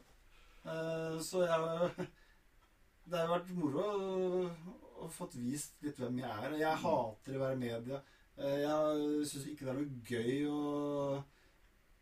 Eh, 0.64 1.18
så 1.20 1.43
jeg 1.47 2.09
Det 3.11 3.18
har 3.18 3.28
vært 3.33 3.49
moro 3.59 3.83
å, 3.83 4.51
å 5.03 5.09
fått 5.11 5.35
vist 5.35 5.74
litt 5.83 5.97
hvem 5.99 6.20
jeg 6.22 6.30
er. 6.30 6.53
Jeg 6.61 6.76
hater 6.85 7.35
å 7.35 7.41
være 7.43 7.57
i 7.57 7.62
media. 7.64 7.99
Eh, 8.39 8.61
jeg 8.62 9.26
syns 9.26 9.47
ikke 9.51 9.66
det 9.66 9.72
er 9.72 9.80
noe 9.80 10.03
gøy 10.07 10.47
å, 10.47 11.24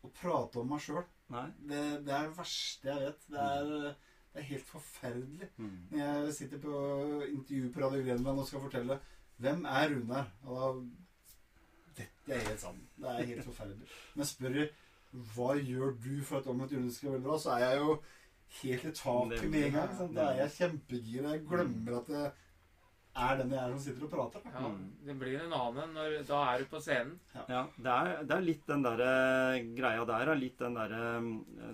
å 0.05 0.11
prate 0.13 0.61
om 0.61 0.69
meg 0.69 0.79
sjøl. 0.85 1.01
Det, 1.31 1.81
det 2.05 2.13
er 2.13 2.27
det 2.29 2.37
verste 2.37 2.85
jeg 2.91 3.01
vet. 3.07 3.25
Det 3.33 3.39
er, 3.41 3.95
det 4.33 4.39
er 4.41 4.47
helt 4.47 4.67
forferdelig. 4.67 5.47
Mm. 5.57 5.71
Når 5.91 6.03
jeg 6.25 6.33
sitter 6.33 6.59
på 6.63 6.75
intervju 7.27 7.71
på 7.73 7.81
Radio 7.83 8.03
Grenland 8.05 8.39
og 8.39 8.47
skal 8.47 8.63
fortelle 8.63 8.99
hvem 9.41 9.65
er 9.65 9.89
Runar, 9.95 10.29
og 10.45 10.59
da 10.61 12.01
Dette 12.01 12.33
er 12.37 12.45
helt 12.47 12.61
sant. 12.61 12.83
Det 12.97 13.09
er 13.11 13.25
helt 13.33 13.43
forferdelig. 13.45 13.87
Men 14.15 14.25
spør 14.29 14.55
jeg 14.61 14.69
hva 15.35 15.55
gjør 15.59 15.97
du 15.99 16.13
for 16.23 16.39
at 16.39 16.47
omvendt 16.47 16.71
Rune 16.77 16.93
skal 16.93 17.11
være 17.11 17.23
bra, 17.25 17.39
så 17.39 17.57
er 17.57 17.65
jeg 17.65 17.81
jo 17.81 17.95
helt 18.61 18.85
i 18.87 18.93
taket 18.95 19.49
med 19.51 19.65
en 19.65 19.73
gang. 19.75 19.97
Sant? 19.97 20.15
Da 20.15 20.29
er 20.29 20.39
jeg 20.45 20.53
kjempegira. 20.55 21.33
Jeg 21.35 21.43
glemmer 21.49 21.97
at 21.99 22.11
det 22.11 22.23
er 23.21 23.37
den 23.41 23.51
jeg 23.51 23.59
er 23.59 23.73
som 23.73 23.81
sitter 23.83 24.05
og 24.07 24.11
prater. 24.13 24.45
Ja, 24.55 24.69
det 25.07 25.15
blir 25.19 25.41
en 25.43 25.55
annen 25.57 25.95
når 25.97 26.15
Da 26.29 26.39
er 26.53 26.63
du 26.63 26.69
på 26.71 26.79
scenen. 26.79 27.17
Ja, 27.35 27.65
det 27.75 27.95
er, 27.97 28.11
det 28.23 28.37
er 28.37 28.45
litt 28.45 28.63
den 28.71 28.85
derre 28.87 29.11
greia 29.75 30.05
der. 30.07 30.31
er 30.31 30.39
Litt 30.39 30.63
den 30.63 30.79
derre 30.79 31.01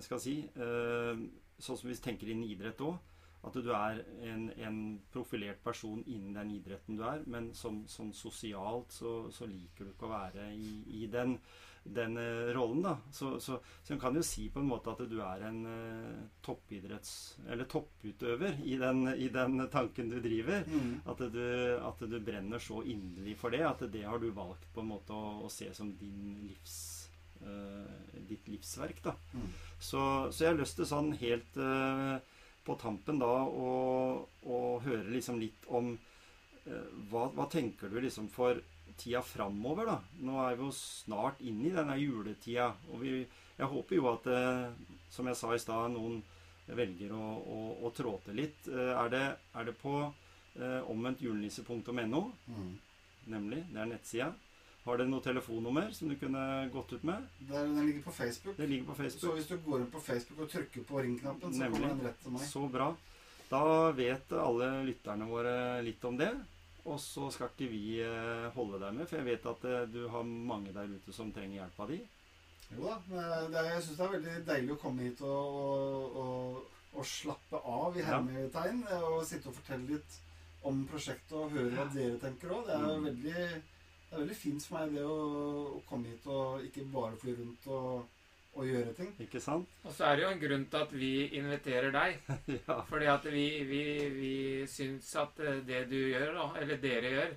Skal 0.02 0.18
jeg 0.18 0.24
si 0.24 0.36
eh, 0.58 1.22
Sånn 1.58 1.78
som 1.78 1.90
vi 1.90 1.96
tenker 2.02 2.30
innen 2.30 2.48
idrett 2.48 2.80
òg. 2.86 2.98
At 3.46 3.54
du 3.54 3.70
er 3.70 4.00
en, 4.26 4.48
en 4.58 4.78
profilert 5.14 5.60
person 5.62 6.00
innen 6.10 6.34
den 6.34 6.50
idretten 6.56 6.98
du 6.98 7.04
er. 7.06 7.22
Men 7.30 7.52
som, 7.54 7.84
sånn 7.90 8.10
sosialt 8.16 8.92
så, 8.94 9.14
så 9.34 9.46
liker 9.46 9.86
du 9.86 9.92
ikke 9.92 10.08
å 10.08 10.10
være 10.10 10.48
i, 10.58 10.72
i 10.98 11.06
den, 11.10 11.36
den 11.86 12.18
eh, 12.18 12.50
rollen, 12.56 12.82
da. 12.82 12.96
Så, 13.14 13.36
så, 13.40 13.60
så 13.86 13.94
en 13.94 14.02
kan 14.02 14.18
jo 14.18 14.24
si 14.26 14.48
på 14.50 14.58
en 14.58 14.68
måte 14.68 14.90
at 14.90 15.04
du 15.08 15.20
er 15.22 15.46
en 15.48 15.62
uh, 15.70 16.26
toppidretts... 16.44 17.14
Eller 17.46 17.70
topputøver 17.70 18.58
i 18.66 18.74
den, 18.82 19.06
i 19.14 19.30
den 19.32 19.62
tanken 19.70 20.10
du 20.10 20.18
driver. 20.24 20.66
Mm. 20.66 20.92
At 21.06 21.22
du, 21.32 21.42
at 21.78 22.06
du 22.10 22.18
brenner 22.18 22.62
så 22.62 22.82
inderlig 22.82 23.38
for 23.38 23.54
det, 23.54 23.62
at 23.70 23.86
det 23.86 24.02
har 24.02 24.18
du 24.18 24.32
valgt 24.34 24.66
på 24.74 24.82
en 24.82 24.92
måte 24.96 25.14
å, 25.14 25.44
å 25.46 25.52
se 25.52 25.70
som 25.78 25.94
din 26.02 26.40
livs, 26.42 26.97
ditt 28.28 28.48
livsverk. 28.48 29.02
da. 29.04 29.14
Mm. 29.34 29.48
Så, 29.80 30.00
så 30.32 30.44
jeg 30.44 30.52
har 30.52 30.58
lyst 30.60 30.76
til 30.80 30.88
sånn 30.90 31.12
helt 31.20 31.56
eh, 31.56 32.16
på 32.66 32.76
tampen 32.80 33.20
da 33.22 33.30
å, 33.48 33.70
høre 34.84 35.08
liksom 35.14 35.38
litt 35.40 35.64
om 35.72 35.94
eh, 36.66 36.88
hva, 37.10 37.28
hva 37.36 37.46
tenker 37.50 37.88
du 37.88 38.00
liksom 38.02 38.28
for 38.32 38.60
tida 38.98 39.22
framover, 39.22 39.86
da? 39.86 39.98
Nå 40.26 40.40
er 40.42 40.56
vi 40.58 40.66
jo 40.66 40.72
snart 40.74 41.40
inne 41.46 41.68
i 41.68 41.74
denne 41.74 41.94
juletida. 42.00 42.72
Og 42.90 43.04
vi, 43.04 43.12
jeg 43.58 43.70
håper 43.70 43.96
jo 43.96 44.08
at, 44.10 44.26
eh, 44.32 44.96
som 45.14 45.30
jeg 45.30 45.38
sa 45.38 45.54
i 45.54 45.62
stad, 45.62 45.94
noen 45.94 46.18
velger 46.68 47.14
å, 47.16 47.28
å, 47.38 47.60
å 47.86 47.92
trå 47.96 48.16
til 48.26 48.40
litt. 48.42 48.66
Eh, 48.68 48.90
er, 48.92 49.12
det, 49.14 49.22
er 49.54 49.70
det 49.70 49.76
på 49.80 49.94
eh, 50.02 50.80
omvendtjulenisse.no, 50.90 52.24
Mm. 52.48 52.74
nemlig? 53.30 53.62
Det 53.72 53.80
er 53.84 53.90
nettsida. 53.94 54.28
Har 54.88 54.96
dere 55.02 55.10
noe 55.12 55.20
telefonnummer 55.24 55.90
som 55.92 56.08
du 56.08 56.16
kunne 56.16 56.42
gått 56.72 56.92
ut 56.96 57.02
med? 57.04 57.24
Der, 57.44 57.66
den 57.68 57.86
ligger 57.86 58.02
på 58.08 58.12
Facebook. 58.16 58.56
Det 58.56 58.68
ligger 58.70 58.86
på 58.88 58.94
Facebook. 58.96 59.20
Så 59.20 59.34
hvis 59.36 59.48
du 59.50 59.56
går 59.66 59.82
inn 59.84 59.90
på 59.92 60.00
Facebook 60.00 60.40
og 60.46 60.50
trykker 60.52 60.86
på 60.88 61.02
ringknappen, 61.04 61.52
så 61.52 61.60
Nemlig. 61.66 61.80
kommer 61.82 61.94
den 61.94 62.06
rett 62.08 62.22
til 62.24 62.32
meg. 62.38 62.46
Så 62.48 62.62
bra. 62.72 62.86
Da 63.50 63.60
vet 63.96 64.32
alle 64.36 64.70
lytterne 64.88 65.28
våre 65.28 65.54
litt 65.84 66.04
om 66.08 66.16
det. 66.20 66.30
Og 66.88 66.96
så 67.04 67.26
skal 67.34 67.50
ikke 67.52 67.68
vi 67.68 67.98
eh, 68.00 68.46
holde 68.54 68.78
deg 68.80 68.94
med, 68.96 69.08
for 69.10 69.18
jeg 69.20 69.26
vet 69.28 69.46
at 69.50 69.64
eh, 69.68 69.82
du 69.92 70.06
har 70.08 70.22
mange 70.24 70.72
der 70.72 70.88
ute 70.88 71.12
som 71.12 71.32
trenger 71.36 71.58
hjelp 71.62 71.80
av 71.84 71.92
de. 71.92 71.98
Jo 72.68 72.84
da, 72.84 72.96
det 73.48 73.58
er, 73.60 73.68
jeg 73.74 73.82
syns 73.84 73.98
det 73.98 74.06
er 74.06 74.14
veldig 74.14 74.36
deilig 74.48 74.72
å 74.74 74.80
komme 74.80 75.04
hit 75.04 75.20
og, 75.24 75.58
og, 75.60 76.16
og, 76.22 76.78
og 77.00 77.06
slappe 77.08 77.60
av 77.64 77.96
i 77.96 78.04
Ja. 78.04 78.22
Og 78.22 79.20
sitte 79.28 79.48
og 79.52 79.56
fortelle 79.58 79.96
litt 79.98 80.16
om 80.68 80.80
prosjektet 80.90 81.32
og 81.38 81.52
høre 81.52 81.72
hva 81.76 81.86
dere 81.92 82.18
tenker 82.24 82.56
òg. 82.56 82.66
Det 82.68 82.74
er 82.76 82.86
Mm. 82.88 83.04
veldig 83.08 83.62
det 84.08 84.16
er 84.16 84.22
veldig 84.22 84.36
fint 84.40 84.64
for 84.64 84.78
meg 84.78 84.94
det 84.96 85.02
å, 85.04 85.16
å 85.76 85.80
komme 85.88 86.08
hit 86.08 86.28
og 86.32 86.62
ikke 86.64 86.86
bare 86.92 87.18
fly 87.20 87.34
rundt 87.36 87.66
og, 87.76 88.06
og 88.56 88.64
gjøre 88.64 88.94
ting. 88.96 89.10
Ikke 89.20 89.42
sant? 89.44 89.74
Og 89.84 89.92
så 89.92 90.08
er 90.08 90.16
det 90.16 90.24
jo 90.24 90.30
en 90.32 90.40
grunn 90.44 90.64
til 90.72 90.86
at 90.86 90.94
vi 90.96 91.12
inviterer 91.36 91.92
deg. 91.92 92.30
ja. 92.56 92.78
Fordi 92.88 93.10
at 93.12 93.28
vi, 93.28 93.44
vi, 93.68 93.82
vi 94.14 94.32
syns 94.70 95.12
at 95.20 95.44
eh, 95.44 95.60
det 95.68 95.84
du 95.92 95.98
gjør, 95.98 96.32
da, 96.38 96.48
eller 96.62 96.80
dere 96.80 97.12
gjør, 97.18 97.36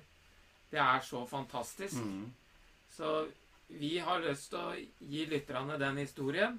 det 0.72 0.80
er 0.80 1.04
så 1.04 1.22
fantastisk. 1.28 2.00
Mm. 2.00 2.32
Så 2.96 3.14
vi 3.68 3.98
har 4.00 4.24
lyst 4.24 4.50
til 4.52 4.60
å 4.64 4.74
gi 5.12 5.26
lytterne 5.28 5.76
den 5.80 6.00
historien. 6.00 6.56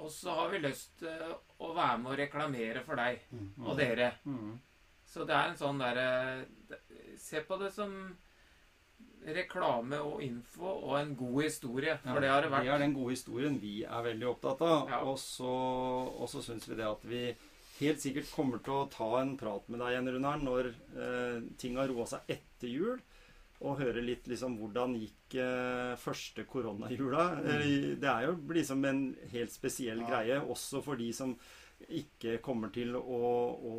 Og 0.00 0.08
så 0.10 0.32
har 0.34 0.48
vi 0.50 0.64
lyst 0.64 0.96
til 1.04 1.36
å 1.62 1.74
være 1.76 2.00
med 2.00 2.14
og 2.14 2.18
reklamere 2.18 2.80
for 2.88 2.98
deg 2.98 3.20
og 3.62 3.76
dere. 3.78 4.14
Mm. 4.24 4.56
Så 5.06 5.28
det 5.28 5.36
er 5.36 5.52
en 5.52 5.60
sånn 5.60 5.78
derre 5.78 6.08
Se 7.20 7.44
på 7.46 7.54
det 7.60 7.68
som 7.70 7.92
reklame 9.24 9.98
og 10.04 10.20
info 10.22 10.66
og 10.84 10.98
en 11.00 11.14
god 11.16 11.42
historie. 11.42 11.96
For 12.04 12.20
det 12.20 12.28
har 12.30 12.42
det 12.42 12.50
Det 12.50 12.56
vært. 12.58 12.74
er 12.74 12.78
den 12.84 12.94
gode 12.94 13.14
historien 13.16 13.58
vi 13.60 13.82
er 13.84 14.02
veldig 14.04 14.28
opptatt 14.34 14.60
av. 14.62 14.88
Ja. 14.90 15.00
Og 15.08 15.18
så, 15.18 16.42
syns 16.42 16.68
vi 16.68 16.74
det 16.76 16.86
at 16.86 17.02
vi 17.08 17.22
helt 17.80 18.00
sikkert 18.00 18.30
kommer 18.34 18.58
til 18.62 18.74
å 18.74 18.90
ta 18.90 19.08
en 19.22 19.36
prat 19.36 19.66
med 19.68 19.80
deg 19.80 19.94
igjen, 19.94 20.12
Runar, 20.14 20.38
når 20.44 20.68
eh, 20.96 21.40
ting 21.58 21.76
har 21.76 21.88
roa 21.88 22.06
seg 22.06 22.20
etter 22.28 22.68
jul. 22.68 23.00
Og 23.64 23.78
høre 23.80 24.02
litt 24.04 24.26
liksom 24.28 24.58
hvordan 24.58 24.94
gikk 24.98 25.36
eh, 25.40 25.94
første 25.96 26.44
koronajula. 26.44 27.28
Mm. 27.40 28.00
Det 28.02 28.10
er 28.10 28.26
jo 28.26 28.34
liksom 28.52 28.84
en 28.84 29.02
helt 29.32 29.52
spesiell 29.54 30.02
Ja. 30.04 30.08
greie, 30.10 30.40
også 30.42 30.82
for 30.84 30.96
de 30.96 31.12
som 31.12 31.36
ikke 31.88 32.38
kommer 32.44 32.70
til 32.72 32.94
å, 32.96 33.22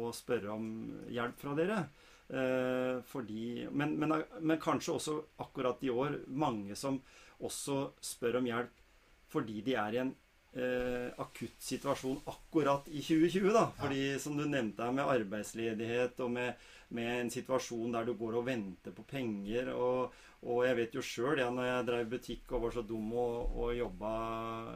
å 0.07 0.11
spørre 0.13 0.51
om 0.53 0.65
hjelp 1.09 1.37
fra 1.39 1.53
dere. 1.55 1.77
Eh, 2.25 3.01
fordi, 3.05 3.67
men, 3.69 3.99
men, 4.01 4.15
men 4.41 4.61
kanskje 4.61 4.95
også 4.95 5.15
akkurat 5.43 5.83
i 5.85 5.91
år 5.93 6.23
mange 6.33 6.73
som 6.79 6.97
også 7.45 7.91
spør 8.01 8.39
om 8.39 8.47
hjelp 8.49 8.81
fordi 9.29 9.59
de 9.65 9.75
er 9.77 9.93
i 9.93 9.99
en 10.01 10.13
eh, 10.55 11.09
akutt 11.21 11.61
situasjon 11.61 12.21
akkurat 12.25 12.87
i 12.87 13.01
2020. 13.01 13.51
da. 13.53 13.67
Fordi 13.79 14.19
som 14.19 14.37
du 14.37 14.45
nevnte 14.47 14.85
her 14.85 14.95
med 14.95 15.11
arbeidsledighet 15.17 16.19
og 16.25 16.31
med, 16.37 16.69
med 16.95 17.11
en 17.21 17.33
situasjon 17.33 17.95
der 17.95 18.07
du 18.07 18.15
går 18.17 18.39
og 18.39 18.47
venter 18.47 18.95
på 18.95 19.05
penger. 19.09 19.73
Og, 19.75 20.15
og 20.45 20.61
jeg 20.67 20.77
vet 20.77 20.95
jo 20.95 21.03
sjøl, 21.03 21.39
ja, 21.41 21.49
når 21.49 21.67
jeg 21.67 21.85
drev 21.87 22.09
butikk 22.11 22.51
og 22.53 22.65
var 22.67 22.75
så 22.75 22.83
dum 22.85 23.13
og, 23.17 23.55
og 23.57 23.71
jobba 23.75 24.11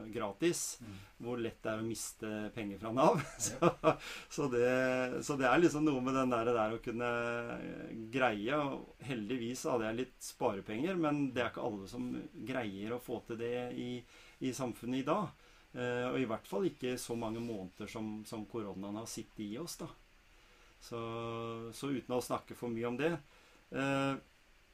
gratis, 0.09 0.63
hvor 1.19 1.37
lett 1.41 1.59
det 1.61 1.71
er 1.71 1.83
å 1.83 1.85
miste 1.85 2.31
penger 2.55 2.79
fra 2.81 2.93
Nav. 2.95 3.19
Så, 3.49 3.69
så, 4.29 4.47
det, 4.51 5.23
så 5.25 5.35
det 5.39 5.47
er 5.49 5.61
liksom 5.61 5.85
noe 5.85 6.01
med 6.03 6.15
den 6.17 6.31
der, 6.33 6.49
der 6.55 6.73
å 6.75 6.81
kunne 6.83 7.09
greie. 8.11 8.57
Og 8.57 9.05
heldigvis 9.05 9.65
hadde 9.69 9.89
jeg 9.89 9.99
litt 9.99 10.17
sparepenger, 10.23 10.97
men 10.99 11.29
det 11.35 11.43
er 11.43 11.53
ikke 11.53 11.67
alle 11.67 11.91
som 11.91 12.09
greier 12.47 12.95
å 12.95 13.03
få 13.03 13.21
til 13.27 13.39
det 13.39 13.69
i, 13.77 13.91
i 14.47 14.55
samfunnet 14.55 15.03
i 15.03 15.07
dag. 15.07 15.45
Eh, 15.75 16.05
og 16.09 16.17
i 16.17 16.25
hvert 16.25 16.47
fall 16.49 16.65
ikke 16.65 16.95
så 16.97 17.13
mange 17.19 17.41
måneder 17.43 17.89
som, 17.91 18.23
som 18.25 18.45
koronaen 18.49 18.95
har 18.97 19.05
sittet 19.09 19.43
i 19.45 19.57
oss. 19.61 19.75
da. 19.77 19.87
Så, 20.81 20.97
så 21.75 21.91
uten 21.91 22.15
å 22.15 22.23
snakke 22.23 22.55
for 22.55 22.71
mye 22.71 22.87
om 22.87 22.95
det 22.95 23.09
eh, 23.75 24.13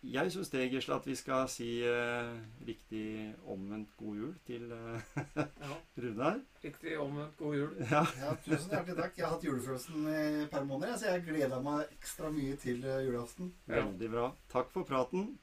Jeg 0.06 0.30
syns 0.36 0.52
det, 0.54 0.68
Gisle, 0.70 1.00
at 1.00 1.08
vi 1.10 1.16
skal 1.18 1.48
si 1.50 1.70
eh, 1.82 2.36
riktig 2.68 3.32
omvendt 3.50 3.96
god 3.98 4.20
jul 4.22 4.36
til 4.46 4.68
Ja, 4.70 5.80
Runar. 6.04 6.38
riktig 6.62 6.94
omvendt 7.02 7.34
god 7.42 7.58
jul. 7.58 7.72
Ja. 7.90 8.04
Ja, 8.22 8.36
tusen 8.46 8.70
hjertelig 8.76 9.00
takk. 9.02 9.18
Jeg 9.18 9.26
har 9.26 9.34
hatt 9.34 9.48
julefølelsen 9.50 10.06
i 10.14 10.46
per 10.54 10.68
måned, 10.70 10.94
så 11.02 11.10
jeg 11.16 11.26
gleder 11.26 11.66
meg 11.66 11.90
ekstra 11.98 12.30
mye 12.32 12.54
til 12.62 12.86
julaften. 12.86 13.50
Ja. 13.66 13.82
Veldig 13.82 14.12
bra. 14.14 14.30
Takk 14.54 14.70
for 14.78 14.86
praten. 14.88 15.34